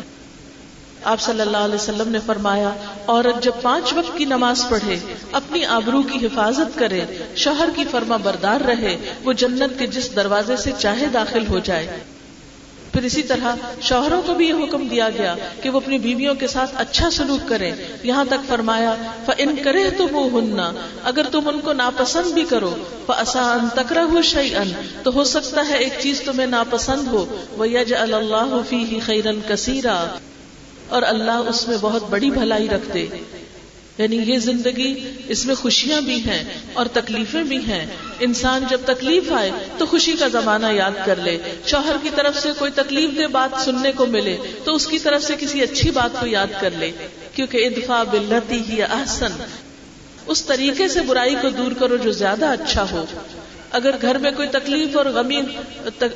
آپ 1.04 1.20
صلی 1.20 1.40
اللہ 1.40 1.56
علیہ 1.56 1.74
وسلم 1.74 2.08
نے 2.08 2.18
فرمایا، 2.26 2.70
عورت 3.06 3.42
جب 3.42 3.52
پانچ 3.62 3.92
وقت 3.92 4.18
کی 4.18 4.24
نماز 4.24 4.66
پڑھے، 4.68 5.14
اپنی 5.32 5.64
آبرو 5.64 6.02
کی 6.02 6.26
حفاظت 6.26 6.78
کرے، 6.78 7.04
شوہر 7.36 7.68
کی 7.76 7.84
فرما 7.90 8.16
بردار 8.16 8.60
رہے، 8.60 8.96
وہ 9.24 9.32
جنت 9.32 9.78
کے 9.78 9.86
جس 9.86 10.16
دروازے 10.16 10.56
سے 10.56 10.70
چاہے 10.78 11.06
داخل 11.06 11.46
ہو 11.46 11.58
جائے۔ 11.58 12.00
پھر 12.98 13.06
اسی 13.06 13.22
طرح 13.22 13.54
شوہروں 13.80 14.22
کو 14.26 14.34
بھی 14.34 14.48
یہ 14.48 14.54
حکم 14.54 14.86
دیا 14.88 15.08
گیا 15.18 15.34
کہ 15.62 15.70
وہ 15.70 15.80
اپنی 15.80 15.98
بیویوں 15.98 16.34
کے 16.34 16.46
ساتھ 16.46 16.70
اچھا 16.74 17.10
سلوک 17.10 17.48
کریں۔ 17.48 17.72
یہاں 18.02 18.24
تک 18.24 18.48
فرمایا 18.48 18.94
ان 19.38 19.56
کرے 19.64 19.90
تو 19.90 20.08
وہ 20.12 20.40
ہننا 20.40 20.72
اگر 21.02 21.22
تم 21.30 21.48
ان 21.48 21.60
کو 21.60 21.72
ناپسند 21.72 22.32
بھی 22.32 22.44
کرو 22.44 22.74
آسان 23.06 23.68
تکرا 23.74 24.04
ہو 24.04 24.22
شعی 24.22 24.54
ان 24.54 24.72
تو 25.02 25.14
ہو 25.14 25.24
سکتا 25.24 25.68
ہے 25.68 25.76
ایک 25.76 25.92
چیز 26.00 26.20
تمہیں 26.20 26.46
ناپسند 26.46 27.08
ہو۔ 27.08 27.36
وہ 27.56 27.68
یج 27.68 27.94
اللہ 27.94 28.56
فی 28.68 28.98
خیرن 29.06 29.40
کثیرا 29.48 30.16
اور 30.88 31.02
اللہ 31.02 31.48
اس 31.48 31.68
میں 31.68 31.76
بہت 31.80 32.10
بڑی 32.10 32.30
بھلائی 32.30 32.68
رکھ 32.68 32.94
دے 32.94 33.06
یعنی 33.98 34.16
یہ 34.16 34.38
زندگی 34.38 35.12
اس 35.28 35.46
میں 35.46 35.54
خوشیاں 35.54 36.00
بھی 36.00 36.16
ہیں 36.16 36.44
اور 36.72 36.86
تکلیفیں 36.86 37.42
بھی 37.42 37.56
ہیں۔ 37.56 37.86
انسان 38.20 38.64
جب 38.70 38.80
تکلیف 38.86 39.32
آئے 39.32 39.50
تو 39.78 39.86
خوشی 39.86 40.12
کا 40.12 40.28
زمانہ 40.28 40.66
یاد 40.72 41.06
کر 41.06 41.16
لے۔ 41.16 41.38
شوہر 41.66 41.96
کی 42.02 42.10
طرف 42.14 42.38
سے 42.38 42.48
کوئی 42.58 42.70
تکلیف 42.74 43.10
دہ 43.18 43.26
بات 43.26 43.60
سننے 43.64 43.92
کو 43.92 44.06
ملے 44.06 44.36
تو 44.64 44.74
اس 44.74 44.86
کی 44.86 44.98
طرف 44.98 45.22
سے 45.22 45.34
کسی 45.40 45.62
اچھی 45.62 45.90
بات 45.90 46.20
کو 46.20 46.26
یاد 46.26 46.60
کر 46.60 46.70
لے۔ 46.70 46.90
کیونکہ 47.32 47.66
ادفا 47.66 48.02
بلتی 48.02 48.62
ہی 48.68 48.82
احسن۔ 48.82 49.42
اس 50.26 50.44
طریقے 50.44 50.88
سے 50.88 51.00
برائی 51.00 51.34
کو 51.42 51.48
دور 51.48 51.72
کرو 51.72 51.96
جو 51.96 52.12
زیادہ 52.12 52.46
اچھا 52.46 52.86
ہو۔ 52.92 53.04
اگر 53.70 53.90
گھر 54.02 54.18
میں 54.18 54.30
کوئی 54.30 54.48
تکلیف 54.48 54.96
اور 54.96 55.06
غمی 55.06 55.40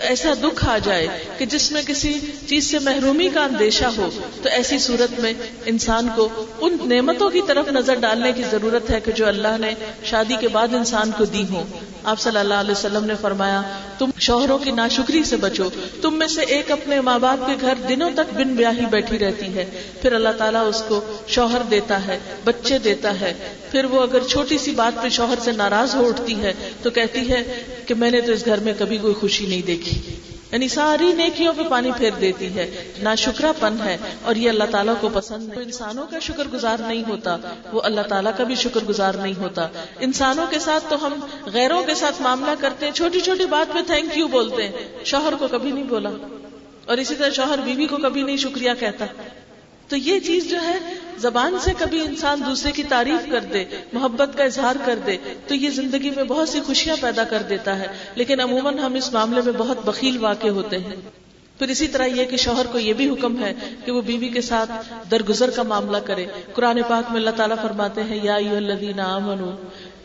ایسا 0.00 0.32
دکھ 0.42 0.68
آ 0.68 0.78
جائے 0.78 1.08
کہ 1.38 1.46
جس 1.46 1.72
میں 1.72 1.82
کسی 1.82 2.18
چیز 2.46 2.70
سے 2.70 2.78
محرومی 2.78 3.28
کا 3.28 3.44
اندیشہ 3.44 3.84
ہو، 3.84 4.08
تو 4.42 4.48
ایسی 4.48 4.78
صورت 4.78 5.20
میں 5.20 5.32
انسان 5.66 6.08
کو 6.16 6.28
ان 6.60 6.76
نعمتوں 6.84 7.30
کی 7.30 7.40
طرف 7.46 7.68
نظر 7.68 7.94
ڈالنے 7.94 8.32
کی 8.32 8.42
ضرورت 8.50 8.90
ہے 8.90 9.00
کہ 9.00 9.12
جو 9.12 9.26
اللہ 9.26 9.58
نے 9.60 9.74
شادی 10.04 10.34
کے 10.40 10.48
بعد 10.48 10.74
انسان 10.74 11.10
کو 11.10 11.24
دی 11.24 11.44
ہو 11.50 11.64
آپ 12.04 12.20
صلی 12.20 12.38
اللہ 12.38 12.54
علیہ 12.54 12.70
وسلم 12.70 13.04
نے 13.04 13.14
فرمایا، 13.20 13.62
تم 13.98 14.10
شوہروں 14.18 14.58
کی 14.58 14.70
ناشکری 14.70 15.24
سے 15.24 15.36
بچو۔ 15.36 15.68
تم 16.00 16.14
میں 16.14 16.26
سے 16.26 16.42
ایک 16.42 16.70
اپنے 16.70 17.00
ماں 17.00 17.18
باپ 17.18 17.46
کے 17.46 17.52
گھر 17.60 17.74
دنوں 17.88 18.10
تک 18.14 18.34
بن 18.34 18.54
بیاہی 18.54 18.86
بیٹھی 18.86 19.18
رہتی 19.18 19.54
ہے۔ 19.54 19.82
پھر 20.02 20.12
اللہ 20.12 20.28
تعالیٰ 20.38 20.68
اس 20.68 20.82
کو 20.88 21.00
شوہر 21.28 21.62
دیتا 21.70 22.06
ہے، 22.06 22.18
بچے 22.44 22.78
دیتا 22.78 23.20
ہے۔ 23.20 23.54
پھر 23.70 23.84
وہ 23.84 24.02
اگر 24.02 24.20
چھوٹی 24.28 24.58
سی 24.58 24.70
بات 24.70 25.02
پہ 25.02 25.08
شوہر 25.08 25.34
سے 25.40 25.52
ناراض 25.52 25.94
ہو 25.94 26.08
اٹھتی 26.08 26.42
ہے، 26.42 26.52
تو 26.82 26.90
کہتی 26.90 27.30
ہے 27.30 27.41
کہ 27.86 27.94
میں 27.94 28.10
نے 28.10 28.20
تو 28.20 28.32
اس 28.32 28.46
گھر 28.46 28.58
میں 28.58 28.74
کبھی 28.78 28.96
کوئی 28.96 29.14
خوشی 29.14 29.46
نہیں 29.46 29.62
دیکھی۔ 29.66 30.00
یعنی 30.52 30.68
ساری 30.68 31.12
نیکیوں 31.12 31.52
پہ 31.56 31.62
پانی 31.68 31.90
پھیر 31.96 32.10
دیتی 32.20 32.54
ہے۔ 32.54 32.92
نہ 32.98 33.08
شکرا 33.18 33.52
پن 33.60 33.76
ہے 33.84 33.96
اور 34.22 34.36
یہ 34.36 34.48
اللہ 34.48 34.64
تعالیٰ 34.64 34.94
کو 35.00 35.08
پسند 35.12 35.52
انسانوں 35.56 36.06
کا 36.10 36.18
شکر 36.18 36.44
گزار 36.52 36.78
نہیں 36.86 37.02
ہوتا، 37.08 37.36
وہ 37.72 37.80
اللہ 37.84 38.00
تعالیٰ 38.00 38.32
کا 38.36 38.44
بھی 38.44 38.54
شکر 38.54 38.84
گزار 38.84 39.14
نہیں 39.14 39.34
ہوتا۔ 39.38 39.68
انسانوں 40.00 40.46
کے 40.50 40.58
ساتھ 40.58 40.84
تو 40.90 41.06
ہم 41.06 41.12
غیروں 41.46 41.82
کے 41.82 41.94
ساتھ 41.94 42.22
معاملہ 42.22 42.50
کرتے 42.60 42.86
ہیں، 42.86 42.92
چھوٹی 42.92 43.20
چھوٹی 43.20 43.46
بات 43.46 43.74
پہ 43.74 43.78
تھینک 43.86 44.18
یو 44.18 44.28
بولتے 44.28 44.68
ہیں۔ 44.68 45.04
شوہر 45.04 45.32
کو 45.38 45.48
کبھی 45.48 45.72
نہیں 45.72 45.84
بولا۔ 45.84 46.10
اور 46.84 46.96
اسی 46.96 47.14
طرح 47.14 47.30
شوہر 47.30 47.58
بیوی 47.64 47.86
کو 47.86 47.96
کبھی 47.96 48.22
نہیں 48.22 48.36
شکریہ 48.36 48.70
کہتا۔ 48.80 49.06
تو 49.92 49.96
یہ 49.96 50.20
چیز 50.20 50.50
جو 50.50 50.60
ہے، 50.62 50.78
زبان 51.18 51.58
سے 51.60 51.70
کبھی 51.78 52.00
انسان 52.00 52.42
دوسرے 52.46 52.72
کی 52.72 52.82
تعریف 52.82 53.30
کر 53.30 53.40
دے، 53.40 53.64
محبت 53.92 54.38
کا 54.38 54.44
اظہار 54.44 54.76
کر 54.84 54.98
دے، 55.06 55.16
تو 55.46 55.54
یہ 55.54 55.70
زندگی 55.70 56.10
میں 56.10 56.24
بہت 56.24 56.48
سی 56.48 56.60
خوشیاں 56.60 56.96
پیدا 57.00 57.24
کر 57.24 57.42
دیتا 57.42 57.78
ہے۔ 57.78 57.86
لیکن 58.14 58.40
عموماً 58.40 58.78
ہم 58.78 58.94
اس 58.94 59.12
معاملے 59.12 59.40
میں 59.44 59.52
بہت 59.52 59.84
بخیل 59.84 60.16
واقع 60.18 60.48
ہوتے 60.48 60.78
ہیں۔ 60.78 60.96
پھر 61.58 61.68
اسی 61.68 61.88
طرح 61.88 62.06
یہ 62.06 62.24
کہ 62.24 62.36
شوہر 62.36 62.66
کو 62.66 62.78
یہ 62.78 62.92
بھی 62.92 63.10
حکم 63.10 63.44
ہے 63.44 63.54
کہ 63.84 63.92
وہ 63.92 64.02
بیوی 64.02 64.28
کے 64.28 64.40
ساتھ 64.40 64.70
درگزر 65.10 65.50
کا 65.50 65.62
معاملہ 65.62 65.98
کرے۔ 65.98 66.26
قرآن 66.52 66.82
پاک 66.88 67.10
میں 67.10 67.18
اللہ 67.18 67.30
تعالیٰ 67.30 67.56
فرماتے 67.62 68.02
ہیں، 68.02 68.20
یا 68.22 68.36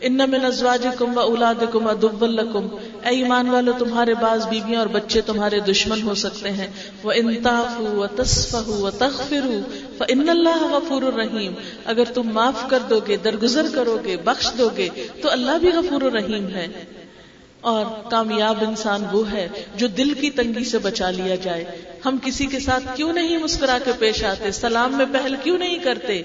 ان 0.00 0.20
میں 0.30 0.38
نزواج 0.38 0.86
کم 0.98 1.16
و 1.16 1.20
اولاد 1.20 1.62
کم 1.72 1.86
ادب 1.88 2.22
الکم 2.24 2.66
اے 3.04 3.14
ایمان 3.14 3.48
والو 3.48 3.72
تمہارے 3.78 4.14
بعض 4.14 4.46
بیویاں 4.46 4.80
اور 4.80 4.86
بچے 4.88 5.20
تمہارے 5.20 5.60
دشمن 5.60 6.02
ہو 6.02 6.14
سکتے 6.14 6.50
ہیں 6.50 6.66
وہ 7.02 7.12
انتاف 7.12 7.80
و 7.80 8.06
تصف 8.16 8.68
و 8.68 8.90
تخفر 8.98 9.48
ان 10.08 10.28
اللہ 10.28 10.62
غفور 10.72 11.02
الرحیم 11.02 11.54
اگر 11.84 12.12
تم 12.14 12.30
معاف 12.32 12.68
کر 12.70 12.86
دو 12.90 13.00
گے 13.08 13.16
درگزر 13.24 13.66
کرو 13.74 13.96
گے 14.04 14.16
بخش 14.24 14.52
دو 14.58 14.68
گے 14.76 14.88
تو 15.22 15.30
اللہ 15.30 15.58
بھی 15.60 15.70
غفور 15.70 16.02
الرحیم 16.02 16.46
ہے 16.48 16.66
اور 17.62 17.86
کامیاب 18.10 18.62
انسان 18.66 19.04
وہ 19.12 19.30
ہے 19.30 19.46
جو 19.76 19.86
دل 19.86 20.12
کی 20.14 20.30
تنگی 20.30 20.64
سے 20.64 20.78
بچا 20.78 21.10
لیا 21.10 21.34
جائے 21.34 21.64
ہم 22.04 22.18
کسی 22.24 22.46
کے 22.46 22.58
ساتھ 22.60 22.84
کیوں 22.96 23.12
نہیں 23.12 23.38
مسکرا 23.38 23.78
کے 23.84 23.92
پیش 23.98 24.22
آتے 24.24 24.52
سلام 24.52 24.96
میں 24.96 25.06
پہل 25.12 25.34
کیوں 25.42 25.58
نہیں 25.58 25.78
کرتے 25.78 26.22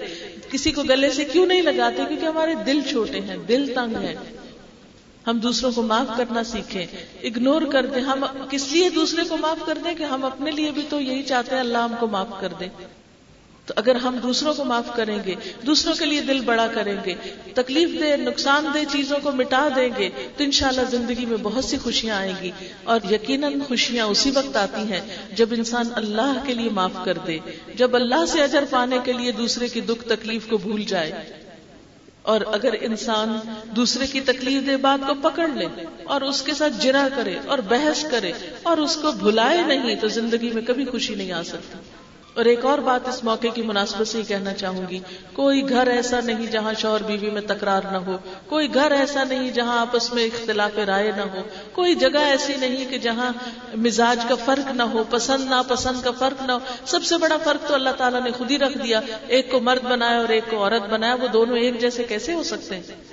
کسی 0.53 0.71
کو 0.71 0.83
گلے 0.83 1.09
سے 1.09 1.25
کیوں 1.25 1.45
نہیں 1.45 1.61
لگاتے؟ 1.61 2.01
کیونکہ 2.07 2.25
ہمارے 2.25 2.55
دل 2.55 2.79
چھوٹے 2.89 3.19
ہیں، 3.19 3.37
دل 3.37 3.71
تنگ 3.75 3.95
ہے 3.95 4.15
ہم 5.27 5.39
دوسروں 5.39 5.71
کو 5.71 5.81
معاف 5.81 6.17
کرنا 6.17 6.43
سیکھیں 6.43 6.85
اگنور 7.23 7.61
کر 7.61 7.85
دیں۔ 7.85 8.01
ہم 8.01 8.25
کس 8.49 8.71
لیے 8.71 8.89
دوسرے 8.89 9.23
کو 9.29 9.37
معاف 9.37 9.65
کر 9.65 9.77
دیں 9.85 9.93
کہ 9.95 10.03
ہم 10.03 10.25
اپنے 10.25 10.51
لیے 10.51 10.71
بھی 10.71 10.81
تو 10.89 11.01
یہی 11.01 11.23
چاہتے 11.23 11.55
ہیں، 11.55 11.59
اللہ 11.59 11.77
ہم 11.77 11.95
کو 11.99 12.07
معاف 12.07 12.27
کر 12.39 12.53
دے۔ 12.59 12.67
تو 13.65 13.73
اگر 13.77 13.95
ہم 13.95 14.17
دوسروں 14.23 14.53
کو 14.53 14.63
معاف 14.63 14.95
کریں 14.95 15.19
گے، 15.25 15.35
دوسروں 15.65 15.93
کے 15.93 16.05
لیے 16.05 16.21
دل 16.21 16.39
بڑا 16.39 16.67
کریں 16.67 16.95
گے، 17.05 17.13
تکلیف 17.53 17.89
دہ، 17.99 18.21
نقصان 18.21 18.65
دہ 18.73 18.77
چیزوں 18.91 19.17
کو 19.23 19.31
مٹا 19.31 19.67
دیں 19.75 19.89
گے، 19.97 20.09
تو 20.37 20.43
انشاءاللہ 20.43 20.81
زندگی 20.91 21.25
میں 21.25 21.37
بہت 21.43 21.65
سی 21.65 21.77
خوشیاں 21.77 22.15
آئیں 22.15 22.33
گی۔ 22.41 22.51
اور 22.83 22.99
یقیناً 23.11 23.59
خوشیاں 23.67 24.05
اسی 24.05 24.31
وقت 24.31 24.55
آتی 24.55 24.81
ہیں 24.81 25.01
جب 25.35 25.49
انسان 25.51 25.85
اللہ 25.95 26.33
کے 26.45 26.53
لیے 26.53 26.69
معاف 26.69 26.91
کر 27.05 27.17
دے، 27.17 27.37
جب 27.75 27.95
اللہ 27.95 28.25
سے 28.25 28.43
اجر 28.43 28.63
پانے 28.69 28.97
کے 29.03 29.13
لیے 29.13 29.31
دوسرے 29.31 29.67
کی 29.67 29.81
دکھ 29.81 30.05
تکلیف 30.09 30.47
کو 30.47 30.57
بھول 30.57 30.83
جائے۔ 30.83 31.11
اور 32.21 32.41
اگر 32.47 32.73
انسان 32.81 33.39
دوسرے 33.75 34.07
کی 34.07 34.21
تکلیف 34.21 34.67
دے 34.67 34.77
بات 34.77 35.07
کو 35.07 35.29
پکڑ 35.29 35.47
لے 35.47 35.65
اور 36.03 36.21
اس 36.21 36.41
کے 36.41 36.53
ساتھ 36.53 36.73
جرا 36.79 37.07
کرے 37.15 37.35
اور 37.45 37.57
بحث 37.57 38.05
کرے 38.11 38.31
اور 38.63 38.77
اس 38.77 38.95
کو 38.95 39.11
بھلائے 39.11 39.61
نہیں، 39.61 39.95
تو 39.95 40.07
زندگی 40.07 40.49
میں 40.49 40.61
کبھی 40.61 40.85
خوشی 40.85 41.15
نہیں 41.15 41.31
آ 41.31 41.43
سکتی۔ 41.43 41.77
اور 42.33 42.45
ایک 42.45 42.65
اور 42.65 42.77
بات 42.77 43.07
اس 43.07 43.23
موقع 43.23 43.47
کی 43.47 43.61
مناسبت 43.61 44.07
سے 44.07 44.17
ہی 44.17 44.23
کہنا 44.23 44.53
چاہوں 44.53 44.85
گی، 44.89 44.99
کوئی 45.33 45.69
گھر 45.69 45.87
ایسا 45.87 46.19
نہیں 46.19 46.45
جہاں 46.45 46.73
شوہر 46.73 47.03
بیوی 47.03 47.29
میں 47.29 47.41
تکرار 47.41 47.81
نہ 47.91 47.97
ہو، 47.97 48.17
کوئی 48.47 48.73
گھر 48.73 48.91
ایسا 48.91 49.23
نہیں 49.23 49.51
جہاں 49.51 49.79
آپس 49.79 50.13
میں 50.13 50.25
اختلاف 50.25 50.77
رائے 50.87 51.11
نہ 51.17 51.21
ہو، 51.21 51.43
کوئی 51.71 51.95
جگہ 51.95 52.19
ایسی 52.19 52.53
نہیں 52.59 52.91
کہ 52.91 52.97
جہاں 52.97 53.31
مزاج 53.75 54.25
کا 54.29 54.35
فرق 54.35 54.71
نہ 54.75 54.83
ہو، 54.83 55.03
پسند 55.09 55.49
نہ 55.49 55.61
پسند 55.67 56.01
کا 56.03 56.11
فرق 56.11 56.43
نہ 56.45 56.51
ہو۔ 56.51 56.59
سب 56.85 57.03
سے 57.03 57.17
بڑا 57.17 57.37
فرق 57.43 57.67
تو 57.67 57.73
اللہ 57.73 57.97
تعالیٰ 57.97 58.21
نے 58.21 58.31
خود 58.31 58.51
ہی 58.51 58.59
رکھ 58.59 58.77
دیا، 58.77 58.99
ایک 59.27 59.51
کو 59.51 59.59
مرد 59.59 59.83
بنایا 59.83 60.17
اور 60.17 60.29
ایک 60.29 60.43
کو 60.49 60.57
عورت 60.57 60.89
بنایا، 60.89 61.15
وہ 61.21 61.27
دونوں 61.27 61.57
ایک 61.57 61.81
جیسے 61.81 62.03
کیسے 62.03 62.33
ہو 62.33 62.43
سکتے 62.43 62.75
ہیں؟ 62.75 63.12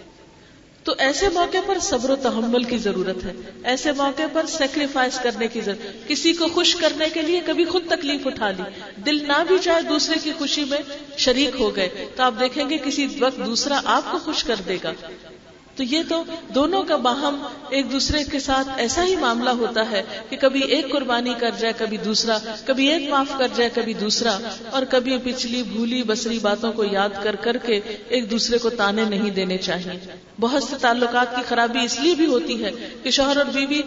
تو 0.85 0.95
ایسے 0.99 1.29
موقع 1.29 1.59
پر 1.67 1.79
صبر 1.79 2.11
و 2.11 2.17
تحمل 2.17 2.63
کی 2.63 2.79
ضرورت 2.79 3.25
ہے، 3.25 3.33
ایسے 3.65 3.93
موقع 3.93 4.23
پر 4.33 4.47
سیکریفائس 4.47 5.19
کرنے 5.23 5.49
کی 5.49 5.61
ضرورت 5.61 6.09
کسی 6.09 6.33
کو 6.33 6.49
خوش 6.49 6.77
کرنے 6.77 7.09
کے 7.15 7.23
لیے 7.23 7.41
کبھی 7.47 7.65
خود 7.65 7.89
تکلیف 7.89 8.27
اٹھا 8.27 8.51
لی۔ 8.51 8.63
دل 9.07 9.27
نہ 9.29 9.43
بھی 9.49 9.59
چاہے 9.59 9.83
دوسرے 9.83 10.19
کی 10.23 10.33
خوشی 10.39 10.65
میں 10.65 10.79
شریک 11.17 11.61
ہو 11.61 11.77
گئے، 11.77 12.07
تو 12.17 12.23
آپ 12.23 12.35
دیکھیں 12.41 12.71
گے 12.71 12.79
کسی 12.79 13.07
وقت 13.19 13.47
دوسرا 13.47 13.81
آپ 13.85 14.13
کو 14.13 14.19
خوش 14.19 14.45
کر 14.45 14.57
دے 14.67 14.77
گا۔ 14.85 14.93
تو 15.81 15.85
یہ 15.85 16.03
تو 16.09 16.25
دونوں 16.55 16.83
کا 16.83 16.97
باہم 16.97 17.37
ایک 17.71 17.93
دوسرے 17.93 18.25
کے 18.25 18.39
ساتھ 18.39 18.69
ایسا 18.77 19.05
ہی 19.05 19.17
معاملہ 19.17 19.51
ہوتا 19.51 19.91
ہے 19.91 20.03
کہ 20.29 20.37
کبھی 20.41 20.63
ایک 20.63 20.91
قربانی 20.93 21.35
کر 21.39 21.51
جائے، 21.59 21.73
کبھی 21.77 21.97
دوسرا، 21.97 22.39
کبھی 22.65 22.89
ایک 22.89 23.09
معاف 23.11 23.27
کر 23.39 23.49
جائے، 23.55 23.71
کبھی 23.75 23.95
دوسرا، 23.95 24.39
اور 24.71 24.83
کبھی 24.91 25.17
پچھلی 25.25 25.63
بھولی 25.63 26.03
بسری 26.03 26.39
باتوں 26.39 26.73
کو 26.73 26.85
یاد 26.85 27.09
کر 27.23 27.37
کر 27.37 27.57
کے 27.57 27.81
ایک 28.09 28.31
دوسرے 28.31 28.59
کو 28.59 28.71
تانے 28.71 29.05
نہیں 29.05 29.31
دینے 29.31 29.59
چاہیے۔ 29.59 29.99
بہت 30.41 30.63
سے 30.63 30.77
تعلقات 30.81 31.37
کی 31.37 31.43
خرابی 31.49 31.85
اس 31.85 32.01
لیے 32.01 32.15
بھی 32.15 32.27
ہوتی 32.27 32.65
ہے 32.65 32.71
کہ 33.03 33.11
شوہر 33.11 33.37
اور 33.37 33.47
بیوی 33.47 33.83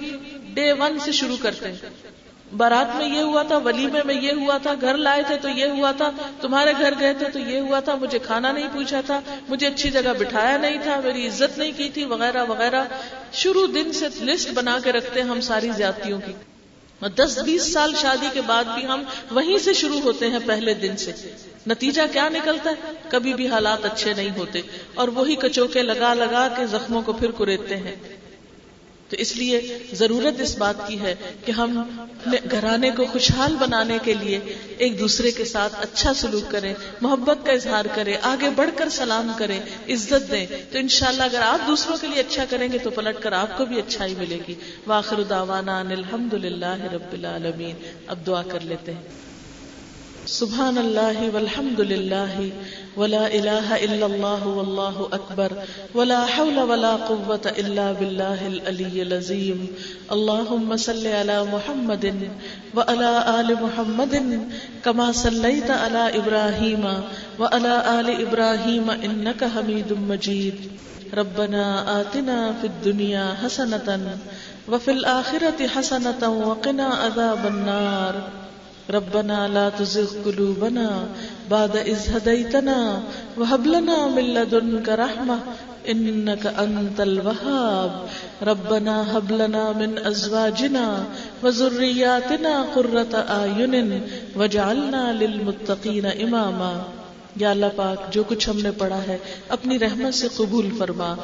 ڈے 0.54 0.72
ون 0.72 1.00
سے 1.00 1.12
شروع 1.12 1.38
کرتے 1.42 1.72
ہیں۔ 1.72 2.13
بارات 2.58 2.96
میں 2.96 3.10
یہ 3.10 3.22
ہوا 3.22 3.44
تھا 3.44 3.58
ولیمے 3.58 4.00
میں 4.06 4.16
یہ 4.16 4.32
ہوا 4.32 4.58
تھا، 4.58 4.74
گھر 4.82 4.98
لائے 4.98 5.24
تھے 5.28 5.38
تو 5.38 5.50
یہ 5.50 5.66
ہوا 5.66 5.92
تھا، 5.92 6.12
تمہارے 6.42 6.74
گھر 6.82 6.94
گئے 7.00 7.14
تھے 7.14 7.26
تو 7.30 7.40
یہ 7.40 7.60
ہوا 7.60 7.80
تھا، 7.80 7.96
مجھے 7.96 8.20
کھانا 8.20 8.52
نہیں 8.52 8.68
پوچھا 8.74 9.02
تھا، 9.02 9.22
مجھے 9.50 9.68
اچھی 9.68 9.92
جگہ 9.92 10.14
بٹھایا 10.20 10.58
نہیں 10.58 10.78
تھا، 10.84 11.00
میری 11.04 11.28
عزت 11.28 11.58
نہیں 11.58 11.72
کی 11.78 11.90
تھی، 11.90 12.06
وغیرہ 12.06 12.46
وغیرہ۔ 12.46 12.84
شروع 13.34 13.68
دن 13.74 13.94
سے 13.94 14.06
لسٹ 14.22 14.52
بنا 14.54 14.78
کے 14.84 14.92
رکھتے 14.92 15.22
ہیں 15.22 15.30
ہم 15.30 15.42
ساری 15.42 15.70
زیادتیوں 15.70 16.20
کی۔ 16.26 16.34
دس 17.16 17.40
بیس 17.46 17.74
سال 17.74 17.94
شادی 18.02 18.28
کے 18.34 18.42
بعد 18.42 18.64
بھی 18.64 18.86
ہم 18.86 19.04
وہیں 19.32 19.58
سے 19.58 19.74
شروع 19.74 20.00
ہوتے 20.00 20.30
ہیں 20.30 20.40
پہلے 20.46 20.74
دن 20.74 20.98
سے۔ 20.98 21.12
نتیجہ 21.68 22.02
کیا 22.12 22.30
نکلتا 22.30 22.70
ہے؟ 22.70 22.92
کبھی 23.10 23.34
بھی 23.34 23.48
حالات 23.48 23.86
اچھے 23.86 24.14
نہیں 24.14 24.30
ہوتے 24.38 24.62
اور 24.94 25.08
وہی 25.08 25.36
کچوکے 25.36 25.82
لگا 25.82 26.14
لگا 26.14 26.48
کے 26.58 26.66
زخموں 26.66 27.02
کو 27.02 27.14
پھر 27.14 27.32
کریتے 27.32 27.78
ہیں۔ 27.78 27.96
تو 29.14 29.20
اس 29.20 29.38
لیے 29.38 29.78
ضرورت 29.94 30.42
اس 30.42 30.58
بات 30.58 30.88
کی 30.88 31.00
ہے 31.00 31.16
کہ 31.46 31.52
ہم 31.52 31.84
گھرانے 32.52 32.90
کو 32.90 33.06
خوشحال 33.06 33.56
بنانے 33.56 33.98
کے 34.04 34.14
لیے 34.14 34.40
ایک 34.78 35.00
دوسرے 35.00 35.32
کے 35.32 35.46
ساتھ 35.46 35.76
اچھا 35.82 36.14
سلوک 36.14 36.52
کریں، 36.52 36.74
محبت 37.02 37.46
کا 37.46 37.52
اظہار 37.52 37.86
کریں، 37.96 38.18
آگے 38.22 38.50
بڑھ 38.50 38.70
کر 38.78 38.90
سلام 38.90 39.32
کریں، 39.38 39.60
عزت 39.90 40.32
دیں۔ 40.32 40.46
تو 40.72 40.78
انشاءاللہ 40.78 41.24
اگر 41.24 41.42
آپ 41.42 41.68
دوسروں 41.68 41.98
کے 42.02 42.08
لیے 42.08 42.20
اچھا 42.20 42.46
کریں 42.50 42.68
گے 42.72 42.78
تو 42.78 42.90
پلٹ 42.90 43.24
کر 43.24 43.32
آپ 43.32 43.58
کو 43.58 43.66
بھی 43.66 43.80
اچھائی 43.80 44.16
ملے 44.18 44.40
گی۔ 44.48 44.56
واخر 44.88 45.24
داوانا 45.24 45.80
الحمد 45.80 46.34
للہ 46.34 46.82
رب 46.94 47.14
العالمین۔ 47.14 47.76
اب 48.08 48.28
دعا 48.28 48.42
کر 48.42 48.60
لیتے 48.60 48.94
ہیں۔ 48.94 49.02
سبحان 50.26 50.78
اللہ 50.78 51.30
والحمد 51.34 51.80
للہ 51.80 52.40
ولا 52.98 53.24
الہ 53.26 53.78
الا 53.78 54.06
اللہ 54.06 54.46
واللہ 54.50 55.00
اکبر 55.18 55.54
ولا 55.96 56.20
حول 56.36 56.58
ولا 56.72 56.92
قوة 57.08 57.54
الا 57.64 57.88
باللہ 58.00 58.44
العلی 58.50 59.02
العظیم 59.02 59.66
اللہم 60.18 60.76
صلی 60.86 61.14
علی 61.22 61.40
محمد 61.52 62.06
وعلى 62.76 63.14
آل 63.32 63.54
محمد 63.62 64.16
كما 64.84 65.12
صلیت 65.24 65.72
علی 65.72 66.06
ابراہیم 66.20 66.86
وعلى 67.40 67.74
آل 67.96 68.14
ابراہیم 68.18 68.90
انکا 69.02 69.52
حمید 69.56 69.92
مجید 70.08 70.72
ربنا 71.16 71.66
آتنا 71.92 72.38
في 72.62 72.68
الدنيا 72.68 73.26
حسنة 73.44 74.18
وفي 74.70 74.92
الآخرة 74.92 75.68
حسنة 75.68 76.30
وقنا 76.48 76.88
عذاب 76.96 77.46
النار. 77.48 78.43
ربنا 78.90 79.48
لا 79.48 79.70
تزغ 79.78 80.14
قلوبنا 80.24 81.06
بعد 81.50 81.76
إذ 81.86 82.16
هديتنا 82.16 83.02
وهب 83.38 83.66
لنا 83.66 84.08
من 84.08 84.24
لدنك 84.24 84.90
رحمة 84.90 85.52
إنك 85.92 86.48
أنت 86.60 87.00
الوهاب. 87.00 88.06
ربنا 88.44 89.04
هب 89.14 89.32
لنا 89.32 89.72
من 89.76 89.96
أزواجنا 90.08 91.04
وذرياتنا 91.44 92.64
قرة 92.74 93.20
أعين 93.28 93.98
واجعلنا 94.36 95.12
للمتقين 95.12 96.06
إماما. 96.06 96.84
یا 97.36 97.52
اللہ 97.52 97.66
پاک، 97.76 98.14
جو 98.14 98.24
کچھ 98.24 98.50
ہم 98.50 98.60
نے 98.60 98.72
پڑھا 98.72 99.02
ہے، 99.08 99.18
اپنی 99.50 99.80
رحمت 99.80 100.14
سے 100.14 100.28
قبول 100.36 100.70
فرما۔ 100.78 101.16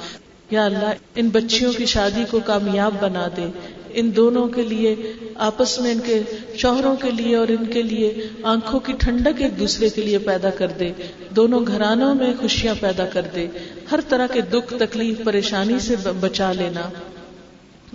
یا 0.51 0.65
اللہ، 0.65 0.93
ان 1.15 1.29
بچیوں 1.29 1.73
کی 1.73 1.85
شادی 1.85 2.23
کو 2.31 2.39
کامیاب 2.45 2.93
بنا 2.99 3.27
دے۔ 3.37 3.47
ان 3.93 4.15
دونوں 4.15 4.47
کے 4.47 4.61
لیے، 4.61 4.95
آپس 5.35 5.79
میں 5.79 5.91
ان 5.91 5.99
کے 5.99 6.21
شوہروں 6.55 6.95
کے 6.95 7.11
لیے 7.11 7.35
اور 7.35 7.47
ان 7.47 7.65
کے 7.65 7.81
لیے 7.81 8.27
آنکھوں 8.43 8.79
کی 8.79 8.93
ٹھنڈک 8.93 9.41
ایک 9.41 9.59
دوسرے 9.59 9.89
کے 9.89 10.01
لیے 10.01 10.17
پیدا 10.17 10.49
کر 10.49 10.67
دے۔ 10.67 10.91
دونوں 11.29 11.59
گھرانوں 11.67 12.15
میں 12.15 12.33
خوشیاں 12.41 12.75
پیدا 12.79 13.05
کر 13.05 13.21
دے۔ 13.35 13.47
ہر 13.91 13.99
طرح 14.09 14.27
کے 14.27 14.41
دکھ، 14.41 14.73
تکلیف، 14.79 15.23
پریشانی 15.23 15.79
سے 15.79 15.95
بچا 16.19 16.53
لینا۔ 16.53 16.89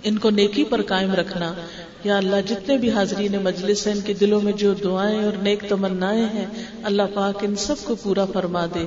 ان 0.03 0.17
کو 0.17 0.29
نیکی 0.29 0.63
پر 0.63 0.81
قائم 0.81 1.13
رکھنا۔ 1.13 1.53
یا 2.03 2.17
اللہ، 2.17 2.35
جتنے 2.47 2.77
بھی 2.77 2.89
حاضرین 2.89 3.35
مجلس 3.43 3.87
ہیں، 3.87 3.93
ان 3.93 4.01
کے 4.01 4.13
دلوں 4.13 4.41
میں 4.41 4.51
جو 4.51 4.73
دعائیں 4.73 5.23
اور 5.23 5.43
نیک 5.43 5.63
تمنائیں 5.69 6.27
ہیں، 6.33 6.45
اللہ 6.83 7.01
پاک 7.13 7.43
ان 7.43 7.55
سب 7.55 7.75
کو 7.83 7.95
پورا 7.95 8.25
فرما 8.25 8.65
دے۔ 8.65 8.85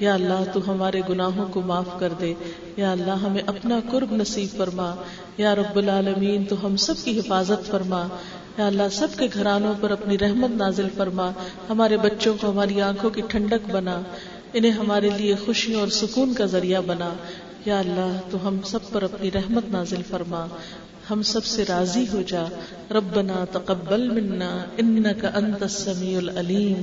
یا 0.00 0.14
اللہ 0.14 0.44
تو 0.52 0.60
ہمارے 0.66 1.00
گناہوں 1.08 1.46
کو 1.52 1.60
معاف 1.60 1.98
کر 1.98 2.12
دے۔ 2.20 2.34
یا 2.76 2.92
اللہ 2.92 3.10
ہمیں 3.10 3.42
اپنا 3.46 3.80
قرب 3.90 4.12
نصیب 4.12 4.56
فرما۔ 4.56 4.94
یا 5.36 5.54
رب 5.54 5.76
العالمین 5.76 6.44
تو 6.44 6.66
ہم 6.66 6.76
سب 6.76 6.94
کی 7.04 7.18
حفاظت 7.18 7.66
فرما۔ 7.66 8.06
یا 8.58 8.66
اللہ 8.66 8.82
سب 8.92 9.08
کے 9.18 9.28
گھرانوں 9.34 9.74
پر 9.80 9.90
اپنی 9.90 10.18
رحمت 10.18 10.50
نازل 10.50 10.88
فرما۔ 10.96 11.30
ہمارے 11.70 11.96
بچوں 11.96 12.36
کو 12.40 12.50
ہماری 12.50 12.80
آنکھوں 12.80 13.10
کی 13.10 13.22
ٹھنڈک 13.28 13.70
بنا۔ 13.70 14.00
انہیں 14.52 14.72
ہمارے 14.72 15.10
لیے 15.16 15.34
خوشی 15.34 15.74
اور 15.74 15.88
سکون 15.88 16.34
کا 16.34 16.44
ذریعہ 16.44 16.80
بنا۔ 16.80 17.12
یا 17.64 17.78
اللہ 17.78 18.20
تو 18.30 18.48
ہم 18.48 18.58
سب 18.64 18.78
پر 18.90 19.02
اپنی 19.02 19.30
رحمت 19.30 19.68
نازل 19.68 20.02
فرما۔ 20.10 20.46
ہم 21.10 21.22
سب 21.22 21.44
سے 21.44 21.64
راضی 21.68 22.06
ہو 22.12 22.22
جا۔ 22.22 22.44
ربنا 22.90 23.44
تقبل 23.52 24.08
منا 24.08 24.64
انك 24.76 25.24
انت 25.34 25.62
السميع 25.62 26.18
العليم 26.18 26.82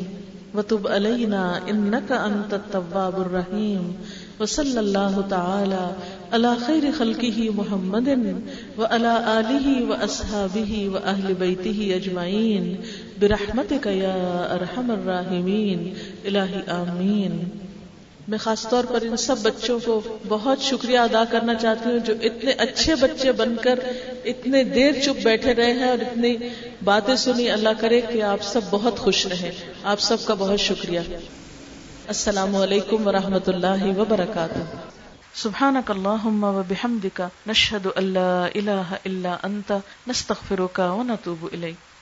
وتب 0.53 0.87
علينا 0.87 1.69
انك 1.69 2.11
انت 2.11 2.53
التواب 2.53 3.21
الرحيم. 3.21 3.93
وصلى 4.39 4.79
الله 4.79 5.25
تعالى 5.29 5.91
على 6.33 6.55
خير 6.55 6.91
خلقه 6.91 7.49
محمد 7.57 8.41
وعلى 8.79 9.39
اله 9.39 9.89
واصحابه 9.89 10.89
واهل 10.93 11.33
بيته 11.33 11.95
اجمعين 11.95 12.77
برحمتك 13.21 13.85
يا 13.85 14.55
ارحم 14.55 14.91
الراحمين. 14.91 15.93
الهي 16.25 16.59
امين 16.59 17.62
میں 18.27 18.37
خاص 18.37 18.67
طور 18.69 18.83
پر 18.83 19.01
ان 19.01 19.17
سب 19.17 19.35
بچوں 19.41 19.79
کو 19.85 20.17
بہت 20.27 20.61
شکریہ 20.61 20.99
ادا 20.99 21.23
کرنا 21.31 21.55
چاہتی 21.55 21.89
ہوں 21.89 21.99
جو 21.99 22.13
اتنے 22.21 22.51
اچھے 22.51 22.95
بچے 22.95 23.31
بن 23.31 23.55
کر 23.61 23.79
اتنے 24.25 24.63
دیر 24.63 24.91
چپ 25.03 25.23
بیٹھے 25.23 25.55
رہے 25.55 25.73
ہیں 25.73 25.89
اور 25.89 25.97
اتنی 26.01 26.37
باتیں 26.83 27.15
سنی۔ 27.15 27.49
اللہ 27.49 27.69
کرے 27.79 28.01
کہ 28.01 28.21
آپ 28.21 28.43
سب 28.43 28.61
بہت 28.69 28.99
خوش 28.99 29.27
رہیں۔ 29.27 29.51
آپ 29.83 29.99
سب 29.99 30.17
کا 30.25 30.33
بہت 30.33 30.59
شکریہ۔ 30.59 30.99
السلام 32.07 32.55
علیکم 32.55 33.07
ورحمۃ 33.07 33.47
اللہ 33.47 33.99
وبرکاتہ۔ 33.99 34.59
سبحانك 35.35 35.91
اللهم 35.91 36.43
وبحمدك 36.43 37.21
نشهد 37.47 37.87
ان 37.95 38.03
لا 38.03 38.45
اله 38.45 38.93
الا 39.05 39.37
انت 39.43 39.71
نستغفرك 40.07 40.79
ونتوب 40.79 41.47
اليك 41.51 41.92